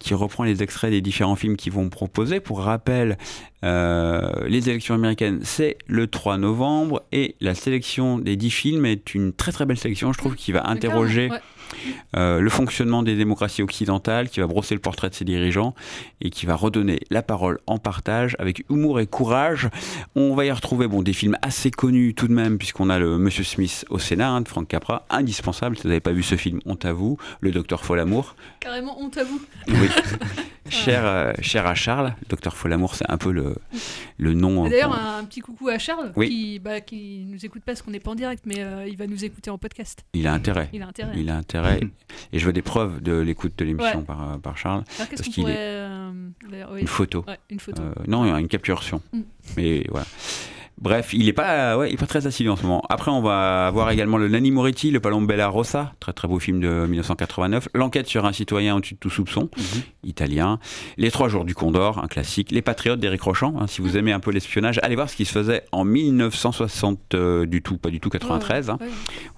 qui 0.00 0.14
reprend 0.14 0.42
les 0.42 0.64
extraits 0.64 0.90
des 0.90 1.00
différents 1.00 1.36
films 1.36 1.56
qu'ils 1.56 1.72
vont 1.72 1.88
proposer. 1.88 2.40
Pour 2.40 2.62
rappel, 2.62 3.18
euh, 3.64 4.32
les 4.48 4.68
élections 4.68 4.94
américaines, 4.94 5.40
c'est 5.44 5.76
le 5.86 6.08
3 6.08 6.38
novembre 6.38 7.02
et 7.12 7.36
la 7.40 7.54
sélection 7.54 8.18
des 8.18 8.34
10 8.36 8.50
films 8.50 8.86
est 8.86 9.14
une 9.14 9.32
très 9.32 9.52
très 9.52 9.66
belle 9.66 9.78
sélection, 9.78 10.12
je 10.12 10.18
trouve, 10.18 10.34
qui 10.34 10.50
va 10.50 10.66
interroger 10.66 11.28
euh, 12.16 12.40
le 12.40 12.50
fonctionnement 12.50 13.02
des 13.02 13.16
démocraties 13.16 13.62
occidentales, 13.62 14.28
qui 14.28 14.40
va 14.40 14.46
brosser 14.46 14.74
le 14.74 14.80
portrait 14.80 15.10
de 15.10 15.14
ses 15.14 15.24
dirigeants 15.24 15.74
et 16.20 16.30
qui 16.30 16.46
va 16.46 16.54
redonner 16.54 17.00
la 17.10 17.22
parole 17.22 17.60
en 17.66 17.78
partage 17.78 18.36
avec 18.38 18.64
humour 18.70 19.00
et 19.00 19.06
courage. 19.06 19.68
On 20.14 20.34
va 20.34 20.44
y 20.44 20.50
retrouver 20.50 20.88
bon, 20.88 21.02
des 21.02 21.12
films 21.12 21.36
assez 21.42 21.70
connus 21.70 22.14
tout 22.14 22.28
de 22.28 22.32
même, 22.32 22.58
puisqu'on 22.58 22.90
a 22.90 22.98
le 22.98 23.18
Monsieur 23.18 23.44
Smith 23.44 23.84
au 23.90 23.98
Sénat 23.98 24.30
hein, 24.30 24.40
de 24.40 24.48
Frank 24.48 24.66
Capra, 24.66 25.06
indispensable. 25.10 25.76
Si 25.76 25.82
vous 25.82 25.88
n'avez 25.88 26.00
pas 26.00 26.12
vu 26.12 26.22
ce 26.22 26.36
film, 26.36 26.60
honte 26.66 26.84
à 26.84 26.92
vous. 26.92 27.16
Le 27.40 27.50
Docteur 27.50 27.84
Folamour. 27.84 28.36
Carrément 28.60 29.00
honte 29.00 29.16
à 29.18 29.24
vous. 29.24 29.40
Oui. 29.68 29.88
cher, 30.70 31.04
euh, 31.04 31.32
cher 31.40 31.66
à 31.66 31.74
Charles. 31.74 32.14
Docteur 32.28 32.56
Folamour, 32.56 32.94
c'est 32.94 33.08
un 33.10 33.18
peu 33.18 33.30
le, 33.32 33.56
le 34.18 34.34
nom. 34.34 34.68
D'ailleurs, 34.68 34.92
un, 34.92 35.24
petit 35.24 35.40
coucou 35.40 35.68
à 35.68 35.78
Charles, 35.78 36.12
Oui. 36.16 36.28
qui, 36.28 36.58
bah, 36.58 36.80
qui 36.80 37.24
nous 37.28 37.44
écoute 37.44 37.62
pas 37.62 37.72
parce 37.72 37.82
qu'on 37.82 37.90
n'est 37.90 38.00
pas 38.00 38.10
en 38.12 38.14
direct, 38.14 38.44
mais 38.46 38.60
euh, 38.60 38.86
il 38.88 38.96
va 38.96 39.06
nous 39.06 39.24
écouter 39.24 39.50
en 39.50 39.58
podcast. 39.58 40.04
Il 40.14 40.26
a 40.26 40.32
intérêt. 40.32 40.68
Il 40.72 40.82
a 40.82 40.88
intérêt. 40.88 41.12
Il 41.16 41.28
a 41.30 41.36
intérêt. 41.36 41.80
Et 42.32 42.38
je 42.38 42.46
veux 42.46 42.52
des 42.52 42.62
preuves 42.62 43.00
de 43.02 43.12
l'écoute 43.18 43.52
de 43.58 43.64
l'émission 43.64 43.98
Ouais. 44.00 44.04
par, 44.04 44.30
euh, 44.32 44.38
par 44.38 44.56
Charles. 44.56 44.84
Alors, 44.96 45.08
parce 45.08 45.22
qu'il 45.22 45.34
pourrait, 45.42 45.52
est- 45.52 45.56
euh, 45.58 46.12
oui. 46.72 46.80
Une 46.80 46.86
photo. 46.88 47.24
Ouais, 47.26 47.38
une 47.50 47.60
photo. 47.60 47.82
Non, 48.06 48.36
une 48.36 48.48
capturation. 48.48 49.02
Mm. 49.12 49.20
Mais 49.56 49.84
voilà. 49.90 50.06
Bref, 50.80 51.12
il 51.12 51.26
n'est 51.26 51.34
pas, 51.34 51.76
ouais, 51.76 51.90
il 51.90 51.94
est 51.94 51.98
pas 51.98 52.06
très 52.06 52.26
assidu 52.26 52.48
en 52.48 52.56
ce 52.56 52.62
moment. 52.62 52.82
Après, 52.88 53.10
on 53.10 53.20
va 53.20 53.70
voir 53.70 53.90
également 53.90 54.16
le 54.16 54.28
Nanni 54.28 54.50
Moretti, 54.50 54.90
le 54.90 54.98
Palombella 54.98 55.48
Rossa, 55.48 55.92
très 56.00 56.14
très 56.14 56.26
beau 56.26 56.38
film 56.38 56.58
de 56.58 56.86
1989. 56.86 57.68
L'enquête 57.74 58.06
sur 58.06 58.24
un 58.24 58.32
citoyen 58.32 58.76
au-dessus 58.76 58.94
de 58.94 58.98
tout 58.98 59.10
soupçon, 59.10 59.50
italien. 60.04 60.58
Les 60.96 61.10
Trois 61.10 61.28
jours 61.28 61.44
du 61.44 61.54
Condor, 61.54 61.98
un 62.02 62.06
classique. 62.08 62.50
Les 62.50 62.62
Patriotes 62.62 62.98
d'Éric 62.98 63.20
Rochant, 63.20 63.54
hein, 63.58 63.66
si 63.66 63.82
vous 63.82 63.98
aimez 63.98 64.12
un 64.12 64.20
peu 64.20 64.30
l'espionnage, 64.30 64.80
allez 64.82 64.94
voir 64.94 65.10
ce 65.10 65.16
qui 65.16 65.26
se 65.26 65.32
faisait 65.32 65.64
en 65.70 65.84
1960 65.84 67.14
euh, 67.14 67.44
du 67.44 67.60
tout, 67.62 67.76
pas 67.76 67.90
du 67.90 68.00
tout 68.00 68.08
93. 68.08 68.70
hein. 68.70 68.78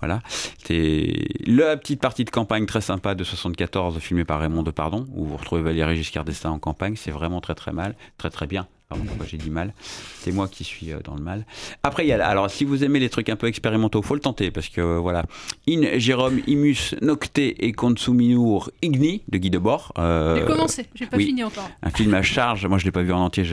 Voilà, 0.00 0.20
c'était 0.28 1.12
la 1.46 1.76
petite 1.76 2.00
partie 2.00 2.24
de 2.24 2.30
campagne 2.30 2.66
très 2.66 2.80
sympa 2.80 3.14
de 3.16 3.24
74 3.24 3.98
filmée 3.98 4.24
par 4.24 4.38
Raymond 4.38 4.62
Depardon, 4.62 5.06
où 5.14 5.24
vous 5.24 5.36
retrouvez 5.36 5.62
Valéry 5.62 5.96
Giscard 5.96 6.24
d'Estaing 6.24 6.50
en 6.52 6.58
campagne. 6.60 6.94
C'est 6.96 7.10
vraiment 7.10 7.40
très 7.40 7.54
très 7.56 7.72
mal, 7.72 7.96
très 8.16 8.30
très 8.30 8.46
bien. 8.46 8.68
Pardon, 8.92 9.04
pourquoi 9.06 9.24
j'ai 9.26 9.38
dit 9.38 9.48
mal 9.48 9.72
C'est 10.20 10.32
moi 10.32 10.48
qui 10.48 10.64
suis 10.64 10.92
euh, 10.92 10.98
dans 11.02 11.14
le 11.14 11.22
mal. 11.22 11.46
Après, 11.82 12.04
il 12.04 12.08
y 12.08 12.12
a, 12.12 12.26
alors 12.26 12.50
si 12.50 12.64
vous 12.66 12.84
aimez 12.84 12.98
les 13.00 13.08
trucs 13.08 13.30
un 13.30 13.36
peu 13.36 13.46
expérimentaux, 13.46 14.02
faut 14.02 14.14
le 14.14 14.20
tenter 14.20 14.50
parce 14.50 14.68
que 14.68 14.80
euh, 14.82 14.98
voilà, 14.98 15.24
In 15.66 15.98
Jérôme 15.98 16.40
Imus 16.46 16.94
Nocte 17.00 17.38
et 17.38 17.72
Consuminur 17.72 18.70
Igni 18.82 19.22
de 19.30 19.38
Guy 19.38 19.48
Debord. 19.48 19.92
euh, 19.98 20.36
J'ai 20.36 20.44
commencé, 20.44 20.86
j'ai 20.94 21.06
pas 21.06 21.16
oui, 21.16 21.24
fini 21.26 21.42
encore. 21.42 21.70
Un 21.82 21.90
film 21.90 22.12
à 22.12 22.22
charge. 22.22 22.66
Moi, 22.66 22.76
je 22.78 22.84
l'ai 22.84 22.92
pas 22.92 23.02
vu 23.02 23.12
en 23.12 23.20
entier. 23.24 23.44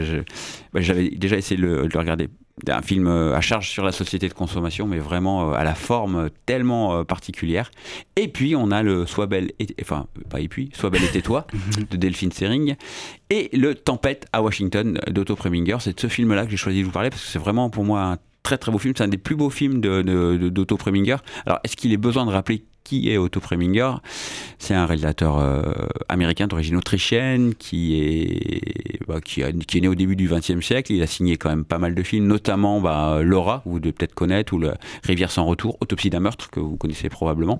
bah, 0.73 0.81
J'avais 0.81 1.09
déjà 1.09 1.37
essayé 1.37 1.59
de 1.59 1.65
le, 1.65 1.87
de 1.87 1.93
le 1.93 1.99
regarder. 1.99 2.27
Un 2.67 2.81
film 2.81 3.07
euh, 3.07 3.35
à 3.35 3.41
charge 3.41 3.69
sur 3.69 3.83
la 3.85 3.91
société 3.91 4.27
de 4.27 4.33
consommation, 4.33 4.85
mais 4.87 4.99
vraiment 4.99 5.51
euh, 5.51 5.55
à 5.55 5.63
la 5.63 5.75
forme 5.75 6.15
euh, 6.15 6.29
tellement 6.45 7.03
particulière. 7.05 7.71
Et 8.15 8.27
puis, 8.27 8.55
on 8.55 8.71
a 8.71 8.83
le 8.83 9.05
Sois 9.05 9.27
belle 9.27 9.51
et 9.59 9.67
enfin 9.81 10.07
pas 10.29 10.39
et 10.41 10.47
puis 10.47 10.69
Sois 10.73 10.89
belle 10.89 11.03
et 11.03 11.09
tais-toi 11.09 11.47
de 11.91 11.97
Delphine 11.97 12.31
Sering 12.31 12.75
et 13.29 13.49
le 13.55 13.75
Tempête 13.75 14.27
à 14.33 14.41
Washington 14.41 14.99
d'Otto 15.09 15.35
Preminger. 15.35 15.77
C'est 15.79 15.95
de 15.95 15.99
ce 15.99 16.07
film-là 16.07 16.45
que 16.45 16.51
j'ai 16.51 16.57
choisi 16.57 16.79
de 16.81 16.85
vous 16.85 16.91
parler 16.91 17.09
parce 17.09 17.23
que 17.23 17.29
c'est 17.29 17.39
vraiment 17.39 17.69
pour 17.69 17.83
moi 17.85 18.01
un 18.03 18.17
très 18.43 18.57
très 18.57 18.71
beau 18.71 18.77
film. 18.77 18.93
C'est 18.97 19.03
un 19.03 19.07
des 19.09 19.17
plus 19.17 19.35
beaux 19.35 19.49
films 19.49 19.79
de- 19.81 20.01
de- 20.01 20.37
de- 20.37 20.49
d'Otto 20.49 20.77
Preminger. 20.77 21.17
Alors, 21.45 21.59
est-ce 21.63 21.75
qu'il 21.75 21.91
est 21.93 21.97
besoin 21.97 22.25
de 22.25 22.31
rappeler 22.31 22.63
qui 22.83 23.11
est 23.11 23.17
Otto 23.17 23.39
Preminger? 23.39 23.93
C'est 24.57 24.73
un 24.73 24.85
réalisateur 24.85 25.37
euh, 25.37 25.61
américain 26.09 26.47
d'origine 26.47 26.75
autrichienne 26.75 27.55
qui 27.55 27.99
est, 27.99 28.99
bah, 29.07 29.21
qui, 29.21 29.41
est 29.41 29.81
né 29.81 29.87
au 29.87 29.95
début 29.95 30.15
du 30.15 30.27
XXe 30.27 30.59
siècle. 30.61 30.93
Il 30.93 31.01
a 31.01 31.07
signé 31.07 31.37
quand 31.37 31.49
même 31.49 31.65
pas 31.65 31.77
mal 31.77 31.95
de 31.95 32.03
films, 32.03 32.27
notamment 32.27 32.81
bah, 32.81 33.19
Laura, 33.21 33.61
vous 33.65 33.79
devez 33.79 33.93
peut-être 33.93 34.13
connaître, 34.13 34.53
ou 34.53 34.61
Rivière 35.03 35.31
sans 35.31 35.45
retour, 35.45 35.77
Autopsie 35.81 36.09
d'un 36.09 36.19
meurtre, 36.19 36.49
que 36.49 36.59
vous 36.59 36.77
connaissez 36.77 37.09
probablement. 37.09 37.59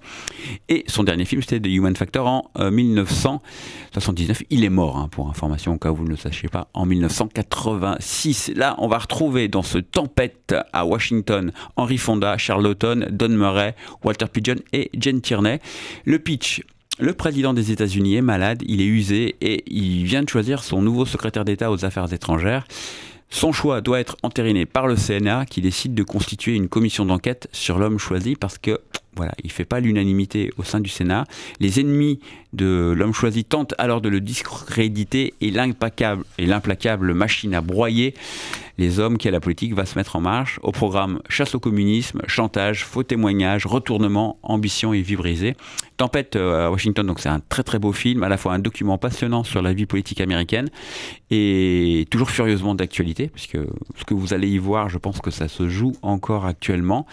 Et 0.68 0.84
son 0.88 1.04
dernier 1.04 1.26
film, 1.26 1.42
c'était 1.42 1.60
The 1.60 1.72
Human 1.72 1.96
Factor 1.96 2.28
en 2.28 2.52
euh, 2.60 2.72
1979. 2.72 4.44
Il 4.50 4.64
est 4.64 4.70
mort, 4.70 4.98
hein, 4.98 5.08
pour 5.10 5.30
information, 5.30 5.74
au 5.74 5.78
cas 5.78 5.92
où 5.92 5.96
vous 5.96 6.06
ne 6.06 6.10
le 6.10 6.18
sachiez 6.18 6.50
pas, 6.50 6.68
en 6.74 6.86
1986. 6.86 8.52
Là, 8.56 8.76
on 8.80 8.88
va 8.88 8.98
retrouver 8.98 9.48
dans 9.48 9.64
ce 9.64 9.78
Tempête 9.78 10.56
à 10.74 10.86
Washington 10.86 11.52
Henry 11.76 11.98
Fonda, 11.98 12.38
Charlton, 12.38 13.08
Don 13.10 13.30
Murray, 13.30 13.76
Walter 14.04 14.26
Pigeon 14.32 14.56
et 14.74 14.90
Le 16.06 16.20
pitch. 16.20 16.64
Le 17.00 17.14
président 17.14 17.54
des 17.54 17.72
États-Unis 17.72 18.16
est 18.16 18.22
malade, 18.22 18.62
il 18.68 18.82
est 18.82 18.86
usé 18.86 19.38
et 19.40 19.64
il 19.68 20.04
vient 20.04 20.22
de 20.22 20.28
choisir 20.28 20.64
son 20.64 20.82
nouveau 20.82 21.06
secrétaire 21.06 21.46
d'État 21.46 21.72
aux 21.72 21.86
affaires 21.86 22.12
étrangères. 22.12 22.66
Son 23.30 23.54
choix 23.54 23.80
doit 23.80 24.00
être 24.00 24.18
entériné 24.24 24.66
par 24.66 24.88
le 24.88 24.96
CNA 24.96 25.46
qui 25.46 25.62
décide 25.62 25.94
de 25.94 26.04
constituer 26.04 26.56
une 26.56 26.68
commission 26.68 27.06
d'enquête 27.06 27.48
sur 27.54 27.80
l'homme 27.80 28.00
choisi 28.00 28.36
parce 28.36 28.58
que 28.58 28.80
voilà, 29.20 29.34
il 29.44 29.52
fait 29.52 29.66
pas 29.66 29.82
l'unanimité 29.82 30.50
au 30.56 30.64
sein 30.64 30.80
du 30.80 30.90
Sénat. 30.90 31.26
Les 31.60 31.82
ennemis 31.82 32.22
de 32.54 32.94
l'homme 32.96 33.14
choisi 33.14 33.44
tentent 33.44 33.74
alors 33.78 34.00
de 34.00 34.08
le 34.08 34.22
discréditer 34.22 35.34
et 35.42 35.52
l'implacable 35.52 36.24
et 36.38 36.46
l'implacable 36.46 37.14
machine 37.14 37.54
à 37.54 37.60
broyer 37.60 38.14
les 38.80 39.00
hommes 39.00 39.18
qui 39.18 39.28
à 39.28 39.32
la 39.32 39.42
politique 39.42 39.74
va 39.74 39.86
se 39.86 39.98
mettre 40.00 40.16
en 40.16 40.22
marche. 40.22 40.58
Au 40.64 40.72
programme 40.72 41.20
chasse 41.28 41.54
au 41.54 41.60
communisme, 41.60 42.22
chantage, 42.28 42.86
faux 42.86 43.04
témoignages, 43.04 43.66
retournement, 43.66 44.40
ambition 44.42 44.94
et 44.94 45.02
vie 45.02 45.18
brisée. 45.18 45.56
Tempête 45.98 46.38
euh, 46.38 46.68
à 46.68 46.72
Washington, 46.72 47.06
donc 47.06 47.20
c'est 47.20 47.28
un 47.28 47.42
très 47.42 47.62
très 47.62 47.78
beau 47.78 47.92
film, 47.92 48.24
à 48.24 48.30
la 48.30 48.38
fois 48.38 48.54
un 48.54 48.60
document 48.60 48.98
passionnant 48.98 49.44
sur 49.44 49.62
la 49.62 49.74
vie 49.74 49.86
politique 49.86 50.22
américaine 50.22 50.70
et 51.30 52.08
toujours 52.10 52.32
furieusement 52.32 52.74
d'actualité, 52.74 53.28
puisque 53.28 53.58
ce 53.98 54.06
que 54.06 54.14
vous 54.14 54.34
allez 54.34 54.48
y 54.48 54.58
voir, 54.58 54.88
je 54.88 54.98
pense 54.98 55.20
que 55.20 55.30
ça 55.30 55.50
se 55.50 55.68
joue 55.68 55.92
encore 56.02 56.46
actuellement. 56.46 57.06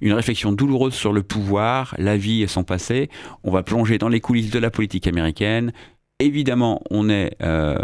Une 0.00 0.14
réflexion 0.14 0.52
douloureuse 0.52 0.94
sur 0.94 1.12
le 1.12 1.22
pouvoir, 1.22 1.49
la 1.98 2.16
vie 2.16 2.42
et 2.42 2.46
son 2.46 2.64
passé. 2.64 3.10
On 3.44 3.50
va 3.50 3.62
plonger 3.62 3.98
dans 3.98 4.08
les 4.08 4.20
coulisses 4.20 4.50
de 4.50 4.58
la 4.58 4.70
politique 4.70 5.06
américaine. 5.06 5.72
Évidemment, 6.18 6.82
on 6.90 7.08
est 7.08 7.36
euh, 7.42 7.78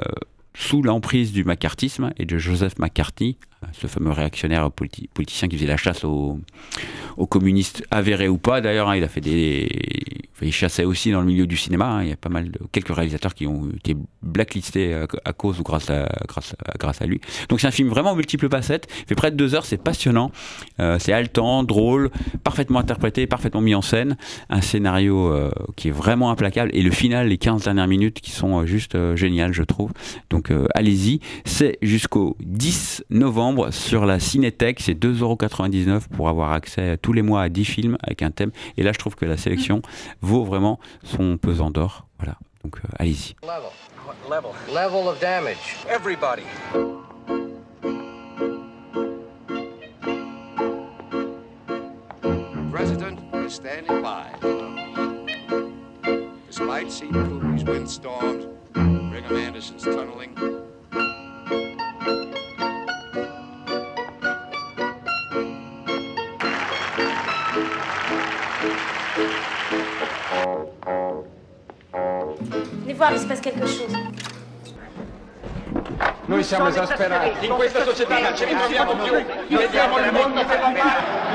sous 0.55 0.83
l'emprise 0.83 1.33
du 1.33 1.45
macartisme 1.45 2.13
et 2.17 2.25
de 2.25 2.39
Joseph 2.39 2.79
McCarthy, 2.79 3.39
ce 3.73 3.87
fameux 3.87 4.11
réactionnaire 4.11 4.71
politi- 4.71 5.09
politicien 5.13 5.49
qui 5.49 5.57
faisait 5.57 5.67
la 5.67 5.77
chasse 5.77 6.05
aux, 6.05 6.39
communistes 7.29 7.85
avérés 7.91 8.29
ou 8.29 8.39
pas. 8.39 8.61
D'ailleurs, 8.61 8.89
hein, 8.89 8.97
il 8.97 9.05
a 9.05 9.09
fait 9.09 9.21
des, 9.21 9.69
il 10.43 10.53
chassait 10.53 10.85
aussi 10.85 11.11
dans 11.11 11.21
le 11.21 11.27
milieu 11.27 11.47
du 11.47 11.57
cinéma. 11.57 11.87
hein. 11.87 12.03
Il 12.03 12.09
y 12.09 12.13
a 12.13 12.17
pas 12.17 12.29
mal 12.29 12.51
de 12.51 12.59
quelques 12.73 12.95
réalisateurs 12.95 13.35
qui 13.35 13.47
ont 13.47 13.69
été 13.75 13.97
blacklistés 14.23 14.95
à, 15.25 15.33
cause 15.33 15.59
ou 15.61 15.63
grâce 15.63 15.89
à, 15.91 16.09
grâce 16.29 16.55
à, 16.67 16.77
grâce 16.79 17.01
à 17.03 17.07
lui. 17.07 17.21
Donc 17.49 17.61
c'est 17.61 17.67
un 17.67 17.71
film 17.73 17.89
vraiment 17.89 18.13
aux 18.13 18.17
multiples 18.17 18.49
facettes. 18.49 18.87
Il 19.03 19.07
fait 19.07 19.15
près 19.15 19.31
de 19.31 19.37
deux 19.37 19.55
heures, 19.55 19.65
c'est 19.65 19.83
passionnant, 19.83 20.31
Euh, 20.79 20.99
c'est 20.99 21.13
haletant, 21.13 21.63
drôle, 21.65 22.11
parfaitement 22.45 22.79
interprété, 22.79 23.27
parfaitement 23.27 23.63
mis 23.63 23.75
en 23.75 23.83
scène. 23.83 24.17
Un 24.51 24.61
scénario 24.61 25.33
euh, 25.33 25.51
qui 25.77 25.89
est 25.89 25.91
vraiment 25.93 26.31
implacable 26.31 26.71
et 26.75 26.83
le 26.83 26.91
final, 26.91 27.29
les 27.29 27.39
15 27.39 27.65
dernières 27.65 27.87
minutes 27.89 28.21
qui 28.21 28.31
sont 28.31 28.61
euh, 28.61 28.67
juste 28.67 28.95
euh, 28.95 29.17
géniales, 29.17 29.53
je 29.55 29.63
trouve. 29.63 29.93
Donc 30.31 30.53
allez-y. 30.75 31.21
C'est 31.45 31.79
jusqu'au 31.83 32.37
10 32.41 33.05
novembre 33.11 33.56
sur 33.71 34.07
la 34.07 34.21
Cinétech. 34.21 34.81
C'est 34.81 34.95
2,99€ 34.95 36.09
pour 36.09 36.29
avoir 36.29 36.53
accès 36.53 36.97
tous 36.99 37.13
les 37.13 37.23
mois 37.23 37.43
à 37.43 37.49
10 37.49 37.65
films 37.65 37.97
avec 38.03 38.23
un 38.23 38.31
thème. 38.31 38.51
Et 38.77 38.83
là, 38.83 38.93
je 38.93 38.99
trouve 38.99 39.15
que 39.15 39.25
la 39.25 39.37
sélection 39.37 39.83
vaut 40.21 40.45
vraiment 40.45 40.79
son 41.05 41.37
pesant 41.37 41.71
d'or. 41.71 42.07
Voilà. 42.19 42.37
Donc 42.63 42.77
euh, 42.79 42.89
allez-y. 42.99 43.35
Level. 43.43 43.71
Level? 44.29 44.51
Level 44.75 45.09
of 45.09 45.21
damage. 45.21 45.77
Everybody. 45.89 46.43
President 52.73 53.19
is 53.35 53.55
standing 53.55 54.03
by. 54.03 54.27
Despite 56.49 56.91
Steve 56.91 57.13
Cooper's 57.13 57.65
windstorms, 57.65 58.47
Brigham 58.73 59.37
Anderson's 59.37 59.83
tunneling, 59.83 60.35
Venez 71.97 72.95
voir, 72.95 73.13
il 73.13 73.19
se 73.19 73.27
passe 73.27 73.41
quelque 73.41 73.67
chose. 73.67 73.97
Noi 76.27 76.43
siamo 76.43 76.69
esasperati. 76.69 77.47
In 77.47 77.55
questa 77.55 77.85
società 77.85 78.19
non 78.19 78.37
ci 78.37 78.45
ritroviamo 78.45 78.97
più. 78.97 79.13
Vediamo 79.57 79.99
il 79.99 80.13
mondo 80.13 80.45
che 80.45 80.57
va 80.59 80.71
male. 80.71 81.35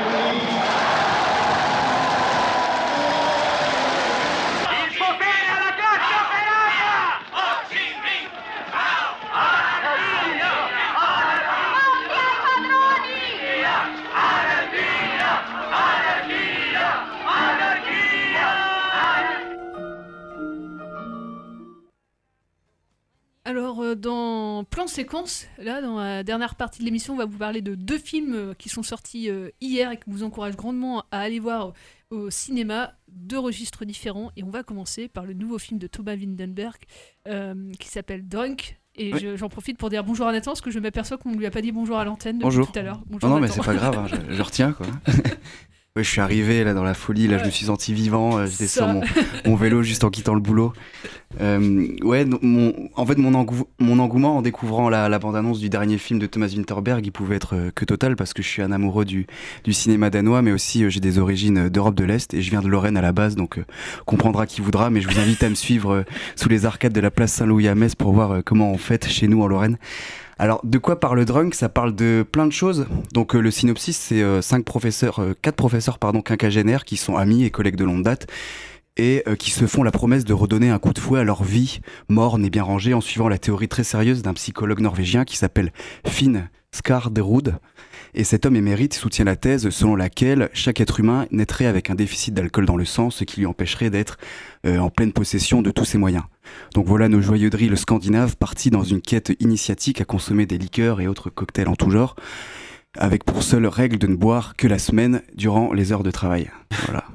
Séquence, 24.91 25.47
là, 25.57 25.81
dans 25.81 25.97
la 25.97 26.23
dernière 26.23 26.55
partie 26.55 26.79
de 26.79 26.85
l'émission, 26.85 27.13
on 27.13 27.17
va 27.17 27.25
vous 27.25 27.37
parler 27.37 27.61
de 27.61 27.75
deux 27.75 27.97
films 27.97 28.33
euh, 28.35 28.53
qui 28.53 28.69
sont 28.69 28.83
sortis 28.83 29.29
euh, 29.29 29.49
hier 29.61 29.91
et 29.91 29.97
que 29.97 30.03
vous 30.07 30.23
encourage 30.23 30.55
grandement 30.55 31.03
à 31.11 31.19
aller 31.21 31.39
voir 31.39 31.73
au, 32.11 32.15
au 32.17 32.29
cinéma, 32.29 32.93
deux 33.11 33.39
registres 33.39 33.85
différents. 33.85 34.31
Et 34.37 34.43
on 34.43 34.49
va 34.49 34.63
commencer 34.63 35.07
par 35.07 35.25
le 35.25 35.33
nouveau 35.33 35.57
film 35.57 35.79
de 35.79 35.87
Thomas 35.87 36.15
Windenberg 36.15 36.77
euh, 37.27 37.71
qui 37.79 37.87
s'appelle 37.87 38.27
Drunk. 38.27 38.77
Et 38.95 39.13
Oui. 39.13 39.25
j'en 39.37 39.47
profite 39.47 39.77
pour 39.77 39.89
dire 39.89 40.03
bonjour 40.03 40.27
à 40.27 40.33
Nathan, 40.33 40.51
parce 40.51 40.59
que 40.61 40.69
je 40.69 40.79
m'aperçois 40.79 41.17
qu'on 41.17 41.31
ne 41.31 41.37
lui 41.37 41.45
a 41.45 41.51
pas 41.51 41.61
dit 41.61 41.71
bonjour 41.71 41.97
à 41.97 42.03
l'antenne 42.03 42.39
tout 42.39 42.47
à 42.75 42.81
l'heure. 42.81 42.97
Non, 42.97 43.03
Bonjour, 43.11 43.29
non, 43.29 43.39
mais 43.39 43.47
c'est 43.47 43.63
pas 43.63 43.73
grave, 43.73 43.97
hein, 43.97 44.07
je, 44.29 44.35
je 44.35 44.41
retiens 44.41 44.73
quoi. 44.73 44.85
Ouais, 45.97 46.05
je 46.05 46.09
suis 46.09 46.21
arrivé 46.21 46.63
là 46.63 46.73
dans 46.73 46.85
la 46.85 46.93
folie, 46.93 47.27
là 47.27 47.37
je 47.37 47.43
me 47.43 47.49
suis 47.49 47.65
senti 47.65 47.93
vivant, 47.93 48.37
euh, 48.37 48.45
j'étais 48.45 48.67
sur 48.67 48.87
mon, 48.87 49.01
mon, 49.45 49.57
vélo 49.57 49.83
juste 49.83 50.05
en 50.05 50.09
quittant 50.09 50.33
le 50.33 50.39
boulot. 50.39 50.71
Euh, 51.41 51.85
ouais, 52.01 52.23
mon, 52.23 52.73
en 52.95 53.05
fait 53.05 53.17
mon, 53.17 53.45
mon, 53.79 53.99
engouement 53.99 54.37
en 54.37 54.41
découvrant 54.41 54.87
la, 54.87 55.09
la 55.09 55.19
bande-annonce 55.19 55.59
du 55.59 55.69
dernier 55.69 55.97
film 55.97 56.17
de 56.17 56.27
Thomas 56.27 56.47
Winterberg, 56.47 57.05
il 57.05 57.11
pouvait 57.11 57.35
être 57.35 57.57
euh, 57.57 57.71
que 57.75 57.83
total 57.83 58.15
parce 58.15 58.33
que 58.33 58.41
je 58.41 58.47
suis 58.47 58.61
un 58.61 58.71
amoureux 58.71 59.03
du, 59.03 59.27
du 59.65 59.73
cinéma 59.73 60.09
danois, 60.09 60.41
mais 60.41 60.53
aussi 60.53 60.85
euh, 60.85 60.89
j'ai 60.89 61.01
des 61.01 61.19
origines 61.19 61.67
d'Europe 61.67 61.95
de 61.95 62.05
l'Est 62.05 62.33
et 62.33 62.41
je 62.41 62.49
viens 62.51 62.61
de 62.61 62.69
Lorraine 62.69 62.95
à 62.95 63.01
la 63.01 63.11
base, 63.11 63.35
donc 63.35 63.59
comprendra 64.05 64.47
qui 64.47 64.61
voudra, 64.61 64.89
mais 64.91 65.01
je 65.01 65.09
vous 65.09 65.19
invite 65.19 65.43
à 65.43 65.49
me 65.49 65.55
suivre 65.55 66.05
sous 66.37 66.47
les 66.47 66.65
arcades 66.65 66.93
de 66.93 67.01
la 67.01 67.11
place 67.11 67.33
Saint-Louis 67.33 67.67
à 67.67 67.75
Metz 67.75 67.95
pour 67.95 68.13
voir 68.13 68.45
comment 68.45 68.71
on 68.71 68.77
fête 68.77 69.09
chez 69.09 69.27
nous 69.27 69.41
en 69.41 69.47
Lorraine. 69.47 69.77
Alors, 70.41 70.61
de 70.63 70.79
quoi 70.79 70.99
parle 70.99 71.23
Drunk? 71.23 71.53
Ça 71.53 71.69
parle 71.69 71.93
de 71.93 72.25
plein 72.29 72.47
de 72.47 72.51
choses. 72.51 72.87
Donc, 73.13 73.35
euh, 73.35 73.39
le 73.39 73.51
synopsis, 73.51 73.95
c'est 73.95 74.23
euh, 74.23 74.41
cinq 74.41 74.65
professeurs, 74.65 75.19
euh, 75.19 75.35
quatre 75.39 75.55
professeurs, 75.55 75.99
pardon, 75.99 76.23
quinquagénaires 76.23 76.83
qui 76.83 76.97
sont 76.97 77.15
amis 77.15 77.43
et 77.43 77.51
collègues 77.51 77.75
de 77.75 77.85
longue 77.85 78.01
date 78.01 78.25
et 78.97 79.23
qui 79.39 79.51
se 79.51 79.67
font 79.67 79.83
la 79.83 79.91
promesse 79.91 80.25
de 80.25 80.33
redonner 80.33 80.69
un 80.69 80.77
coup 80.77 80.91
de 80.91 80.99
fouet 80.99 81.21
à 81.21 81.23
leur 81.23 81.43
vie 81.43 81.79
morne 82.09 82.43
et 82.43 82.49
bien 82.49 82.61
rangée 82.61 82.93
en 82.93 82.99
suivant 82.99 83.29
la 83.29 83.37
théorie 83.37 83.69
très 83.69 83.85
sérieuse 83.85 84.21
d'un 84.21 84.33
psychologue 84.33 84.81
norvégien 84.81 85.23
qui 85.23 85.37
s'appelle 85.37 85.71
Finn 86.05 86.49
Skarderud. 86.73 87.55
Et 88.13 88.25
cet 88.25 88.45
homme 88.45 88.57
émérite 88.57 88.93
soutient 88.93 89.25
la 89.25 89.37
thèse 89.37 89.69
selon 89.69 89.95
laquelle 89.95 90.49
chaque 90.53 90.81
être 90.81 90.99
humain 90.99 91.25
naîtrait 91.31 91.67
avec 91.67 91.89
un 91.89 91.95
déficit 91.95 92.33
d'alcool 92.33 92.65
dans 92.65 92.75
le 92.75 92.83
sang, 92.83 93.09
ce 93.09 93.23
qui 93.23 93.39
lui 93.39 93.45
empêcherait 93.45 93.89
d'être 93.89 94.17
en 94.65 94.89
pleine 94.89 95.11
possession 95.11 95.61
de 95.61 95.71
tous 95.71 95.85
ses 95.85 95.97
moyens. 95.97 96.23
Donc 96.73 96.85
voilà 96.85 97.09
nos 97.09 97.21
joyeux 97.21 97.49
drills 97.49 97.77
scandinaves 97.77 98.37
partis 98.37 98.69
dans 98.69 98.83
une 98.83 99.01
quête 99.01 99.33
initiatique 99.39 100.01
à 100.01 100.05
consommer 100.05 100.45
des 100.45 100.57
liqueurs 100.57 101.01
et 101.01 101.07
autres 101.07 101.29
cocktails 101.29 101.67
en 101.67 101.75
tout 101.75 101.89
genre, 101.89 102.15
avec 102.97 103.23
pour 103.23 103.43
seule 103.43 103.67
règle 103.67 103.97
de 103.97 104.07
ne 104.07 104.15
boire 104.15 104.55
que 104.55 104.67
la 104.67 104.79
semaine 104.79 105.21
durant 105.33 105.73
les 105.73 105.91
heures 105.91 106.03
de 106.03 106.11
travail. 106.11 106.49
Voilà. 106.85 107.05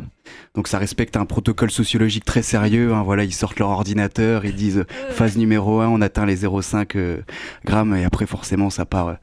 Donc 0.55 0.68
ça 0.68 0.78
respecte 0.78 1.16
un 1.16 1.26
protocole 1.26 1.70
sociologique 1.70 2.24
très 2.24 2.42
sérieux. 2.42 2.94
Hein. 2.94 3.03
Voilà, 3.03 3.24
ils 3.24 3.34
sortent 3.34 3.59
leur 3.59 3.68
ordinateur, 3.68 4.44
ils 4.47 4.55
disent 4.55 4.84
phase 5.11 5.36
numéro 5.36 5.80
1, 5.80 5.88
on 5.88 6.01
atteint 6.01 6.24
les 6.24 6.44
0,5 6.44 6.97
euh, 6.97 7.22
grammes 7.64 7.94
et 7.94 8.05
après 8.05 8.26
forcément 8.26 8.70
ça 8.70 8.86
part 8.86 9.09
euh, 9.09 9.14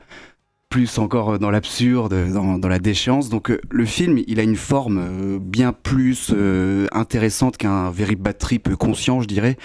plus 0.74 0.98
encore 0.98 1.38
dans 1.38 1.52
l'absurde, 1.52 2.32
dans, 2.34 2.58
dans, 2.58 2.68
la 2.68 2.80
déchéance. 2.80 3.30
Donc 3.30 3.52
euh, 3.52 3.62
le 3.70 3.86
film, 3.86 4.20
il 4.26 4.40
a 4.40 4.44
une 4.44 4.56
forme 4.56 4.98
euh, 4.98 5.40
bien 5.40 5.72
plus 5.72 6.32
euh, 6.34 6.88
intéressante 6.92 7.58
qu'un 7.58 7.92
véritable 7.92 8.24
bad 8.24 8.38
trip 8.40 8.76
conscient, 8.78 9.22
je 9.22 9.28
dirais. 9.28 9.56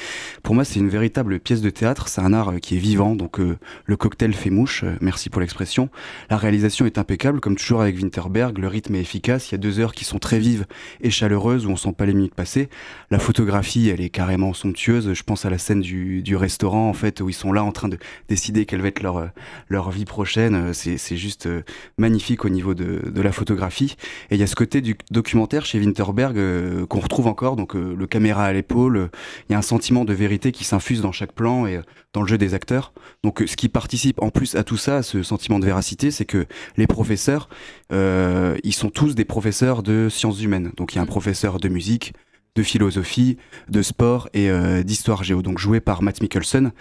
Pour 0.42 0.54
moi, 0.54 0.66
c'est 0.66 0.80
une 0.80 0.90
véritable 0.90 1.40
pièce 1.40 1.62
de 1.62 1.70
théâtre. 1.70 2.08
C'est 2.08 2.20
un 2.20 2.34
art 2.34 2.56
qui 2.60 2.76
est 2.76 2.78
vivant. 2.78 3.16
Donc 3.16 3.38
le 3.38 3.96
cocktail 3.96 4.34
fait 4.34 4.50
mouche. 4.50 4.84
merci 5.00 5.30
pour 5.30 5.40
l'expression. 5.40 5.88
La 6.28 6.36
réalisation 6.36 6.84
est 6.84 6.98
impeccable, 6.98 7.40
comme 7.40 7.56
toujours 7.56 7.80
avec 7.80 7.96
Winterberg. 7.96 8.58
Le 8.58 8.68
rythme 8.68 8.94
est 8.96 9.00
efficace. 9.00 9.50
Il 9.50 9.52
y 9.52 9.54
a 9.54 9.58
deux 9.58 9.80
heures 9.80 9.94
qui 9.94 10.04
sont 10.04 10.18
très 10.18 10.38
vives 10.38 10.66
et 11.00 11.08
chaleureuses 11.08 11.64
où 11.64 11.70
on 11.70 11.76
sent 11.76 11.94
pas 11.96 12.04
les 12.04 12.12
minutes 12.12 12.34
passer. 12.34 12.68
La 13.10 13.18
photographie, 13.18 13.88
elle 13.88 14.02
est 14.02 14.10
carrément 14.10 14.52
somptueuse. 14.52 15.14
Je 15.14 15.22
pense 15.22 15.46
à 15.46 15.50
la 15.50 15.56
scène 15.56 15.80
du, 15.80 16.20
du 16.20 16.36
restaurant, 16.36 16.86
en 16.90 16.94
fait, 16.94 17.22
où 17.22 17.30
ils 17.30 17.34
sont 17.34 17.52
là 17.54 17.64
en 17.64 17.72
train 17.72 17.88
de 17.88 17.96
décider 18.28 18.66
quelle 18.66 18.82
va 18.82 18.88
être 18.88 19.02
leur 19.02 19.30
leur 19.70 19.90
vie 19.90 20.04
prochaine. 20.04 20.74
C'est 20.74 20.97
c'est 20.98 21.16
juste 21.16 21.46
euh, 21.46 21.62
magnifique 21.96 22.44
au 22.44 22.48
niveau 22.48 22.74
de, 22.74 23.00
la 23.20 23.32
photographie. 23.32 23.96
Et 24.30 24.34
il 24.34 24.40
y 24.40 24.42
a 24.42 24.46
ce 24.46 24.54
côté 24.54 24.80
du 24.80 24.96
documentaire 25.10 25.64
chez 25.64 25.78
Winterberg 25.78 26.38
euh, 26.38 26.86
qu'on 26.86 27.00
retrouve 27.00 27.26
encore, 27.26 27.56
donc 27.56 27.74
euh, 27.74 27.94
le 27.96 28.06
caméra 28.06 28.44
à 28.44 28.52
l'épaule, 28.52 29.10
il 29.48 29.52
y 29.52 29.54
a 29.54 29.58
un 29.58 29.62
sentiment 29.62 30.04
de 30.04 30.12
vérité 30.12 30.52
qui 30.52 30.64
s'infuse 30.64 31.00
dans 31.00 31.12
chaque 31.12 31.32
plan 31.32 31.66
et 31.66 31.80
dans 32.12 32.22
le 32.22 32.28
jeu 32.28 32.38
des 32.38 32.54
acteurs. 32.54 32.92
Donc 33.24 33.42
ce 33.46 33.56
qui 33.56 33.68
participe 33.68 34.22
en 34.22 34.30
plus 34.30 34.54
à 34.54 34.64
tout 34.64 34.76
ça, 34.76 34.98
à 34.98 35.02
ce 35.02 35.22
sentiment 35.22 35.58
de 35.58 35.64
véracité, 35.64 36.10
c'est 36.10 36.24
que 36.24 36.46
les 36.76 36.86
professeurs, 36.86 37.48
ils 37.90 38.72
sont 38.72 38.90
tous 38.90 39.14
des 39.14 39.24
professeurs 39.24 39.82
de 39.82 40.08
sciences 40.08 40.42
humaines. 40.42 40.72
Donc 40.76 40.94
il 40.94 40.96
y 40.96 40.98
a 40.98 41.02
un 41.02 41.06
professeur 41.06 41.58
de 41.58 41.68
musique, 41.68 42.12
de 42.58 42.62
philosophie, 42.64 43.38
de 43.68 43.82
sport 43.82 44.28
et 44.34 44.50
d'histoire 44.82 45.22
géo, 45.22 45.42
donc 45.42 45.58
joué 45.58 45.78
par 45.80 46.02
Matt 46.02 46.20
Mikkelsen, 46.20 46.72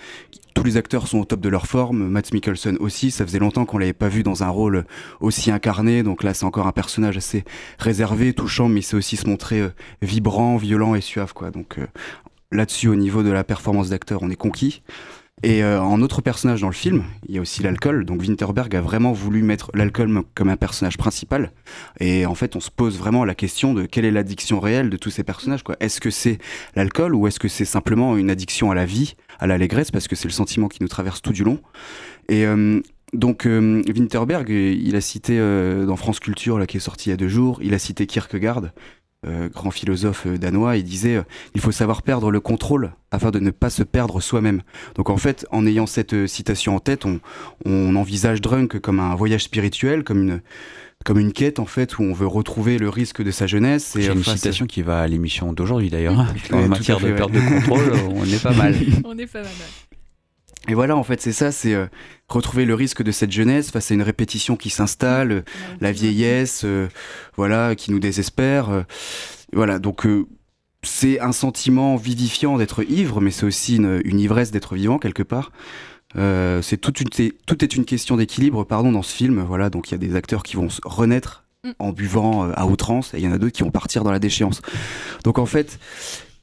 tous 0.58 0.64
les 0.64 0.76
acteurs 0.76 1.08
sont 1.08 1.20
au 1.20 1.26
top 1.26 1.40
de 1.40 1.50
leur 1.50 1.68
forme. 1.68 2.08
Matt 2.08 2.34
Mikkelsen 2.34 2.78
aussi. 2.80 3.12
Ça 3.12 3.24
faisait 3.24 3.38
longtemps 3.38 3.66
qu'on 3.66 3.78
l'avait 3.78 3.94
pas 3.94 4.08
vu 4.08 4.24
dans 4.24 4.44
un 4.44 4.50
rôle 4.50 4.86
aussi 5.20 5.52
incarné. 5.52 6.02
Donc 6.02 6.24
là, 6.24 6.34
c'est 6.34 6.46
encore 6.46 6.66
un 6.66 6.72
personnage 6.72 7.16
assez 7.16 7.44
réservé, 7.78 8.34
touchant, 8.34 8.68
mais 8.68 8.82
c'est 8.82 8.98
aussi 8.98 9.18
se 9.18 9.28
montrer 9.28 9.62
euh, 9.62 9.70
vibrant, 10.02 10.58
violent 10.58 10.96
et 10.96 11.02
suave, 11.02 11.34
quoi. 11.34 11.52
Donc 11.52 11.78
euh, 11.78 11.86
là-dessus, 12.52 12.88
au 12.88 12.96
niveau 12.96 13.22
de 13.22 13.30
la 13.30 13.44
performance 13.44 13.90
d'acteur, 13.90 14.24
on 14.24 14.32
est 14.32 14.36
conquis. 14.36 14.82
Et 15.44 15.64
euh, 15.64 15.80
en 15.80 16.02
autre 16.02 16.22
personnage 16.22 16.62
dans 16.62 16.68
le 16.68 16.74
film, 16.74 17.04
il 17.28 17.36
y 17.36 17.38
a 17.38 17.42
aussi 17.42 17.62
l'alcool. 17.62 18.06
Donc 18.06 18.22
Winterberg 18.22 18.76
a 18.76 18.82
vraiment 18.82 19.14
voulu 19.14 19.44
mettre 19.44 19.70
l'alcool 19.76 20.24
comme 20.34 20.50
un 20.50 20.58
personnage 20.58 20.98
principal. 20.98 21.52
Et 22.00 22.26
en 22.26 22.34
fait, 22.34 22.56
on 22.56 22.60
se 22.60 22.72
pose 22.72 22.98
vraiment 22.98 23.24
la 23.24 23.36
question 23.36 23.76
de 23.76 23.86
quelle 23.86 24.06
est 24.06 24.12
l'addiction 24.12 24.60
réelle 24.60 24.90
de 24.90 24.98
tous 24.98 25.12
ces 25.12 25.24
personnages. 25.24 25.62
Est-ce 25.80 26.02
que 26.02 26.10
c'est 26.10 26.40
l'alcool 26.76 27.14
ou 27.14 27.28
est-ce 27.28 27.40
que 27.40 27.48
c'est 27.48 27.66
simplement 27.66 28.18
une 28.18 28.32
addiction 28.32 28.72
à 28.72 28.76
la 28.76 28.86
vie, 28.86 29.16
à 29.40 29.46
l'allégresse, 29.46 29.92
parce 29.92 30.08
que 30.08 30.16
c'est 30.16 30.28
le 30.28 30.34
sentiment 30.34 30.70
qui 30.70 30.80
nous 30.82 30.88
traverse 30.90 31.22
tout 31.22 31.34
du 31.34 31.44
long? 31.44 31.60
Et 32.30 32.46
euh, 32.48 32.82
donc 33.14 33.46
euh, 33.46 33.84
Winterberg, 33.88 34.50
il 34.50 34.96
a 34.96 35.02
cité 35.02 35.38
dans 35.38 35.96
France 35.98 36.20
Culture, 36.20 36.58
là, 36.58 36.66
qui 36.66 36.78
est 36.78 36.82
sorti 36.82 37.10
il 37.10 37.12
y 37.12 37.14
a 37.14 37.18
deux 37.18 37.28
jours, 37.28 37.60
il 37.62 37.76
a 37.76 37.80
cité 37.80 38.08
Kierkegaard, 38.08 38.64
euh, 38.66 38.70
grand 39.24 39.72
philosophe 39.72 40.28
euh, 40.28 40.38
danois, 40.38 40.78
il 40.78 40.84
disait 40.84 41.16
euh, 41.16 41.24
il 41.56 41.62
faut 41.62 41.72
savoir 41.72 42.02
perdre 42.04 42.32
le 42.32 42.40
contrôle 42.40 42.94
afin 43.12 43.32
de 43.32 43.40
ne 43.40 43.52
pas 43.52 43.70
se 43.70 43.84
perdre 43.84 44.22
soi-même. 44.22 44.62
Donc 44.96 45.10
en 45.10 45.18
fait, 45.18 45.46
en 45.52 45.66
ayant 45.66 45.88
cette 45.88 46.28
citation 46.28 46.76
en 46.76 46.80
tête, 46.80 47.06
on, 47.06 47.20
on, 47.66 47.96
envisage 47.96 48.42
Drunk 48.42 48.80
comme 48.80 49.00
un 49.00 49.16
voyage 49.16 49.44
spirituel, 49.44 50.04
comme 50.04 50.22
une 50.22 50.42
comme 51.06 51.20
une 51.20 51.32
quête 51.32 51.60
en 51.60 51.66
fait 51.66 52.00
où 52.00 52.04
on 52.04 52.14
veut 52.14 52.28
retrouver 52.28 52.78
le 52.78 52.90
risque 52.90 53.24
de 53.24 53.32
sa 53.32 53.48
jeunesse. 53.48 53.92
C'est 53.94 54.08
une 54.08 54.24
citation 54.24 54.66
qui 54.66 54.82
va 54.82 55.02
à 55.02 55.08
l'émission 55.08 55.54
d'aujourd'hui 55.54 55.90
d'ailleurs. 55.90 56.26
en 56.52 56.68
matière 56.68 57.00
de 57.00 57.12
perte 57.12 57.32
de 57.32 57.40
contrôle, 57.40 57.94
on 58.10 58.26
est 58.26 58.42
pas 58.42 58.54
mal. 58.54 58.76
on 59.06 59.18
est 59.18 59.28
pas 59.28 59.42
mal. 59.42 59.52
Et 60.68 60.74
voilà, 60.74 60.98
en 60.98 61.04
fait, 61.04 61.22
c'est 61.22 61.32
ça, 61.32 61.52
c'est 61.52 61.74
euh, 61.74 61.88
retrouver 62.30 62.66
le 62.66 62.74
risque 62.74 63.04
de 63.04 63.12
cette 63.12 63.32
jeunesse 63.32 63.72
face 63.72 63.92
à 63.92 63.94
une 63.94 64.02
répétition 64.02 64.56
qui 64.56 64.70
s'installe, 64.70 65.32
euh, 65.32 65.42
la 65.80 65.92
vieillesse, 65.92 66.64
euh, 66.66 66.88
voilà, 67.36 67.76
qui 67.76 67.92
nous 67.92 68.00
désespère. 68.00 68.86
voilà, 69.54 69.80
donc 69.80 70.08
c'est 70.84 71.20
un 71.20 71.32
sentiment 71.32 71.96
vivifiant 71.96 72.58
d'être 72.58 72.84
ivre, 72.84 73.22
mais 73.22 73.32
c'est 73.32 73.46
aussi 73.46 73.78
une, 73.78 74.02
une 74.04 74.20
ivresse 74.20 74.52
d'être 74.52 74.76
vivant 74.76 75.00
quelque 75.00 75.24
part. 75.24 75.52
c'est 76.16 76.78
toute 76.82 77.02
une, 77.02 77.10
tout 77.46 77.64
est 77.64 77.76
une 77.76 77.86
question 77.86 78.18
d'équilibre, 78.18 78.64
pardon, 78.64 78.92
dans 78.92 79.04
ce 79.04 79.14
film. 79.14 79.44
Voilà, 79.48 79.70
donc 79.70 79.90
il 79.90 79.92
y 79.92 79.96
a 79.96 79.98
des 79.98 80.16
acteurs 80.16 80.44
qui 80.44 80.56
vont 80.56 80.68
renaître 80.84 81.46
mm. 81.64 81.72
en 81.80 81.92
buvant 81.92 82.50
à 82.52 82.66
outrance, 82.66 83.14
et 83.14 83.18
il 83.20 83.24
y 83.24 83.28
en 83.28 83.32
a 83.32 83.38
d'autres 83.38 83.54
qui 83.54 83.64
vont 83.64 83.72
partir 83.72 84.04
dans 84.04 84.12
la 84.12 84.20
déchéance. 84.20 84.62
Donc 85.24 85.40
en 85.40 85.46
fait, 85.46 85.80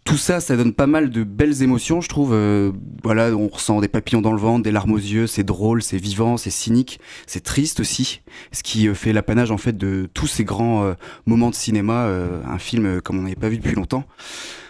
tout 0.05 0.19
ça, 0.19 0.41
ça 0.41 0.57
donne 0.57 0.75
pas 0.75 0.87
mal 0.87 1.09
de 1.11 1.25
belles 1.25 1.63
émotions, 1.63 2.03
je 2.03 2.09
trouve. 2.09 2.35
Euh, 2.35 2.73
voilà, 3.03 3.35
on 3.35 3.49
ressent 3.49 3.81
des 3.81 3.89
papillons 3.89 4.21
dans 4.21 4.33
le 4.33 4.39
ventre, 4.39 4.63
des 4.63 4.71
larmes 4.71 4.93
aux 4.93 4.99
yeux, 4.99 5.27
c'est 5.27 5.45
drôle, 5.45 5.83
c'est 5.83 5.97
vivant, 5.97 6.37
c'est 6.37 6.51
cynique, 6.51 7.01
c'est 7.27 7.43
triste 7.43 7.81
aussi, 7.81 8.21
ce 8.53 8.63
qui 8.63 8.87
euh, 8.87 8.95
fait 8.95 9.15
l'apanage 9.15 9.51
en 9.51 9.57
fait 9.57 9.77
de 9.77 10.09
tous 10.13 10.27
ces 10.27 10.45
grands 10.45 10.85
euh, 10.85 10.95
moments 11.25 11.49
de 11.49 11.55
cinéma, 11.55 12.05
un 12.05 12.59
film 12.59 13.01
comme 13.01 13.19
on 13.19 13.23
n'avait 13.23 13.35
pas 13.35 13.49
vu 13.49 13.57
depuis 13.57 13.75
longtemps. 13.75 14.05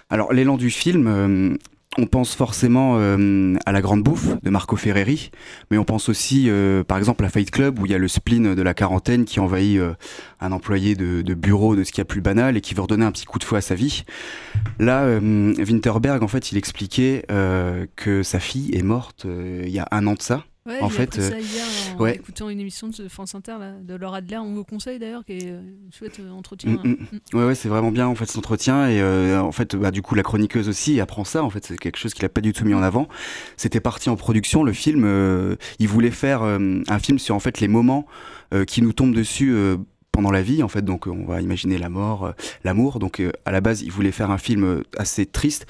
Alors 0.09 0.33
l'élan 0.33 0.57
du 0.57 0.71
film, 0.71 1.59
on 1.99 2.07
pense 2.07 2.35
forcément 2.35 2.97
euh, 2.99 3.55
à 3.67 3.73
La 3.73 3.81
Grande 3.81 4.03
Bouffe 4.03 4.41
de 4.43 4.51
Marco 4.51 4.77
Ferreri, 4.77 5.31
mais 5.71 5.79
on 5.79 5.85
pense 5.85 6.09
aussi, 6.09 6.49
euh, 6.49 6.83
par 6.85 6.99
exemple, 6.99 7.25
à 7.25 7.29
Fight 7.29 7.51
Club, 7.51 7.79
où 7.79 7.87
il 7.87 7.93
y 7.93 7.95
a 7.95 7.99
le 7.99 8.09
spleen 8.09 8.55
de 8.55 8.63
la 8.63 8.75
quarantaine 8.75 9.25
qui 9.25 9.41
envahit 9.41 9.79
euh, 9.79 9.95
un 10.41 10.53
employé 10.53 10.95
de, 10.95 11.35
bureau 11.35 11.77
de 11.77 11.85
ce 11.85 11.93
qu'il 11.93 11.99
y 11.99 12.03
a 12.03 12.07
plus 12.07 12.21
banal 12.21 12.57
et 12.57 12.61
qui 12.61 12.75
veut 12.75 12.83
redonner 12.83 13.05
un 13.05 13.13
petit 13.13 13.27
coup 13.27 13.39
de 13.39 13.45
fouet 13.45 13.59
à 13.59 13.63
sa 13.63 13.75
vie. 13.75 14.05
Là, 14.79 15.07
Winterberg, 15.19 16.23
en 16.23 16.29
fait, 16.29 16.53
il 16.53 16.59
expliquait 16.59 17.25
que 17.97 18.23
sa 18.23 18.39
fille 18.39 18.75
est 18.75 18.83
morte 18.83 19.27
il 19.27 19.71
y 19.71 19.79
a 19.79 19.89
un 19.91 20.07
an 20.07 20.15
de 20.15 20.23
ça. 20.23 20.45
Ouais, 20.67 20.81
en 20.81 20.89
fait, 20.89 21.21
ça 21.21 21.39
hier 21.39 21.67
en 21.99 22.07
écoutant 22.07 22.49
une 22.49 22.59
émission 22.59 22.89
de 22.89 23.09
France 23.09 23.35
Inter 23.35 23.57
de 23.83 23.95
Laura 23.97 24.19
Adler, 24.19 24.39
on 24.39 24.55
vous 24.55 24.65
conseille 24.65 24.99
d'ailleurs, 24.99 25.23
qui 25.23 25.33
est 25.33 25.51
un 25.51 25.63
chouette 25.91 26.19
entretien. 26.35 26.71
Mm, 26.83 26.89
mm. 26.89 26.97
Mm. 27.13 27.37
Ouais, 27.37 27.45
ouais 27.45 27.55
c'est 27.55 27.69
vraiment 27.69 27.91
bien 27.91 28.09
en 28.09 28.15
fait 28.15 28.25
cet 28.25 28.39
entretien 28.39 28.89
et 28.89 29.03
en 29.37 29.53
fait, 29.53 29.77
bah, 29.77 29.91
du 29.91 30.01
coup, 30.01 30.15
la 30.15 30.23
chroniqueuse 30.23 30.71
aussi 30.71 31.01
apprend 31.01 31.25
ça. 31.25 31.45
En 31.45 31.51
fait, 31.51 31.67
c'est 31.67 31.77
quelque 31.77 31.99
chose 31.99 32.15
qu'il 32.15 32.25
a 32.25 32.31
pas 32.31 32.41
du 32.41 32.55
tout 32.55 32.65
mis 32.65 32.73
en 32.73 32.83
avant. 32.83 33.09
C'était 33.59 33.81
parti 33.81 34.09
en 34.09 34.17
production. 34.17 34.65
Le 34.65 34.73
film, 34.73 35.07
il 35.81 35.89
voulait 35.89 36.11
faire 36.11 36.43
un 36.43 36.99
film 36.99 37.19
sur 37.19 37.35
en 37.35 37.41
fait 37.41 37.61
les 37.61 37.69
moments 37.69 38.07
qui 38.67 38.81
nous 38.81 38.95
tombent 38.95 39.15
dessus 39.15 39.55
pendant 40.13 40.31
la 40.31 40.43
vie 40.43 40.63
en 40.63 40.69
fait 40.69 40.83
donc 40.83 41.09
on 41.09 41.25
va 41.25 41.41
imaginer 41.43 41.77
la 41.77 41.89
mort 41.89 42.35
l'amour 42.63 43.01
donc 43.01 43.21
à 43.45 43.51
la 43.51 43.61
base 43.61 43.83
il 43.83 43.91
voulait 43.91 44.13
faire 44.13 44.31
un 44.31 44.39
film 44.39 44.85
assez 44.97 45.27
triste 45.27 45.67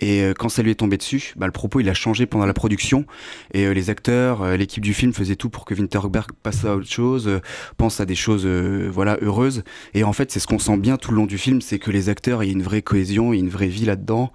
Et 0.00 0.22
euh, 0.22 0.34
quand 0.36 0.48
ça 0.48 0.62
lui 0.62 0.70
est 0.70 0.74
tombé 0.74 0.96
dessus, 0.96 1.34
bah, 1.36 1.46
le 1.46 1.52
propos 1.52 1.80
il 1.80 1.88
a 1.88 1.94
changé 1.94 2.26
pendant 2.26 2.46
la 2.46 2.52
production. 2.52 3.06
Et 3.52 3.64
euh, 3.66 3.72
les 3.72 3.90
acteurs, 3.90 4.42
euh, 4.42 4.56
l'équipe 4.56 4.82
du 4.82 4.92
film 4.92 5.12
faisait 5.12 5.36
tout 5.36 5.50
pour 5.50 5.64
que 5.64 5.74
Winterberg 5.74 6.30
passe 6.42 6.64
à 6.64 6.74
autre 6.74 6.90
chose, 6.90 7.28
euh, 7.28 7.40
pense 7.76 8.00
à 8.00 8.06
des 8.06 8.16
choses 8.16 8.44
euh, 8.44 8.88
voilà 8.92 9.18
heureuses. 9.22 9.62
Et 9.94 10.02
en 10.04 10.12
fait, 10.12 10.32
c'est 10.32 10.40
ce 10.40 10.46
qu'on 10.46 10.58
sent 10.58 10.76
bien 10.78 10.96
tout 10.96 11.10
le 11.10 11.16
long 11.16 11.26
du 11.26 11.38
film, 11.38 11.60
c'est 11.60 11.78
que 11.78 11.90
les 11.90 12.08
acteurs, 12.08 12.42
il 12.42 12.46
y 12.48 12.50
a 12.50 12.52
une 12.52 12.62
vraie 12.62 12.82
cohésion, 12.82 13.32
il 13.32 13.36
y 13.36 13.40
a 13.40 13.44
une 13.44 13.50
vraie 13.50 13.68
vie 13.68 13.84
là-dedans. 13.84 14.32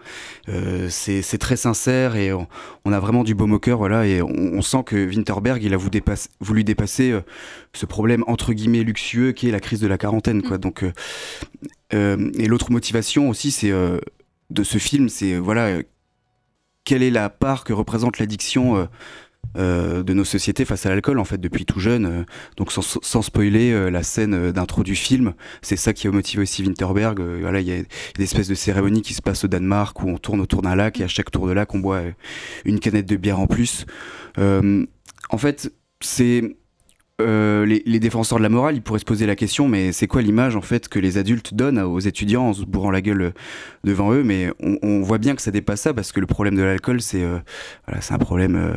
Euh, 0.48 0.88
c'est 0.90 1.22
c'est 1.22 1.38
très 1.38 1.58
sincère 1.58 2.16
et 2.16 2.32
on, 2.32 2.48
on 2.86 2.94
a 2.94 3.00
vraiment 3.00 3.24
du 3.24 3.36
baume 3.36 3.54
au 3.54 3.60
cœur, 3.60 3.78
voilà. 3.80 4.08
Et 4.08 4.22
on, 4.22 4.30
on 4.30 4.62
sent 4.62 4.84
que 4.86 4.96
Winterberg, 5.08 5.62
il 5.64 5.74
a 5.74 5.78
voulu 5.78 5.92
dépasser, 5.92 6.30
voulu 6.40 6.64
dépasser 6.64 7.12
euh, 7.12 7.22
ce 7.74 7.86
problème 7.86 8.24
entre 8.28 8.54
guillemets 8.54 8.84
luxueux 8.84 9.34
qui 9.34 9.50
est 9.50 9.52
la 9.52 9.60
crise 9.60 9.82
de 9.82 9.88
la 9.88 9.98
quarantaine, 9.98 10.42
quoi. 10.42 10.58
Donc 10.58 10.84
euh, 10.84 10.94
euh, 11.94 12.32
et 12.38 12.48
l'autre 12.48 12.72
motivation 12.72 13.30
aussi, 13.30 13.52
c'est 13.52 13.72
euh, 13.72 14.00
de 14.50 14.64
ce 14.64 14.78
film, 14.78 15.10
c'est 15.10 15.34
euh, 15.34 15.40
voilà, 15.40 15.68
euh, 15.68 15.84
quelle 16.84 17.04
est 17.04 17.12
la 17.12 17.30
part 17.30 17.64
que 17.64 17.74
représente 17.74 18.20
l'addiction 18.20 18.78
euh, 18.78 18.86
euh, 19.58 20.04
de 20.04 20.14
nos 20.14 20.26
sociétés 20.26 20.66
face 20.66 20.86
à 20.86 20.90
l'alcool 20.90 21.18
en 21.18 21.24
fait 21.24 21.40
depuis 21.40 21.66
tout 21.66 21.80
jeune. 21.80 22.26
donc 22.58 22.72
sans, 22.72 22.82
sans 22.82 23.22
spoiler 23.22 23.90
la 23.90 24.04
scène 24.04 24.52
d'intro 24.52 24.84
du 24.84 24.96
film, 24.96 25.34
c'est 25.62 25.76
ça 25.76 25.94
qui 25.94 26.08
a 26.08 26.12
motivé 26.12 26.44
aussi 26.44 26.62
Winterberg. 26.62 27.20
voilà, 27.42 27.60
il 27.62 27.68
y 27.68 27.72
a 27.72 27.82
des 28.16 28.24
espèces 28.24 28.48
de 28.48 28.54
cérémonies 28.54 29.02
qui 29.02 29.14
se 29.14 29.22
passent 29.22 29.46
au 29.46 29.48
Danemark 29.48 30.00
où 30.04 30.10
on 30.10 30.18
tourne 30.18 30.42
autour 30.42 30.62
d'un 30.62 30.76
lac 30.76 31.00
et 31.00 31.04
à 31.04 31.08
chaque 31.08 31.32
tour 31.32 31.48
de 31.48 31.54
lac 31.54 31.74
on 31.74 31.80
boit 31.80 32.02
une 32.66 32.80
canette 32.80 33.08
de 33.08 33.16
bière 33.16 33.40
en 33.40 33.48
plus. 33.48 33.86
En 34.38 35.38
fait, 35.38 35.74
c'est 36.02 36.58
euh, 37.20 37.66
les, 37.66 37.84
les 37.86 38.00
défenseurs 38.00 38.38
de 38.38 38.44
la 38.44 38.50
morale, 38.50 38.76
ils 38.76 38.82
pourraient 38.82 39.00
se 39.00 39.06
poser 39.06 39.26
la 39.26 39.36
question, 39.36 39.68
mais 39.68 39.92
c'est 39.92 40.08
quoi 40.08 40.22
l'image 40.22 40.56
en 40.56 40.62
fait 40.62 40.88
que 40.88 41.00
les 41.00 41.18
adultes 41.18 41.54
donnent 41.54 41.80
aux 41.80 42.00
étudiants 42.00 42.50
en 42.50 42.54
se 42.54 42.64
bourrant 42.64 42.92
la 42.92 43.02
gueule 43.02 43.22
euh, 43.22 43.32
devant 43.84 44.12
eux? 44.14 44.24
Mais 44.24 44.52
on, 44.60 44.78
on 44.82 45.02
voit 45.02 45.18
bien 45.18 45.36
que 45.36 45.42
ça 45.42 45.52
dépasse 45.52 45.82
ça 45.82 45.94
parce 45.94 46.12
que 46.12 46.20
le 46.20 46.28
problème 46.28 46.56
de 46.56 46.64
l'alcool, 46.64 47.02
c'est 47.02 47.24
euh, 47.24 47.40
voilà, 47.88 48.02
c'est 48.02 48.14
un 48.14 48.20
problème 48.20 48.56
euh, 48.56 48.74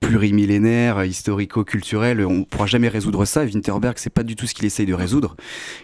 plurimillénaire, 0.00 1.02
historico-culturel. 1.04 2.26
On 2.26 2.44
pourra 2.44 2.66
jamais 2.66 2.88
résoudre 2.88 3.24
ça. 3.24 3.44
Winterberg, 3.44 3.96
c'est 3.96 4.10
pas 4.10 4.22
du 4.22 4.36
tout 4.36 4.46
ce 4.46 4.54
qu'il 4.54 4.66
essaye 4.66 4.84
de 4.84 4.92
résoudre. 4.92 5.34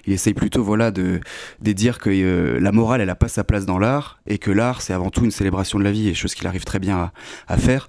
Il 0.07 0.13
essaye 0.13 0.35
plutôt 0.35 0.63
voilà 0.63 0.91
de, 0.91 1.21
de 1.63 1.73
dire 1.73 1.99
que 1.99 2.11
euh, 2.11 2.61
la 2.61 2.71
morale, 2.71 3.01
elle 3.01 3.09
a 3.09 3.15
pas 3.15 3.29
sa 3.29 3.45
place 3.45 3.65
dans 3.65 3.79
l'art 3.79 4.21
et 4.27 4.37
que 4.37 4.51
l'art, 4.51 4.83
c'est 4.83 4.93
avant 4.93 5.09
tout 5.09 5.25
une 5.25 5.31
célébration 5.31 5.79
de 5.79 5.85
la 5.85 5.93
vie 5.93 6.09
et 6.09 6.15
chose 6.15 6.35
qu'il 6.35 6.47
arrive 6.47 6.65
très 6.65 6.79
bien 6.79 6.99
à, 6.99 7.13
à 7.49 7.57
faire. 7.57 7.89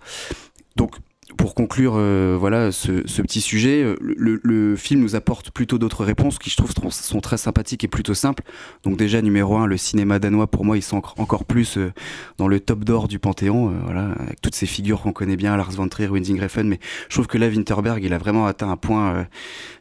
Donc 0.78 0.96
pour 1.42 1.56
conclure 1.56 1.94
euh, 1.96 2.38
voilà 2.40 2.72
ce, 2.72 3.02
ce 3.08 3.24
petit 3.24 3.42
sujet, 3.42 3.82
euh, 3.82 3.96
le, 4.00 4.40
le 4.44 4.76
film 4.76 5.02
nous 5.02 5.16
apporte 5.16 5.50
plutôt 5.50 5.80
d'autres 5.80 6.06
réponses 6.06 6.38
qui 6.38 6.52
je 6.52 6.56
trouve 6.56 6.72
sont, 6.92 7.20
très 7.20 7.38
sympathiques 7.38 7.84
et 7.84 7.88
plutôt 7.88 8.14
simples. 8.14 8.44
Donc 8.84 8.96
déjà 8.96 9.24
numéro 9.24 9.58
un, 9.58 9.66
le 9.66 9.76
cinéma 9.76 10.20
danois 10.20 10.46
pour 10.46 10.66
moi 10.66 10.78
ils 10.78 10.84
sont 10.84 10.98
encore- 11.18 11.46
plus 11.46 11.80
euh, 11.80 11.92
dans 12.38 12.48
le 12.48 12.60
top 12.60 12.84
d'or 12.84 13.08
du 13.08 13.18
panthéon, 13.18 13.72
euh, 13.72 13.74
voilà 13.84 14.12
avec 14.20 14.40
toutes 14.40 14.54
ces 14.54 14.68
figures 14.68 15.02
qu'on 15.02 15.14
connaît 15.14 15.36
bien, 15.36 15.58
Lars 15.58 15.72
von 15.72 15.88
Trier, 15.88 16.10
Winding 16.10 16.40
mais 16.66 16.80
je 17.10 17.16
trouve 17.16 17.26
que 17.26 17.40
là 17.40 17.48
Winterberg 17.48 18.04
il 18.04 18.14
a 18.14 18.20
vraiment 18.20 18.46
atteint 18.46 18.70
un 18.70 18.78
point 18.78 19.16
euh, 19.16 19.24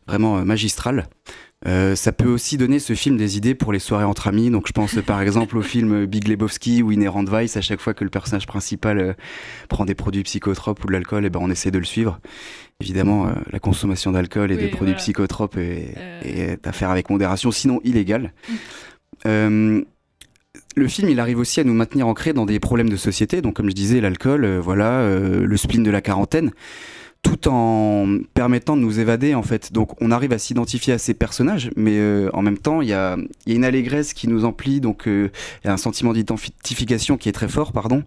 vraiment 0.07 0.39
euh, 0.39 0.45
magistral. 0.45 1.09
Euh, 1.67 1.95
ça 1.95 2.13
peut 2.13 2.29
aussi 2.29 2.57
donner 2.57 2.79
ce 2.79 2.95
film 2.95 3.19
des 3.19 3.37
idées 3.37 3.55
pour 3.55 3.73
les 3.73 3.79
soirées 3.79 4.05
entre 4.05 4.29
amis. 4.29 4.51
Donc 4.51 4.67
je 4.67 4.73
pense 4.73 4.95
par 5.03 5.21
exemple 5.21 5.59
au 5.59 5.63
film 5.63 6.07
Big 6.07 6.27
Lebowski 6.27 6.83
ou 6.83 6.91
Inherent 6.91 7.25
Vice. 7.25 7.57
À 7.57 7.61
chaque 7.61 7.81
fois 7.81 7.93
que 7.93 8.05
le 8.05 8.11
personnage 8.11 8.47
principal 8.47 8.99
euh, 8.99 9.13
prend 9.69 9.85
des 9.85 9.95
produits 9.95 10.23
psychotropes 10.23 10.83
ou 10.83 10.87
de 10.87 10.93
l'alcool, 10.93 11.27
et 11.27 11.31
ben 11.31 11.41
on 11.43 11.51
essaie 11.51 11.71
de 11.71 11.79
le 11.79 11.85
suivre. 11.85 12.19
Évidemment, 12.81 13.27
euh, 13.27 13.33
la 13.53 13.59
consommation 13.59 14.13
d'alcool 14.13 14.51
et 14.53 14.55
Oui, 14.55 14.63
des 14.63 14.69
produits 14.69 14.93
voilà. 14.93 14.99
psychotropes 14.99 15.57
est, 15.59 15.95
est 16.25 16.67
à 16.67 16.73
faire 16.73 16.91
avec 16.91 17.11
modération, 17.11 17.51
sinon 17.51 17.81
illégale. 17.85 18.33
Le 20.77 20.87
film, 20.87 21.09
il 21.09 21.19
arrive 21.19 21.39
aussi 21.39 21.59
à 21.59 21.65
nous 21.65 21.75
maintenir 21.75 22.07
ancrés 22.07 22.33
dans 22.33 22.47
des 22.47 22.61
problèmes 22.61 22.89
de 22.89 22.97
société. 22.97 23.43
Donc, 23.43 23.55
comme 23.55 23.69
je 23.69 23.75
disais, 23.75 24.01
l'alcool, 24.01 24.47
voilà, 24.59 25.05
le 25.05 25.57
spleen 25.57 25.83
de 25.83 25.91
la 25.91 26.01
quarantaine, 26.01 26.53
tout 27.23 27.49
en 27.49 28.19
permettant 28.35 28.77
de 28.77 28.83
nous 28.83 28.99
évader, 28.99 29.35
en 29.35 29.43
fait. 29.43 29.73
Donc, 29.73 30.01
on 30.01 30.11
arrive 30.11 30.33
à 30.33 30.39
s'identifier 30.39 30.95
à 30.95 30.99
ces 30.99 31.15
personnages, 31.15 31.71
mais 31.77 31.99
euh, 31.99 32.31
en 32.33 32.43
même 32.43 32.59
temps, 32.59 32.81
il 32.81 32.89
y 32.89 32.95
a, 32.95 33.17
une 33.47 33.65
allégresse 33.65 34.15
qui 34.15 34.29
nous 34.29 34.45
emplit. 34.45 34.81
Donc, 34.81 35.07
euh, 35.07 35.31
il 35.63 35.67
y 35.67 35.71
a 35.71 35.73
un 35.73 35.79
sentiment 35.79 36.13
d'identification 36.13 37.17
qui 37.17 37.29
est 37.29 37.33
très 37.33 37.49
fort, 37.49 37.73
pardon. 37.73 38.05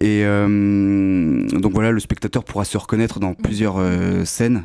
Et 0.00 0.24
euh, 0.26 1.46
donc 1.48 1.72
voilà, 1.72 1.90
le 1.90 2.00
spectateur 2.00 2.44
pourra 2.44 2.66
se 2.66 2.76
reconnaître 2.76 3.18
dans 3.18 3.32
plusieurs 3.32 3.80
scènes. 4.26 4.64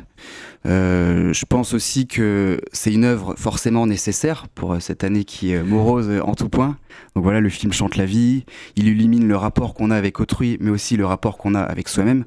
Je 0.66 1.44
pense 1.46 1.72
aussi 1.72 2.06
que 2.06 2.60
c'est 2.70 2.92
une 2.92 3.04
œuvre 3.04 3.34
forcément 3.38 3.86
nécessaire 3.86 4.48
pour 4.54 4.76
cette 4.82 5.04
année 5.04 5.24
qui 5.24 5.52
est 5.52 5.62
morose 5.62 6.10
en 6.22 6.34
tout 6.34 6.50
point. 6.50 6.76
Donc 7.14 7.24
voilà, 7.24 7.40
le 7.40 7.48
film 7.48 7.72
chante 7.72 7.96
la 7.96 8.04
vie, 8.04 8.44
il 8.76 8.88
illumine 8.88 9.26
le 9.26 9.36
rapport 9.36 9.72
qu'on 9.72 9.90
a 9.90 9.96
avec 9.96 10.20
autrui, 10.20 10.58
mais 10.60 10.68
aussi 10.68 10.98
le 10.98 11.06
rapport 11.06 11.38
qu'on 11.38 11.54
a 11.54 11.62
avec 11.62 11.88
soi-même. 11.88 12.26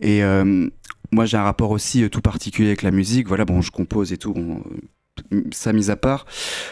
Et 0.00 0.22
euh, 0.22 0.68
moi, 1.12 1.26
j'ai 1.26 1.36
un 1.36 1.42
rapport 1.42 1.70
aussi 1.70 2.04
euh, 2.04 2.08
tout 2.08 2.20
particulier 2.20 2.68
avec 2.68 2.82
la 2.82 2.90
musique. 2.90 3.28
Voilà, 3.28 3.44
bon, 3.44 3.60
je 3.60 3.70
compose 3.70 4.12
et 4.12 4.18
tout. 4.18 4.34
euh, 4.36 4.76
ça 5.52 5.72
mis 5.72 5.90
à 5.90 5.96
part, 5.96 6.26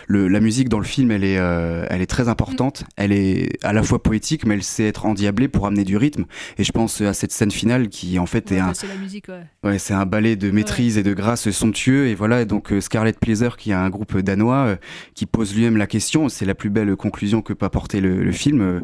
le, 0.06 0.28
la 0.28 0.40
musique 0.40 0.68
dans 0.68 0.78
le 0.78 0.84
film, 0.84 1.10
elle 1.10 1.24
est, 1.24 1.38
euh, 1.38 1.86
elle 1.90 2.00
est 2.02 2.06
très 2.06 2.28
importante. 2.28 2.84
Elle 2.96 3.12
est 3.12 3.58
à 3.64 3.72
la 3.72 3.82
fois 3.82 4.02
poétique, 4.02 4.46
mais 4.46 4.54
elle 4.54 4.62
sait 4.62 4.86
être 4.86 5.06
endiablée 5.06 5.48
pour 5.48 5.66
amener 5.66 5.84
du 5.84 5.96
rythme. 5.96 6.24
Et 6.58 6.64
je 6.64 6.72
pense 6.72 7.00
à 7.00 7.12
cette 7.14 7.32
scène 7.32 7.50
finale 7.50 7.88
qui, 7.88 8.18
en 8.18 8.26
fait, 8.26 8.52
est 8.52 8.58
un, 8.58 8.68
bah, 8.68 8.72
c'est 8.74 8.88
la 8.88 8.94
musique, 8.96 9.28
ouais. 9.28 9.42
Ouais, 9.70 9.78
c'est 9.78 9.94
un 9.94 10.06
ballet 10.06 10.36
de 10.36 10.50
maîtrise 10.50 10.98
et 10.98 11.02
de 11.02 11.14
grâce 11.14 11.50
somptueux. 11.50 12.08
Et 12.08 12.14
voilà, 12.14 12.44
donc 12.44 12.72
euh, 12.72 12.80
Scarlett 12.80 13.18
Pleaser, 13.18 13.50
qui 13.58 13.70
est 13.70 13.74
un 13.74 13.90
groupe 13.90 14.16
danois, 14.18 14.56
euh, 14.66 14.76
qui 15.14 15.26
pose 15.26 15.54
lui-même 15.54 15.76
la 15.76 15.86
question. 15.86 16.28
C'est 16.28 16.44
la 16.44 16.54
plus 16.54 16.70
belle 16.70 16.94
conclusion 16.96 17.42
que 17.42 17.52
peut 17.52 17.66
apporter 17.66 18.00
le, 18.00 18.22
le 18.22 18.32
film. 18.32 18.82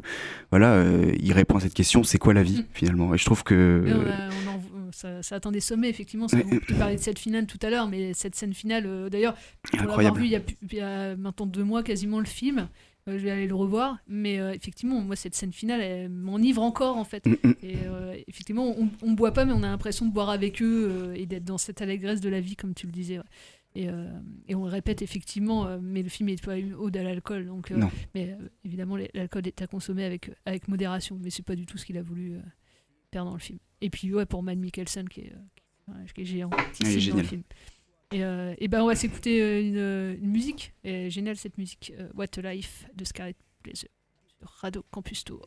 Voilà, 0.50 0.82
il 1.18 1.32
répond 1.32 1.56
à 1.56 1.60
cette 1.60 1.74
question 1.74 2.02
c'est 2.04 2.18
quoi 2.18 2.34
la 2.34 2.42
vie 2.42 2.66
finalement? 2.74 3.14
Et 3.14 3.18
je 3.18 3.24
trouve 3.24 3.42
que. 3.42 3.84
Et 3.86 3.92
on 3.92 3.96
a- 4.00 4.02
on 4.02 4.50
en- 4.50 4.62
ça, 5.02 5.22
ça 5.22 5.36
atteint 5.36 5.52
des 5.52 5.60
sommets, 5.60 5.88
effectivement. 5.88 6.28
Ça, 6.28 6.38
vous 6.38 6.60
tu 6.60 6.74
parlais 6.74 6.96
de 6.96 7.00
cette 7.00 7.18
finale 7.18 7.46
tout 7.46 7.58
à 7.62 7.70
l'heure, 7.70 7.88
mais 7.88 8.14
cette 8.14 8.34
scène 8.34 8.54
finale, 8.54 8.84
euh, 8.86 9.08
d'ailleurs, 9.08 9.34
pour 9.62 9.78
l'avoir 9.86 10.14
vu 10.14 10.24
il 10.26 10.30
y, 10.30 10.36
a, 10.36 10.40
il 10.70 10.74
y 10.74 10.80
a 10.80 11.16
maintenant 11.16 11.46
deux 11.46 11.64
mois 11.64 11.82
quasiment 11.82 12.20
le 12.20 12.26
film, 12.26 12.68
euh, 13.08 13.18
je 13.18 13.24
vais 13.24 13.30
aller 13.32 13.46
le 13.48 13.54
revoir, 13.54 13.98
mais 14.06 14.38
euh, 14.38 14.52
effectivement, 14.52 15.00
moi, 15.00 15.16
cette 15.16 15.34
scène 15.34 15.52
finale, 15.52 15.80
elle 15.80 16.08
m'enivre 16.08 16.62
encore, 16.62 16.96
en 16.96 17.04
fait. 17.04 17.26
Mm, 17.26 17.36
mm. 17.42 17.54
Et 17.62 17.76
euh, 17.86 18.16
effectivement, 18.28 18.74
on, 18.78 18.88
on 19.02 19.12
boit 19.12 19.32
pas, 19.32 19.44
mais 19.44 19.52
on 19.52 19.62
a 19.64 19.68
l'impression 19.68 20.06
de 20.06 20.12
boire 20.12 20.30
avec 20.30 20.62
eux 20.62 20.88
euh, 20.90 21.14
et 21.14 21.26
d'être 21.26 21.44
dans 21.44 21.58
cette 21.58 21.82
allégresse 21.82 22.20
de 22.20 22.28
la 22.28 22.40
vie, 22.40 22.54
comme 22.56 22.74
tu 22.74 22.86
le 22.86 22.92
disais. 22.92 23.18
ouais. 23.18 23.24
Et, 23.74 23.88
euh, 23.88 24.06
et 24.48 24.54
on 24.54 24.64
le 24.64 24.70
répète 24.70 25.00
effectivement, 25.00 25.66
euh, 25.66 25.78
mais 25.80 26.02
le 26.02 26.10
film 26.10 26.28
n'est 26.28 26.36
pas 26.36 26.58
une 26.58 26.74
ode 26.74 26.94
à 26.96 27.02
l'alcool. 27.02 27.46
Donc, 27.46 27.70
euh, 27.70 27.82
mais 28.14 28.36
euh, 28.38 28.48
évidemment, 28.66 28.96
l'alcool 29.14 29.46
est 29.46 29.62
à 29.62 29.66
consommer 29.66 30.04
avec, 30.04 30.30
avec 30.44 30.68
modération, 30.68 31.18
mais 31.22 31.30
c'est 31.30 31.42
pas 31.44 31.56
du 31.56 31.64
tout 31.64 31.78
ce 31.78 31.86
qu'il 31.86 31.96
a 31.96 32.02
voulu 32.02 32.36
euh, 33.20 33.24
dans 33.24 33.32
le 33.34 33.38
film. 33.38 33.58
Et 33.80 33.90
puis, 33.90 34.12
ouais, 34.14 34.26
pour 34.26 34.42
Matt 34.42 34.58
Mikkelsen, 34.58 35.08
qui 35.08 35.22
est, 35.22 35.32
euh, 35.32 35.92
qui- 36.14 36.22
est 36.22 36.24
géant 36.24 36.50
est 36.96 37.10
dans 37.10 37.16
le 37.16 37.22
film. 37.24 37.42
Et, 38.12 38.24
euh, 38.24 38.54
et 38.58 38.68
ben, 38.68 38.82
on 38.82 38.86
va 38.86 38.94
s'écouter 38.94 39.42
euh, 39.42 39.60
une, 40.16 40.22
une 40.24 40.30
musique. 40.30 40.72
Et 40.84 41.08
géniale 41.10 41.36
cette 41.36 41.56
musique, 41.58 41.92
euh, 41.98 42.08
What 42.14 42.26
a 42.38 42.54
Life 42.54 42.86
de 42.94 43.04
Scarlett 43.04 43.36
Pleasure 43.62 43.88
sur 44.38 44.48
Radio 44.48 44.84
Campus 44.90 45.24
Tour. 45.24 45.46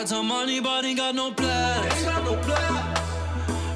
got 0.00 0.08
some 0.08 0.28
money, 0.28 0.60
but 0.60 0.82
ain't 0.82 0.96
got 0.96 1.14
no 1.14 1.30
plans. 1.30 1.94
Ain't 1.94 2.06
got 2.06 2.24
no 2.24 2.34
plans. 2.36 2.98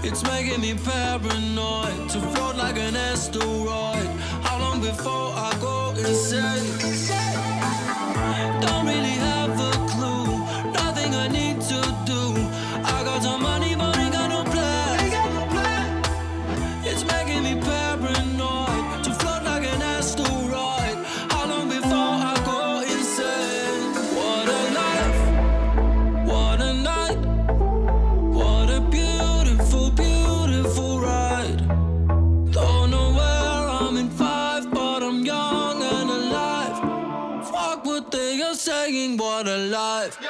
It's 0.03 0.23
making 0.23 0.63
me 0.63 0.73
paranoid 0.73 2.09
to 2.09 2.21
float 2.33 2.57
like 2.57 2.79
an 2.79 2.97
asteroid. 2.97 4.09
How 4.43 4.59
long 4.59 4.81
before 4.81 5.33
I 5.37 5.55
go 5.61 5.91
insane? 5.91 6.65
Don't 8.63 8.87
really 8.87 9.17
have. 9.21 9.44
Saying, 39.47 39.71
what 39.71 40.21
a 40.21 40.24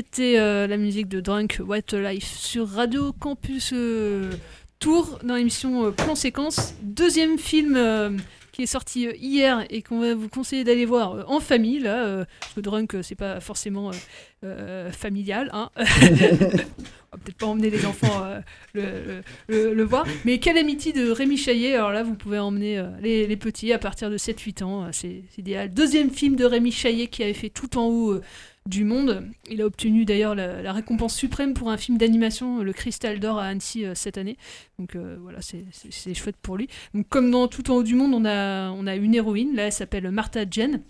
c'était 0.00 0.38
euh, 0.38 0.66
la 0.66 0.78
musique 0.78 1.08
de 1.08 1.20
Drunk 1.20 1.60
White 1.62 1.92
Life 1.92 2.34
sur 2.34 2.66
Radio 2.66 3.12
Campus 3.12 3.72
euh, 3.74 4.32
Tour 4.78 5.18
dans 5.22 5.34
l'émission 5.34 5.84
euh, 5.84 5.90
Plan 5.90 6.14
Séquence. 6.14 6.72
Deuxième 6.80 7.36
film 7.36 7.78
qui 8.50 8.62
est 8.62 8.66
sorti 8.66 9.10
hier 9.18 9.66
et 9.68 9.82
qu'on 9.82 10.00
va 10.00 10.14
vous 10.14 10.30
conseiller 10.30 10.64
d'aller 10.64 10.86
voir 10.86 11.30
en 11.30 11.38
famille. 11.38 11.80
Là, 11.80 12.24
parce 12.40 12.54
que 12.54 12.60
Drunk, 12.60 12.96
c'est 13.02 13.14
pas 13.14 13.40
forcément 13.40 13.90
familial. 14.90 15.50
Hein. 15.52 15.68
On 17.12 17.16
va 17.16 17.22
peut-être 17.24 17.38
pas 17.38 17.46
emmener 17.46 17.70
les 17.70 17.86
enfants 17.86 18.22
euh, 18.76 19.20
le, 19.48 19.82
voir. 19.82 20.06
Mais 20.24 20.38
Calamity 20.38 20.92
de 20.92 21.10
Rémi 21.10 21.36
Chaillet, 21.36 21.74
alors 21.74 21.90
là, 21.90 22.04
vous 22.04 22.14
pouvez 22.14 22.38
emmener 22.38 22.78
euh, 22.78 22.88
les, 23.00 23.36
petits 23.36 23.72
à 23.72 23.78
partir 23.78 24.10
de 24.10 24.16
7-8 24.16 24.62
ans. 24.62 24.84
euh, 24.84 24.88
c'est 24.92 25.22
idéal. 25.36 25.74
Deuxième 25.74 26.10
film 26.10 26.36
de 26.36 26.44
Rémi 26.44 26.70
Chaillet 26.70 27.08
qui 27.08 27.24
avait 27.24 27.34
fait 27.34 27.50
tout 27.50 27.78
en 27.78 27.86
haut. 27.88 28.20
du 28.66 28.84
monde. 28.84 29.24
Il 29.50 29.62
a 29.62 29.66
obtenu 29.66 30.04
d'ailleurs 30.04 30.36
la, 30.36 30.72
récompense 30.72 31.16
suprême 31.16 31.54
pour 31.54 31.70
un 31.70 31.76
film 31.76 31.98
d'animation, 31.98 32.62
le 32.62 32.72
Cristal 32.72 33.18
d'Or 33.18 33.38
à 33.38 33.46
Annecy 33.46 33.86
cette 33.94 34.18
année. 34.18 34.36
Donc 34.78 34.94
voilà, 34.94 35.40
c'est- 35.40 36.14
chouette 36.14 36.36
pour 36.40 36.56
lui. 36.58 36.68
Comme 37.08 37.30
dans 37.30 37.48
Tout 37.48 37.70
en 37.70 37.76
haut 37.76 37.82
du 37.82 37.94
monde, 37.94 38.14
on 38.14 38.24
a, 38.24 38.70
on 38.70 38.86
a 38.86 38.94
une 38.94 39.14
héroïne, 39.14 39.56
là 39.56 39.64
elle 39.64 39.72
s'appelle 39.72 40.10
Martha 40.10 40.44
Jen. 40.48 40.82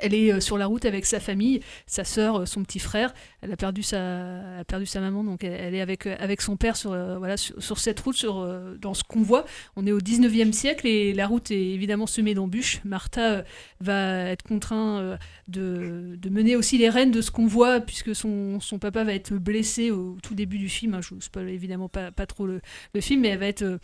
Elle 0.00 0.14
est 0.14 0.32
euh, 0.32 0.40
sur 0.40 0.56
la 0.56 0.66
route 0.66 0.84
avec 0.84 1.04
sa 1.04 1.18
famille, 1.18 1.60
sa 1.86 2.04
sœur, 2.04 2.36
euh, 2.42 2.46
son 2.46 2.62
petit 2.62 2.78
frère. 2.78 3.12
Elle 3.42 3.52
a 3.52 3.56
perdu 3.56 3.82
sa, 3.82 4.58
a 4.60 4.64
perdu 4.64 4.86
sa 4.86 5.00
maman, 5.00 5.24
donc 5.24 5.42
elle, 5.42 5.74
est 5.74 5.80
avec, 5.80 6.06
euh, 6.06 6.14
avec 6.20 6.42
son 6.42 6.56
père 6.56 6.76
sur, 6.76 6.90
voilà, 7.18 7.36
sur, 7.36 7.78
cette 7.78 7.98
route, 8.00 8.14
sur, 8.14 8.46
dans 8.78 8.94
ce 8.94 9.02
convoi. 9.02 9.44
On 9.74 9.86
est 9.86 9.92
au 9.92 10.00
19e 10.00 10.52
siècle 10.52 10.86
et 10.86 11.12
la 11.12 11.26
route 11.26 11.50
est 11.50 11.70
évidemment 11.70 12.06
semée 12.06 12.34
d'embûches. 12.34 12.80
Martha 12.84 13.42
va 13.80 14.26
être 14.30 14.44
contraint 14.44 15.00
euh, 15.00 15.16
de, 15.48 16.16
de 16.16 16.28
mener 16.30 16.54
aussi 16.54 16.78
les 16.78 16.88
rênes 16.88 17.10
de 17.10 17.20
ce 17.20 17.32
convoi, 17.32 17.80
puisque 17.80 18.14
son, 18.14 18.60
son 18.60 18.78
papa 18.78 19.02
va 19.02 19.12
être 19.12 19.34
blessé 19.34 19.90
au 19.90 20.16
tout 20.22 20.34
début 20.36 20.58
du 20.58 20.68
film. 20.68 20.94
hein. 20.94 21.00
Je 21.02 21.14
ne 21.14 21.20
spoil 21.20 21.48
évidemment 21.48 21.88
pas, 21.88 22.12
pas 22.12 22.26
trop 22.26 22.46
le, 22.46 22.60
le 22.94 23.00
film, 23.00 23.22
mais 23.22 23.28
elle 23.28 23.38
va 23.40 23.46
être. 23.46 23.78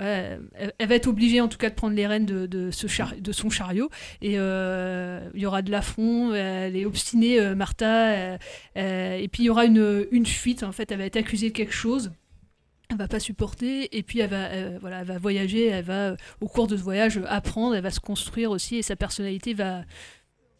Euh, 0.00 0.38
elle, 0.78 0.88
va 0.88 0.94
être 0.94 1.08
obligée 1.08 1.40
en 1.40 1.48
tout 1.48 1.58
cas 1.58 1.70
de 1.70 1.74
prendre 1.74 1.94
les 1.94 2.06
rênes 2.06 2.26
de, 2.26 2.70
ce 2.70 3.20
de 3.20 3.32
son 3.32 3.50
chariot. 3.50 3.90
Et 4.22 4.34
euh, 4.36 5.28
il 5.34 5.40
y 5.40 5.46
aura 5.46 5.62
de 5.62 5.70
l'affront, 5.70 6.34
elle 6.34 6.76
est 6.76 6.84
obstinée 6.84 7.40
euh, 7.40 7.54
Martha 7.54 8.38
et 8.76 9.28
puis 9.28 9.44
il 9.44 9.46
y 9.46 9.50
aura 9.50 9.64
une, 9.64 10.26
fuite. 10.26 10.62
En 10.62 10.72
fait, 10.72 10.90
elle 10.92 10.98
va 10.98 11.04
être 11.04 11.16
accusée 11.16 11.48
de 11.48 11.54
quelque 11.54 11.72
chose. 11.72 12.12
Elle 12.90 12.96
va 12.96 13.08
pas 13.08 13.20
supporter. 13.20 13.96
Et 13.96 14.02
puis 14.02 14.20
elle 14.20 14.30
va 14.30 14.78
voilà 14.80 15.04
va 15.04 15.18
voyager. 15.18 15.66
Elle 15.66 15.84
va 15.84 16.16
au 16.40 16.48
cours 16.48 16.68
de 16.68 16.76
ce 16.76 16.82
voyage 16.82 17.20
apprendre. 17.26 17.74
Elle 17.74 17.82
va 17.82 17.90
se 17.90 18.00
construire 18.00 18.50
aussi. 18.50 18.76
Et 18.76 18.82
sa 18.82 18.96
personnalité 18.96 19.52
va 19.52 19.82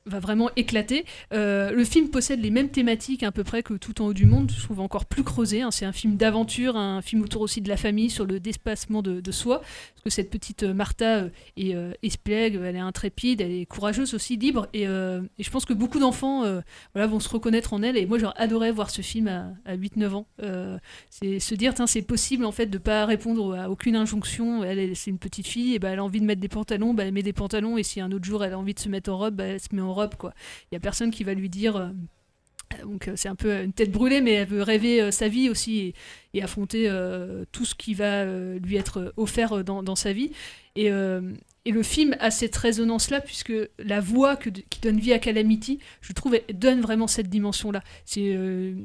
va 0.08 0.18
vraiment 0.20 0.50
éclater. 0.56 1.04
Euh, 1.32 1.70
le 1.70 1.84
film 1.84 2.08
possède 2.10 2.40
les 2.40 2.50
mêmes 2.50 2.68
thématiques 2.70 3.22
à 3.22 3.32
peu 3.32 3.44
près 3.44 3.62
que 3.62 3.74
Tout 3.74 4.02
en 4.02 4.06
haut 4.06 4.14
du 4.14 4.26
monde, 4.26 4.50
je 4.54 4.62
trouve 4.62 4.80
encore 4.80 5.06
plus 5.06 5.22
creusé. 5.24 5.62
hein. 5.62 5.70
C'est 5.70 5.84
un 5.84 5.92
film 5.92 6.16
d'aventure, 6.16 6.76
un 6.76 7.02
film 7.02 7.22
autour 7.22 7.42
aussi 7.42 7.60
de 7.60 7.68
la 7.68 7.76
famille, 7.76 8.10
sur 8.10 8.26
le 8.26 8.40
dépassement 8.40 9.02
de, 9.02 9.30
soi. 9.30 9.60
Parce 9.60 10.02
que 10.04 10.10
cette 10.10 10.30
petite 10.30 10.62
euh, 10.62 10.74
Martha 10.74 11.18
euh, 11.18 11.28
est 11.56 11.74
euh, 11.74 11.92
elle 12.32 12.76
est 12.76 12.78
intrépide, 12.78 13.40
elle 13.40 13.52
est 13.52 13.66
courageuse 13.66 14.14
aussi, 14.14 14.36
libre. 14.36 14.68
Et, 14.74 14.84
je 14.84 15.50
pense 15.50 15.64
que 15.64 15.72
beaucoup 15.72 15.98
d'enfants 15.98 16.42
voilà, 16.94 17.06
vont 17.06 17.20
se 17.20 17.28
reconnaître 17.28 17.72
en 17.72 17.82
elle. 17.82 17.96
Et 17.96 18.06
moi, 18.06 18.18
j'aurais 18.18 18.36
adoré 18.36 18.70
voir 18.70 18.90
ce 18.90 19.02
film 19.02 19.28
à, 19.28 19.52
à 19.64 19.76
8-9 19.76 20.12
ans. 20.14 20.26
C'est 21.10 21.38
se 21.40 21.54
dire, 21.54 21.72
c'est 21.86 22.02
possible 22.02 22.44
en 22.44 22.52
fait 22.52 22.66
de 22.66 22.78
pas 22.78 23.06
répondre 23.06 23.56
à 23.56 23.70
aucune 23.70 23.96
injonction. 23.96 24.64
Elle, 24.64 24.78
elle- 24.78 24.96
c'est 24.96 25.10
une 25.10 25.18
petite 25.18 25.46
fille, 25.46 25.74
et 25.74 25.78
ben 25.78 25.92
elle 25.92 25.98
a 25.98 26.04
envie 26.04 26.20
de 26.20 26.24
mettre 26.26 26.40
des 26.40 26.48
pantalons, 26.48 26.94
bah, 26.94 27.04
elle 27.04 27.12
met 27.12 27.22
des 27.22 27.32
pantalons. 27.32 27.78
Et 27.78 27.82
si 27.82 28.00
un 28.00 28.10
autre 28.12 28.24
jour 28.24 28.44
elle 28.44 28.52
a 28.52 28.58
envie 28.58 28.74
de 28.74 28.80
se 28.80 28.88
mettre 28.88 29.10
en 29.10 29.18
robe, 29.18 29.34
bah, 29.36 29.44
elle 29.44 29.60
se 29.60 29.68
met 29.72 29.82
en 29.82 29.92
robe. 29.94 29.97
Quoi. 30.06 30.32
Il 30.70 30.74
y 30.74 30.76
a 30.76 30.80
personne 30.80 31.10
qui 31.10 31.24
va 31.24 31.34
lui 31.34 31.48
dire. 31.48 31.76
euh, 31.76 31.88
donc 32.82 33.08
euh, 33.08 33.14
c'est 33.16 33.28
un 33.28 33.34
peu 33.34 33.52
une 33.62 33.72
tête 33.72 33.90
brûlée, 33.90 34.20
mais 34.20 34.32
elle 34.32 34.48
veut 34.48 34.62
rêver 34.62 35.00
euh, 35.00 35.10
sa 35.10 35.28
vie 35.28 35.48
aussi 35.48 35.94
et, 36.34 36.42
affronter 36.42 36.88
tout 37.50 37.64
ce 37.64 37.74
qui 37.74 37.94
va 37.94 38.24
lui 38.24 38.76
être 38.76 39.12
offert 39.16 39.64
dans, 39.64 39.96
sa 39.96 40.12
vie. 40.12 40.30
Et, 40.76 40.90
le 40.90 41.82
film 41.82 42.16
a 42.20 42.30
cette 42.30 42.56
résonance-là, 42.56 43.20
puisque 43.20 43.52
la 43.78 44.00
voix 44.00 44.36
qui 44.36 44.80
donne 44.80 44.98
vie 44.98 45.12
à 45.12 45.18
Calamity, 45.18 45.80
je 46.00 46.12
trouve, 46.12 46.36
elle 46.36 46.58
donne 46.58 46.80
vraiment 46.80 47.08
cette 47.08 47.28
dimension-là. 47.28 47.82
C'est 48.04 48.38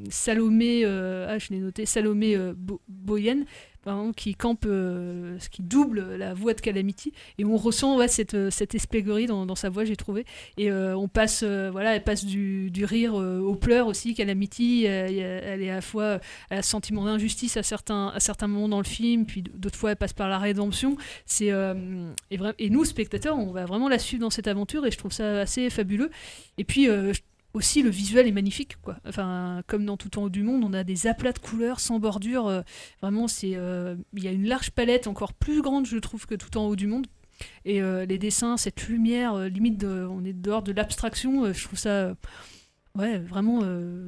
Salomé, 0.09 0.83
ah, 0.83 1.37
je 1.37 1.49
l'ai 1.51 1.59
noté, 1.59 1.85
Salomé 1.85 2.35
Bo- 2.57 2.81
Boyen, 2.87 3.45
qui 4.15 4.33
campe, 4.35 4.65
euh, 4.65 5.37
qui 5.51 5.61
double 5.61 6.15
la 6.15 6.33
voix 6.33 6.53
de 6.53 6.61
Calamity, 6.61 7.11
et 7.37 7.45
on 7.45 7.57
ressent 7.57 7.97
cette, 8.07 8.33
euh, 8.33 8.49
cette 8.49 8.75
espèglerie 8.75 9.25
dans, 9.25 9.45
dans 9.45 9.55
sa 9.55 9.69
voix, 9.69 9.83
j'ai 9.85 9.95
trouvé. 9.95 10.25
Et 10.57 10.71
euh, 10.71 10.95
on 10.95 11.07
passe, 11.07 11.43
euh, 11.43 11.69
voilà, 11.71 11.95
elle 11.95 12.03
passe 12.03 12.25
du, 12.25 12.71
du 12.71 12.85
rire 12.85 13.13
aux 13.15 13.55
pleurs 13.55 13.87
aussi. 13.87 14.13
Calamity, 14.13 14.87
a- 14.87 15.41
elle 15.43 15.61
est 15.61 15.69
à 15.69 15.75
la 15.75 15.81
fois, 15.81 16.19
elle 16.49 16.59
un 16.59 16.61
sentiment 16.61 17.05
d'injustice 17.05 17.57
à 17.57 17.63
certains, 17.63 18.07
à 18.07 18.19
certains 18.19 18.47
moments 18.47 18.69
dans 18.69 18.77
le 18.79 18.85
film, 18.85 19.25
puis 19.25 19.41
d'autres 19.43 19.77
fois 19.77 19.91
elle 19.91 19.97
passe 19.97 20.13
par 20.13 20.29
la 20.29 20.39
rédemption. 20.39 20.95
C'est 21.25 21.51
et, 22.31 22.69
nous 22.69 22.85
spectateurs, 22.85 23.37
on 23.37 23.51
va 23.51 23.65
vraiment 23.65 23.89
la 23.89 23.99
suivre 23.99 24.21
dans 24.21 24.29
cette 24.29 24.47
aventure, 24.47 24.85
et 24.85 24.91
je 24.91 24.97
trouve 24.97 25.11
ça 25.11 25.41
assez 25.41 25.69
fabuleux. 25.69 26.09
Et 26.57 26.63
puis 26.63 26.85
je- 26.85 27.19
aussi 27.53 27.81
le 27.83 27.89
visuel 27.89 28.27
est 28.27 28.31
magnifique 28.31 28.77
quoi. 28.81 28.97
Enfin 29.07 29.61
comme 29.67 29.85
dans 29.85 29.97
tout 29.97 30.17
en 30.19 30.23
haut 30.23 30.29
du 30.29 30.43
monde, 30.43 30.63
on 30.63 30.73
a 30.73 30.83
des 30.83 31.07
aplats 31.07 31.31
de 31.31 31.39
couleurs 31.39 31.79
sans 31.79 31.99
bordure. 31.99 32.47
euh, 32.47 32.61
vraiment 33.01 33.27
c'est 33.27 33.55
euh, 33.55 33.95
il 34.15 34.23
y 34.23 34.27
a 34.27 34.31
une 34.31 34.47
large 34.47 34.71
palette 34.71 35.07
encore 35.07 35.33
plus 35.33 35.61
grande 35.61 35.85
je 35.85 35.97
trouve 35.97 36.25
que 36.25 36.35
tout 36.35 36.57
en 36.57 36.65
haut 36.65 36.75
du 36.75 36.87
monde. 36.87 37.07
Et 37.65 37.81
euh, 37.81 38.05
les 38.05 38.17
dessins, 38.17 38.57
cette 38.57 38.87
lumière, 38.87 39.37
limite 39.49 39.83
on 39.83 40.23
est 40.23 40.33
dehors 40.33 40.63
de 40.63 40.71
l'abstraction, 40.71 41.51
je 41.51 41.63
trouve 41.63 41.79
ça 41.79 42.15
ouais, 42.95 43.17
vraiment 43.17 43.61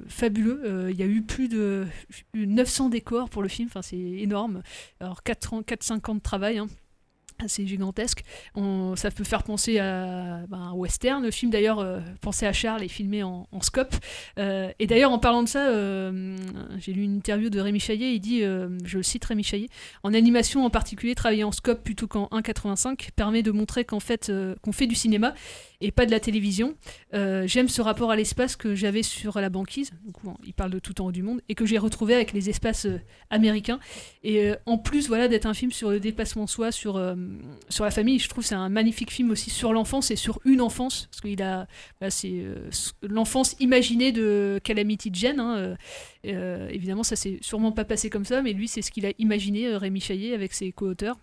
fabuleux. 0.08 0.90
Il 0.92 0.98
y 0.98 1.04
a 1.04 1.08
eu 1.08 1.22
plus 1.22 1.50
de 1.50 1.86
900 2.34 2.90
décors 2.90 3.30
pour 3.30 3.42
le 3.42 3.50
film, 3.50 3.70
c'est 3.82 3.98
énorme. 3.98 4.62
Alors 5.00 5.22
4-5 5.24 6.12
ans 6.12 6.16
de 6.16 6.20
travail. 6.22 6.60
hein. 6.60 6.68
C'est 7.48 7.68
gigantesque. 7.68 8.24
Ça 8.96 9.12
peut 9.12 9.24
faire 9.24 9.44
penser 9.44 9.80
à 9.80 10.42
ben, 10.48 10.58
un 10.58 10.74
western. 10.74 11.24
Le 11.24 11.32
film 11.32 11.52
d'ailleurs, 11.52 11.80
euh, 11.80 12.00
pensez 12.22 12.46
à 12.46 12.54
Charles, 12.54 12.84
est 12.84 12.88
filmé 12.88 13.24
en, 13.24 13.46
scope. 13.62 13.96
Euh, 14.40 14.72
et 14.80 14.88
d'ailleurs, 14.88 15.12
en 15.12 15.20
parlant 15.20 15.44
de 15.44 15.48
ça, 15.48 15.68
euh, 15.68 16.38
j'ai 16.78 16.94
lu 16.94 17.04
une 17.04 17.18
interview 17.18 17.50
de 17.50 17.60
Rémi 17.60 17.80
Chaillet. 17.80 18.14
Il 18.14 18.20
dit, 18.20 18.44
euh, 18.44 18.70
je 18.84 18.98
le 18.98 19.04
cite 19.04 19.26
Rémi 19.26 19.44
Chaillet, 19.44 19.70
en 20.04 20.14
animation 20.14 20.66
en 20.66 20.70
particulier, 20.70 21.16
travailler 21.16 21.44
en 21.44 21.52
scope 21.52 21.84
plutôt 21.84 22.08
qu'en 22.08 22.28
1,85 22.32 23.10
permet 23.16 23.44
de 23.44 23.52
montrer 23.52 23.86
qu'en 23.86 24.00
fait, 24.00 24.32
qu'on 24.62 24.72
fait 24.72 24.88
du 24.88 24.96
cinéma 24.96 25.34
et 25.82 25.92
pas 25.92 26.06
de 26.06 26.12
la 26.12 26.20
télévision. 26.20 26.76
Euh, 27.14 27.48
j'aime 27.48 27.68
ce 27.68 27.82
rapport 27.82 28.12
à 28.12 28.16
l'espace 28.16 28.56
que 28.56 28.76
j'avais 28.76 29.04
sur 29.04 29.40
la 29.40 29.50
banquise. 29.50 29.92
Donc, 30.06 30.16
bon, 30.24 30.36
il 30.46 30.54
parle 30.54 30.72
de 30.72 30.80
tout 30.80 31.02
en 31.02 31.08
haut 31.08 31.12
du 31.12 31.24
monde 31.24 31.42
et 31.50 31.56
que 31.56 31.66
j'ai 31.66 31.78
retrouvé 31.78 32.16
avec 32.16 32.34
les 32.34 32.50
espaces 32.50 32.86
euh, 32.86 33.00
américains. 33.30 33.80
Et 34.24 34.50
euh, 34.50 34.56
en 34.66 34.78
plus, 34.78 35.08
voilà, 35.08 35.28
d'être 35.28 35.46
un 35.46 35.54
film 35.54 35.72
sur 35.72 35.90
le 35.90 36.00
dépassement 36.00 36.46
de 36.46 36.50
soi, 36.50 36.72
sur 36.72 36.96
sur 37.70 37.84
la 37.84 37.92
famille, 37.92 38.20
je 38.20 38.30
trouve 38.30 38.44
c'est 38.44 38.56
un 38.56 38.70
magnifique 38.70 39.12
film 39.12 39.32
aussi 39.32 39.50
sur 39.50 39.74
l'enfance 39.74 40.12
et 40.12 40.16
sur 40.16 40.40
une 40.46 40.62
enfance, 40.62 41.08
parce 41.12 41.22
qu'il 41.22 41.42
a, 41.42 41.68
c'est 42.10 42.44
l'enfance 43.02 43.56
imaginée 43.60 44.12
de 44.12 44.60
Calamity 44.64 45.10
Jane. 45.14 45.40
hein, 45.40 45.76
évidemment, 46.24 47.04
ça 47.04 47.16
s'est 47.16 47.40
sûrement 47.42 47.72
pas 47.72 47.86
passé 47.86 48.10
comme 48.10 48.26
ça, 48.26 48.42
mais 48.42 48.54
lui, 48.54 48.68
c'est 48.68 48.82
ce 48.82 48.92
qu'il 48.92 49.06
a 49.06 49.12
imaginé, 49.20 49.76
Rémi 49.76 50.00
Chaillet, 50.00 50.34
avec 50.34 50.54
ses 50.54 50.72
co-auteurs. 50.72 51.18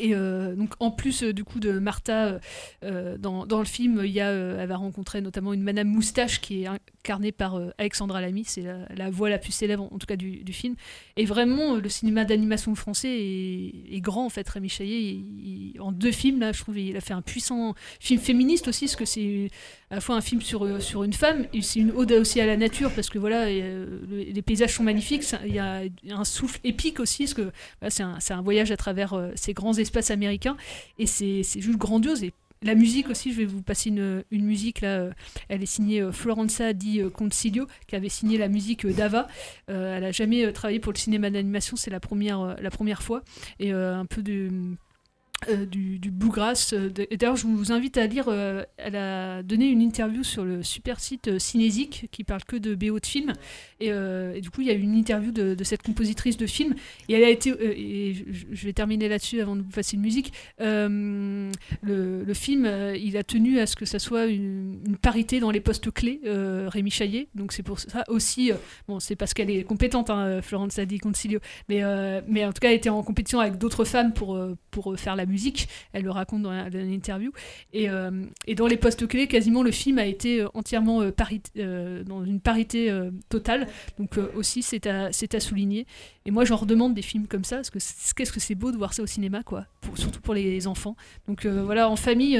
Et 0.00 0.14
euh, 0.14 0.54
donc 0.56 0.72
en 0.80 0.90
plus 0.90 1.22
euh, 1.22 1.32
du 1.34 1.44
coup 1.44 1.60
de 1.60 1.78
Martha 1.78 2.40
euh, 2.84 3.18
dans, 3.18 3.44
le 3.44 3.64
film, 3.66 4.00
il 4.02 4.10
y 4.10 4.20
a, 4.20 4.30
elle 4.30 4.66
va 4.66 4.76
rencontrer 4.76 5.20
notamment 5.20 5.52
une 5.52 5.62
Madame 5.62 5.88
Moustache 5.88 6.40
qui 6.40 6.62
est 6.62 6.66
incarnée 6.66 7.32
par 7.32 7.60
Alexandra 7.76 8.22
Lamy, 8.22 8.44
c'est 8.46 8.64
la, 8.96 9.10
voix 9.10 9.28
la 9.28 9.38
plus 9.38 9.52
célèbre 9.52 9.86
en 9.92 9.98
tout 9.98 10.06
cas 10.06 10.16
du, 10.16 10.42
film. 10.52 10.74
Et 11.16 11.26
vraiment 11.26 11.76
le 11.76 11.88
cinéma 11.88 12.24
d'animation 12.24 12.74
français 12.74 13.10
est, 13.10 14.00
grand 14.00 14.24
en 14.24 14.30
fait. 14.30 14.48
Rémi 14.48 14.70
Chaillet, 14.70 15.00
il- 15.00 15.72
il- 15.74 15.80
en 15.80 15.92
deux 15.92 16.12
films 16.12 16.40
là, 16.40 16.52
je 16.52 16.60
trouve 16.60 16.78
il 16.78 16.96
a 16.96 17.00
fait 17.00 17.12
un 17.12 17.22
puissant 17.22 17.74
film 18.00 18.20
féministe 18.20 18.68
aussi, 18.68 18.86
parce 18.86 18.96
que 18.96 19.04
c'est 19.04 19.50
à 19.90 19.96
la 19.96 20.00
fois 20.00 20.16
un 20.16 20.20
film 20.20 20.40
sur, 20.40 20.80
sur 20.80 21.04
une 21.04 21.12
femme, 21.12 21.46
et 21.52 21.60
c'est 21.60 21.80
une 21.80 21.90
ode 21.90 22.12
aussi 22.12 22.40
à 22.40 22.46
la 22.46 22.56
nature, 22.56 22.90
parce 22.94 23.10
que 23.10 23.18
voilà, 23.18 23.46
les 23.46 24.42
paysages 24.42 24.74
sont 24.74 24.82
magnifiques, 24.82 25.24
il 25.44 25.54
y 25.54 25.58
a 25.58 25.82
un 26.10 26.24
souffle 26.24 26.60
épique 26.64 27.00
aussi, 27.00 27.24
parce 27.24 27.34
que 27.34 27.52
voilà, 27.80 28.20
c'est 28.20 28.32
un, 28.32 28.42
voyage 28.42 28.70
à 28.70 28.76
travers 28.76 29.14
ces 29.34 29.52
grands 29.52 29.74
espaces 29.74 29.89
américains, 30.10 30.56
et 30.98 31.06
c'est 31.06 31.42
juste 31.42 31.78
grandiose. 31.78 32.22
Et 32.22 32.32
la 32.62 32.74
musique 32.74 33.08
aussi, 33.08 33.32
je 33.32 33.38
vais 33.38 33.46
vous 33.46 33.62
passer 33.62 33.88
une, 33.88 34.22
une 34.30 34.44
musique 34.44 34.82
là, 34.82 34.98
euh, 34.98 35.10
elle 35.48 35.62
est 35.62 35.66
signée 35.66 36.02
euh, 36.02 36.12
Florenza 36.12 36.74
Di 36.74 37.00
euh, 37.00 37.08
Concilio, 37.08 37.66
qui 37.86 37.96
avait 37.96 38.10
signé 38.10 38.36
la 38.36 38.48
musique 38.48 38.84
euh, 38.84 38.92
d'Ava. 38.92 39.28
Elle 39.66 40.04
a 40.04 40.12
jamais 40.12 40.52
travaillé 40.52 40.78
pour 40.78 40.92
le 40.92 40.98
cinéma 40.98 41.30
d'animation, 41.30 41.76
c'est 41.76 41.90
la 41.90 42.00
première, 42.00 42.56
la 42.60 42.70
première 42.70 43.02
fois, 43.02 43.22
et 43.60 43.72
un 43.72 44.04
peu 44.04 44.22
de 44.22 44.50
euh, 45.48 45.64
du, 45.64 45.98
du 45.98 46.10
bluegrass. 46.10 46.74
euh, 46.74 46.90
D'ailleurs, 46.90 47.36
je 47.36 47.46
vous 47.46 47.72
invite 47.72 47.96
à 47.96 48.06
lire. 48.06 48.26
euh, 48.28 48.62
elle 48.76 48.96
a 48.96 49.42
donné 49.42 49.66
une 49.68 49.80
interview 49.80 50.22
sur 50.22 50.44
le 50.44 50.62
super 50.62 51.00
site 51.00 51.38
Cinésique 51.38 52.08
qui 52.10 52.24
parle 52.24 52.44
que 52.44 52.56
de 52.56 52.74
BO 52.74 52.98
de 52.98 53.06
films. 53.06 53.32
Et, 53.80 53.90
du 54.40 54.50
coup, 54.50 54.60
il 54.60 54.66
y 54.66 54.70
a 54.70 54.74
eu 54.74 54.80
une 54.80 54.94
interview 54.94 55.32
de, 55.32 55.56
cette 55.64 55.82
compositrice 55.82 56.36
de 56.36 56.46
films. 56.46 56.74
Et 57.08 57.14
elle 57.14 57.24
a 57.24 57.30
été. 57.30 57.50
et 57.50 58.14
je, 58.14 58.66
vais 58.66 58.72
terminer 58.72 59.08
là-dessus 59.08 59.40
avant 59.40 59.56
de 59.56 59.62
vous 59.62 59.70
passer 59.70 59.96
une 59.96 60.02
musique. 60.02 60.32
Le, 60.58 61.50
film, 62.34 62.70
il 62.96 63.16
a 63.16 63.24
tenu 63.24 63.58
à 63.58 63.66
ce 63.66 63.76
que 63.76 63.84
ça 63.84 63.98
soit 63.98 64.26
une, 64.26 64.96
parité 65.00 65.40
dans 65.40 65.50
les 65.50 65.60
postes 65.60 65.90
clés, 65.90 66.20
Rémi 66.24 66.90
Chaillet. 66.90 67.28
Donc 67.34 67.52
c'est 67.52 67.62
pour 67.62 67.80
ça 67.80 68.04
aussi. 68.08 68.52
bon, 68.88 69.00
c'est 69.00 69.16
parce 69.16 69.32
qu'elle 69.32 69.50
est 69.50 69.64
compétente, 69.64 70.10
hein, 70.10 70.42
Florence 70.42 70.72
Sadi 70.72 70.98
Concilio. 70.98 71.40
Mais, 71.68 71.82
mais 72.28 72.44
en 72.44 72.52
tout 72.52 72.60
cas, 72.60 72.68
elle 72.68 72.76
était 72.76 72.90
en 72.90 73.02
compétition 73.02 73.40
avec 73.40 73.56
d'autres 73.56 73.84
femmes 73.84 74.12
pour, 74.12 74.38
pour 74.70 74.98
faire 74.98 75.16
la 75.16 75.24
musique. 75.30 75.68
Elle 75.92 76.04
le 76.04 76.10
raconte 76.10 76.42
dans, 76.42 76.52
une 76.52 76.92
interview. 76.92 77.32
Et, 77.72 77.88
euh, 77.88 78.10
et 78.46 78.54
dans 78.54 78.66
les 78.66 78.76
postes 78.76 79.06
clés, 79.06 79.26
quasiment 79.26 79.62
le 79.62 79.70
film 79.70 79.98
a 79.98 80.04
été 80.06 80.42
euh, 80.42 80.48
entièrement 80.54 81.00
euh, 81.00 81.10
pari- 81.10 81.40
euh, 81.56 82.04
dans 82.04 82.24
une 82.24 82.40
parité 82.40 82.92
totale. 83.28 83.66
Donc 83.98 84.18
aussi, 84.34 84.62
c'est 84.62 84.86
à, 84.86 85.06
à 85.06 85.40
souligner. 85.40 85.86
Et 86.26 86.30
moi, 86.30 86.44
j'en 86.44 86.56
redemande 86.56 86.94
des 86.94 87.02
films 87.02 87.26
comme 87.26 87.44
ça, 87.44 87.56
parce 87.56 87.70
que 87.70 87.78
qu'est-ce 87.78 88.32
que 88.32 88.40
c'est 88.40 88.54
beau 88.54 88.72
de 88.72 88.76
voir 88.76 88.92
ça 88.92 89.02
au 89.02 89.06
cinéma, 89.06 89.42
quoi. 89.42 89.66
Surtout 89.94 90.20
pour 90.20 90.34
les 90.34 90.66
enfants. 90.66 90.96
Donc 91.26 91.46
voilà, 91.46 91.88
en 91.88 91.96
famille, 91.96 92.38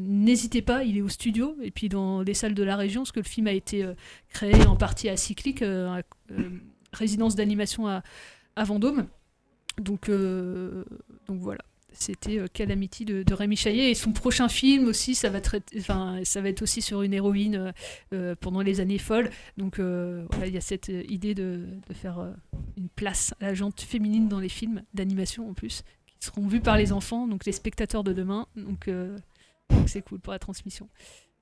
n'hésitez 0.00 0.62
pas, 0.62 0.84
il 0.84 0.96
est 0.96 1.02
au 1.02 1.08
studio, 1.08 1.56
et 1.62 1.70
puis 1.70 1.88
dans 1.88 2.22
les 2.22 2.34
salles 2.34 2.54
de 2.54 2.62
la 2.62 2.76
région, 2.76 3.02
parce 3.02 3.12
que 3.12 3.20
le 3.20 3.24
film 3.24 3.46
a 3.46 3.52
été 3.52 3.86
créé 4.30 4.66
en 4.66 4.76
partie 4.76 5.08
à 5.08 5.14
euh, 5.62 6.00
résidence 6.92 7.34
d'animation 7.34 7.86
à, 7.86 8.02
à 8.56 8.64
Vendôme. 8.64 9.06
Donc, 9.80 10.10
donc 10.10 11.38
voilà. 11.40 11.62
C'était 11.94 12.38
euh, 12.38 12.46
Calamity 12.52 13.04
de, 13.04 13.22
de 13.22 13.34
Rémi 13.34 13.56
Chaillet 13.56 13.90
et 13.90 13.94
son 13.94 14.12
prochain 14.12 14.48
film 14.48 14.86
aussi, 14.86 15.14
ça 15.14 15.28
va, 15.30 15.40
traiter- 15.40 15.80
ça 15.80 16.40
va 16.40 16.48
être 16.48 16.62
aussi 16.62 16.82
sur 16.82 17.02
une 17.02 17.14
héroïne 17.14 17.56
euh, 17.56 17.72
euh, 18.12 18.34
pendant 18.38 18.60
les 18.60 18.80
années 18.80 18.98
folles. 18.98 19.30
Donc 19.56 19.78
il 19.78 20.52
y 20.52 20.56
a 20.56 20.60
cette 20.60 20.88
idée 20.88 21.34
de, 21.34 21.66
faire 21.92 22.32
une 22.76 22.88
place 22.88 23.34
à 23.40 23.46
la 23.46 23.54
jante 23.54 23.80
féminine 23.80 24.28
dans 24.28 24.40
les 24.40 24.48
films 24.48 24.82
d'animation 24.94 25.48
en 25.48 25.54
plus, 25.54 25.82
qui 26.06 26.16
seront 26.20 26.46
vus 26.46 26.60
par 26.60 26.76
les 26.76 26.92
enfants, 26.92 27.26
donc 27.26 27.44
les 27.44 27.52
spectateurs 27.52 28.04
de 28.04 28.12
demain. 28.12 28.46
Donc 28.56 28.88
c'est 29.86 30.02
cool 30.02 30.20
pour 30.20 30.32
la 30.32 30.38
transmission. 30.38 30.88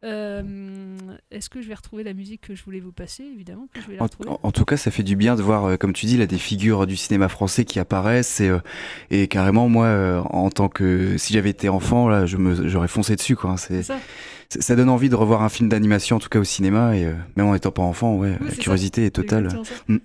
Euh, 0.03 0.96
Est-ce 1.30 1.51
que 1.51 1.61
je 1.61 1.68
vais 1.68 1.74
retrouver 1.74 2.03
la 2.05 2.14
musique 2.14 2.40
que 2.40 2.55
je 2.55 2.64
voulais 2.64 2.80
vous 2.80 2.92
passer? 2.92 3.22
Évidemment 3.24 3.68
que 3.72 3.80
je 3.80 3.86
vais 3.86 3.96
la 3.96 4.01
En, 4.03 4.05
retrouver. 4.05 4.30
en- 4.30 4.40
en 4.42 4.51
tout 4.53 4.64
cas, 4.64 4.76
ça 4.76 4.90
fait 4.90 5.03
du 5.03 5.14
bien 5.16 5.36
de 5.36 5.42
voir, 5.42 5.64
euh, 5.66 5.76
comme 5.76 5.92
tu 5.92 6.07
dis, 6.07 6.16
là, 6.16 6.26
des 6.26 6.38
figures 6.38 6.86
du 6.86 6.96
cinéma 6.96 7.28
français 7.28 7.64
qui 7.66 7.78
apparaissent 7.78 8.40
et, 8.40 8.48
euh, 8.48 8.61
et 9.11 9.28
carrément, 9.28 9.68
moi, 9.68 10.24
en 10.30 10.51
tant 10.51 10.68
que 10.68 11.16
si 11.18 11.34
j'avais 11.34 11.51
été 11.51 11.68
enfant, 11.68 12.09
là, 12.09 12.24
j'aurais 12.26 12.88
foncé 12.88 13.14
dessus, 13.16 13.36
quoi. 13.36 13.51
hein. 13.51 13.57
C'est, 13.59 13.82
ça. 13.82 14.76
donne 14.76 14.88
envie 14.88 15.09
de 15.11 15.14
revoir 15.16 15.42
un 15.42 15.48
film 15.51 15.68
d'animation, 15.68 16.16
en 16.16 16.20
tout 16.20 16.28
cas 16.30 16.38
au 16.40 16.44
cinéma, 16.44 16.96
et 16.96 17.05
même 17.36 17.46
en 17.46 17.55
étant 17.55 17.70
pas 17.70 17.82
enfant, 17.82 18.16
ouais, 18.16 18.36
Oui, 18.40 18.46
la 18.48 18.55
curiosité 18.57 19.03
ça. 19.03 19.07
est 19.07 19.11
totale. 19.11 19.48
Mm. 19.88 19.96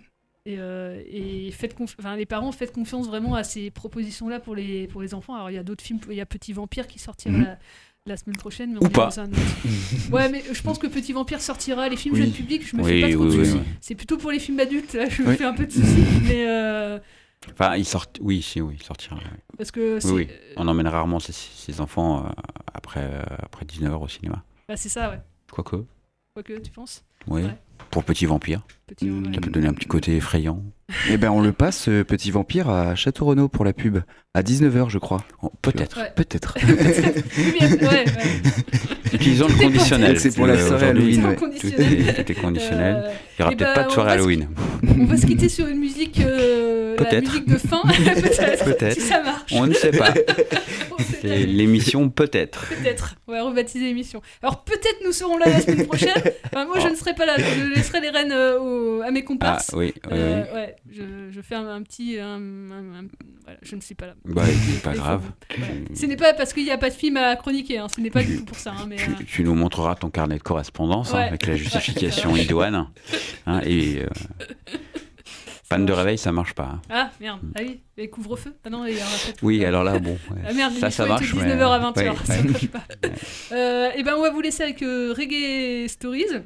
Et, 0.48 0.58
euh, 0.60 1.02
et 1.10 1.50
faites 1.52 1.76
enfin, 1.82 2.16
les 2.16 2.28
parents, 2.28 2.52
faites 2.52 2.72
confiance 2.72 3.08
vraiment 3.08 3.34
à 3.34 3.44
ces 3.44 3.72
propositions-là 3.72 4.40
pour 4.40 4.54
les, 4.56 4.88
pour 4.88 5.02
les 5.02 5.16
enfants. 5.16 5.34
Alors, 5.34 5.50
il 5.50 5.56
y 5.56 5.58
a 5.58 5.64
d'autres 5.64 5.84
films, 5.84 6.00
il 6.12 6.16
y 6.18 6.22
a 6.22 6.26
Petit 6.28 6.54
Vampire 6.54 6.86
qui 6.86 7.00
sortira 7.00 7.36
Mhm. 7.38 7.58
La, 8.08 8.18
semaine 8.18 8.36
prochaine. 8.38 8.72
Mais 8.74 8.78
Ou 8.78 8.84
on 8.84 8.88
est 8.88 8.92
pas. 8.92 9.20
un 9.20 9.26
autre. 9.32 9.40
ouais, 10.12 10.30
mais 10.30 10.44
je 10.52 10.62
pense 10.62 10.78
que 10.78 10.88
Petit 10.88 11.14
Vampire 11.14 11.42
sortira. 11.42 11.90
Les 11.90 11.98
films 11.98 12.16
Oui. 12.16 12.22
jeunes 12.22 12.32
publics, 12.32 12.68
je 12.68 12.76
me 12.78 12.84
Oui, 12.84 13.02
fais 13.02 13.02
pas 13.10 13.14
trop 13.14 13.24
oui, 13.26 13.36
de 13.36 13.40
oui, 13.40 13.46
soucis. 13.46 13.58
oui. 13.58 13.64
C'est 13.82 13.96
plutôt 13.96 14.18
pour 14.18 14.32
les 14.32 14.40
films 14.40 14.60
adultes, 14.60 14.94
là, 14.94 15.10
je 15.10 15.24
me 15.24 15.34
fais 15.36 15.44
un 15.46 15.54
peu 15.54 15.66
de 15.66 15.72
soucis. 15.72 16.06
mais 16.24 16.48
euh, 16.48 17.00
Enfin, 17.52 17.76
il 17.76 17.86
sort. 17.86 18.06
Oui, 18.22 18.42
si, 18.42 18.62
oui, 18.62 18.76
il 18.80 18.84
sortira. 18.84 19.18
parce 19.58 19.72
que 19.72 20.00
Oui, 20.08 20.12
oui. 20.14 20.28
On 20.58 20.68
emmène 20.68 20.88
rarement 20.88 21.20
ses, 21.20 21.34
ses 21.34 21.82
enfants 21.82 22.26
euh, 22.26 22.30
après, 22.74 23.04
euh, 23.04 23.22
après 23.40 23.66
19h 23.66 23.94
au 24.04 24.08
cinéma. 24.08 24.44
bah, 24.68 24.78
c'est 24.78 24.90
ça, 24.90 25.10
ouais. 25.10 25.20
Quoique, 25.52 25.78
Quoique, 26.34 26.54
tu 26.60 26.72
penses? 26.72 27.04
Oui. 27.28 27.44
Ouais. 27.44 27.56
Pour 27.92 28.04
Petit 28.04 28.26
Vampire. 28.26 28.62
Petit 28.88 29.10
Vampire. 29.10 29.32
Ça 29.36 29.42
peut 29.42 29.50
donner 29.52 29.68
un 29.68 29.74
petit 29.74 29.88
côté 29.88 30.16
effrayant. 30.18 30.62
Eh 31.10 31.18
ben, 31.18 31.32
on 31.32 31.42
le 31.42 31.52
passe, 31.52 31.88
euh, 31.90 32.04
Petit 32.04 32.30
Vampire, 32.30 32.70
à 32.70 32.94
Château 32.94 33.26
Renaud 33.26 33.48
pour 33.48 33.66
la 33.66 33.74
pub, 33.74 33.98
à 34.36 34.44
19h, 34.44 34.88
je 34.90 35.00
crois. 35.00 35.24
Oh, 35.42 35.52
peut-être. 35.64 35.98
Ouais. 36.00 36.12
Peut-être. 36.16 36.56
Ouais, 36.62 37.88
ouais. 37.88 38.06
Utilisons 39.14 39.48
le 39.48 39.56
conditionnel. 39.56 40.20
C'est 40.20 40.36
pour 40.36 40.46
la 40.46 40.54
Euh, 40.54 40.68
soirée 40.68 40.90
Halloween, 40.90 41.22
Tout 41.22 41.28
ouais. 41.28 41.34
est 41.34 41.38
conditionnel. 41.38 41.76
Tout 41.88 42.10
est, 42.10 42.24
tout 42.24 42.32
est 42.32 42.36
conditionnel. 42.36 42.96
Euh, 42.98 43.10
Il 43.10 43.42
n'y 43.42 43.44
aura 43.46 43.52
eh 43.54 43.56
peut-être 43.56 43.70
ben, 43.70 43.74
pas 43.76 43.84
de 43.84 43.88
on 43.88 43.92
soirée 43.94 44.12
Halloween. 44.12 44.48
On 45.00 45.06
va 45.06 45.18
se 45.18 45.26
quitter 45.26 45.50
sur 45.50 45.68
une 45.68 45.80
musique, 45.80 46.20
euh, 46.22 46.75
la 47.04 47.22
musique 47.22 47.48
de 47.48 47.58
fin, 47.58 47.82
peut-être, 47.88 48.66
Peut-être. 48.66 48.94
si 48.94 49.02
ça 49.02 49.22
marche. 49.22 49.52
On 49.54 49.68
ne 49.68 49.74
sait 49.74 49.92
pas. 49.92 50.14
C'est 51.22 51.46
l'émission 51.46 52.10
peut-être. 52.10 52.68
Peut-être, 52.68 53.16
on 53.28 53.32
va 53.34 53.44
rebaptiser 53.44 53.86
l'émission. 53.86 54.22
Alors 54.42 54.64
peut-être 54.64 54.98
nous 55.04 55.12
serons 55.12 55.38
là 55.38 55.48
la 55.48 55.60
semaine 55.62 55.86
prochaine. 55.88 56.14
Enfin, 56.46 56.66
moi 56.66 56.80
je 56.80 56.86
Oh. 56.88 56.92
ne 56.92 56.96
serai 56.96 57.14
pas 57.16 57.26
là, 57.26 57.36
je 57.38 57.74
laisserai 57.76 58.00
les 58.00 58.10
rênes 58.10 58.32
euh, 58.32 59.02
à 59.02 59.12
mes 59.12 59.20
Ah 59.20 59.24
comparses. 59.24 59.72
oui, 59.74 59.94
oui, 60.06 60.12
Euh, 60.12 60.44
oui. 60.46 60.56
ouais, 60.56 60.76
je, 60.92 61.02
je 61.32 61.42
fais 61.42 61.56
un, 61.56 61.68
un 61.68 61.82
petit. 61.82 62.18
un- 62.20 62.36
un- 62.36 63.00
un- 63.00 63.08
voilà, 63.44 63.60
je 63.62 63.76
ne 63.76 63.82
suis 63.82 63.96
pas 63.96 64.06
là. 64.08 64.14
Bah, 64.26 64.44
c'est 64.46 64.82
pas 64.84 64.94
grave. 64.94 65.22
voilà. 65.58 65.74
Ce 65.94 66.06
n'est 66.06 66.16
pas 66.16 66.34
parce 66.34 66.54
qu'il 66.54 66.64
n'y 66.64 66.72
a 66.72 66.78
pas 66.78 66.90
de 66.90 66.96
film 66.96 67.18
à 67.18 67.36
chroniquer, 67.36 67.80
hein, 67.80 67.88
ce 67.94 68.00
n'est 68.02 68.10
pas 68.12 68.24
du 68.24 68.38
tout 68.38 68.46
pour 68.46 68.58
ça. 68.58 68.72
hein, 68.72 68.86
mais, 68.88 68.96
euh, 69.02 69.24
Tu, 69.28 69.44
nous 69.44 69.56
montreras 69.56 69.96
ton 69.96 70.10
carnet 70.10 70.38
de 70.38 70.44
correspondance 70.44 71.14
hein, 71.14 71.20
avec 71.20 71.46
la 71.48 71.56
justification 71.56 72.36
idoine. 72.38 72.88
Et 73.66 74.00
panne 75.70 75.86
de 75.86 75.94
réveil, 75.94 76.18
ça 76.18 76.32
marche 76.32 76.54
pas. 76.54 76.64
hein. 76.76 76.82
Ah 76.90 77.12
merde, 77.20 77.40
ah 77.56 77.60
oui, 77.64 77.82
les 77.98 78.10
couvre-feu 78.10 78.54
Ah 78.64 78.70
non, 78.70 78.86
de 78.86 78.92
Oui, 79.42 79.64
alors 79.66 79.84
là, 79.84 80.00
bon. 80.00 80.12
ouais. 80.32 80.42
Ah 80.48 80.54
merde, 80.54 80.74
ça, 80.74 80.88
il 80.88 80.92
ça 80.92 81.06
marche. 81.06 81.24
être 81.24 81.36
de 81.36 81.42
mais- 81.42 81.56
19h 81.56 81.72
à 81.72 81.80
20h, 81.92 82.10
ouais, 82.10 82.16
ça 82.26 82.34
ouais. 82.36 82.44
marche 82.44 82.68
pas. 82.68 82.84
Euh, 83.52 83.92
et 83.96 84.04
ben 84.04 84.16
on 84.18 84.22
va 84.22 84.30
vous 84.32 84.42
laisser 84.42 84.64
avec 84.64 84.82
euh, 84.82 85.14
Reggae 85.16 85.88
Stories. 85.88 86.44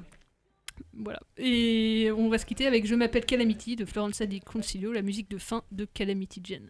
Voilà. 0.93 1.19
Et 1.37 2.09
on 2.17 2.29
va 2.29 2.37
se 2.37 2.45
quitter 2.45 2.67
avec 2.67 2.85
Je 2.85 2.93
m'appelle 2.95 3.25
Calamity 3.25 3.75
de 3.77 3.85
Florence 3.85 4.15
Sadi 4.15 4.41
Concilio, 4.41 4.91
la 4.91 5.01
musique 5.01 5.29
de 5.29 5.37
fin 5.37 5.63
de 5.71 5.85
Calamity 5.85 6.41
Jane. 6.43 6.69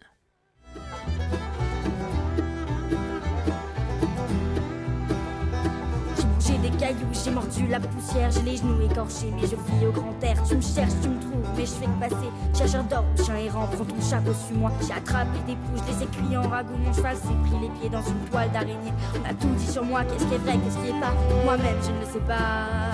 J'ai 6.50 6.58
des 6.58 6.76
cailloux, 6.76 7.06
j'ai 7.12 7.30
mordu 7.30 7.66
la 7.68 7.78
poussière, 7.78 8.28
j'ai 8.32 8.42
les 8.42 8.56
genoux 8.56 8.82
écorchés, 8.82 9.32
mais 9.36 9.42
je 9.42 9.54
vis 9.54 9.86
au 9.86 9.92
grand 9.92 10.14
air. 10.22 10.36
Tu 10.48 10.56
me 10.56 10.60
cherches, 10.60 10.94
tu 11.00 11.08
me 11.08 11.20
trouves, 11.20 11.48
mais 11.56 11.64
je 11.64 11.70
fais 11.70 11.86
que 11.86 12.00
passer. 12.00 12.30
Chercheur 12.56 12.82
d'or, 12.84 13.04
chien 13.24 13.36
errant, 13.36 13.68
prends 13.68 13.84
ton 13.84 14.00
chapeau 14.00 14.32
sur 14.48 14.56
moi. 14.56 14.72
J'ai 14.84 14.92
attrapé 14.92 15.38
des 15.46 15.54
pouces, 15.54 15.82
les 15.86 16.02
aiguilles 16.02 16.36
en 16.36 16.48
ragoût, 16.48 16.76
mon 16.76 16.92
cheval 16.92 17.16
s'est 17.16 17.22
pris 17.22 17.60
les 17.62 17.68
pieds 17.78 17.88
dans 17.88 18.02
une 18.02 18.18
toile 18.30 18.50
d'araignée. 18.50 18.92
On 19.14 19.30
a 19.30 19.34
tout 19.34 19.48
dit 19.56 19.66
sur 19.66 19.84
moi, 19.84 20.02
qu'est-ce 20.02 20.24
qui 20.26 20.34
est 20.34 20.38
vrai, 20.38 20.58
qu'est-ce 20.58 20.78
qui 20.78 20.88
est 20.88 21.00
pas. 21.00 21.14
Moi-même, 21.44 21.76
je 21.82 21.90
ne 21.92 22.00
le 22.00 22.06
sais 22.06 22.26
pas. 22.26 22.90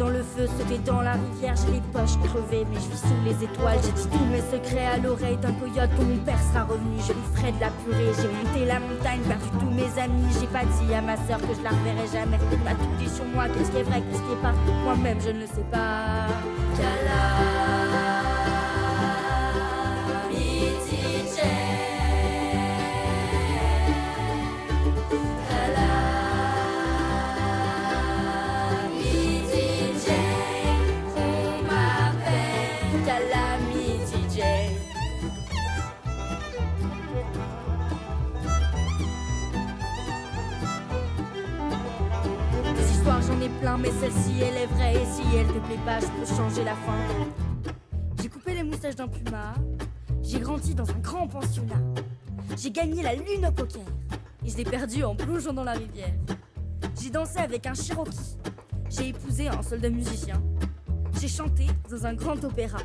Dans 0.00 0.08
le 0.08 0.22
feu, 0.22 0.46
sauter 0.46 0.78
dans 0.86 1.02
la 1.02 1.12
rivière, 1.12 1.54
j'ai 1.56 1.72
les 1.74 1.82
poches 1.92 2.16
crevées, 2.24 2.64
mais 2.72 2.80
je 2.80 2.88
vis 2.88 3.00
sous 3.00 3.22
les 3.22 3.44
étoiles. 3.44 3.78
J'ai 3.84 3.92
dit 3.92 4.08
tous 4.08 4.24
mes 4.32 4.40
secrets 4.40 4.86
à 4.86 4.96
l'oreille 4.96 5.36
d'un 5.36 5.52
coyote 5.52 5.90
quand 5.94 6.04
mon 6.04 6.16
père 6.24 6.40
sera 6.40 6.64
revenu. 6.64 6.96
Je 7.06 7.12
lui 7.12 7.20
ferai 7.34 7.52
de 7.52 7.60
la 7.60 7.68
purée, 7.84 8.10
j'ai 8.16 8.28
monté 8.28 8.64
la 8.64 8.80
montagne, 8.80 9.20
perdu 9.28 9.50
tous 9.60 9.70
mes 9.70 10.00
amis. 10.00 10.32
J'ai 10.40 10.46
pas 10.46 10.64
dit 10.64 10.94
à 10.94 11.02
ma 11.02 11.16
soeur 11.28 11.38
que 11.38 11.52
je 11.54 11.62
la 11.62 11.70
reverrai 11.70 12.08
jamais. 12.10 12.38
Il 12.50 12.64
m'a 12.64 12.72
tout 12.72 12.96
dit 12.98 13.10
sur 13.10 13.26
moi, 13.26 13.44
qu'est-ce 13.48 13.70
qui 13.70 13.76
est 13.76 13.82
vrai, 13.82 14.00
qu'est-ce 14.00 14.22
qui 14.22 14.32
est 14.32 14.42
pas. 14.42 14.54
Moi-même, 14.84 15.20
je 15.20 15.30
ne 15.30 15.40
le 15.40 15.46
sais 15.46 15.66
pas. 15.70 16.28
Mais 43.78 43.90
celle-ci 44.00 44.40
elle 44.40 44.56
est 44.56 44.66
vraie. 44.66 44.94
Et 44.94 45.06
si 45.06 45.22
elle 45.36 45.46
te 45.46 45.58
plaît 45.66 45.78
pas 45.84 46.00
je 46.00 46.06
peux 46.06 46.36
changer 46.36 46.64
la 46.64 46.74
fin. 46.74 47.72
J'ai 48.20 48.28
coupé 48.28 48.54
les 48.54 48.62
moustaches 48.62 48.96
d'un 48.96 49.08
puma 49.08 49.54
J'ai 50.22 50.40
grandi 50.40 50.74
dans 50.74 50.88
un 50.88 50.98
grand 50.98 51.26
pensionnat. 51.26 51.80
J'ai 52.56 52.70
gagné 52.70 53.02
la 53.02 53.14
lune 53.14 53.46
au 53.46 53.52
poker. 53.52 53.82
Et 54.44 54.50
je 54.50 54.56
l'ai 54.56 54.64
perdu 54.64 55.04
en 55.04 55.14
plongeant 55.14 55.52
dans 55.52 55.64
la 55.64 55.72
rivière. 55.72 56.14
J'ai 57.00 57.10
dansé 57.10 57.38
avec 57.38 57.66
un 57.66 57.74
Cherokee. 57.74 58.36
J'ai 58.88 59.08
épousé 59.08 59.48
un 59.48 59.62
soldat 59.62 59.90
musicien. 59.90 60.42
J'ai 61.20 61.28
chanté 61.28 61.66
dans 61.90 62.06
un 62.06 62.14
grand 62.14 62.42
opéra 62.44 62.78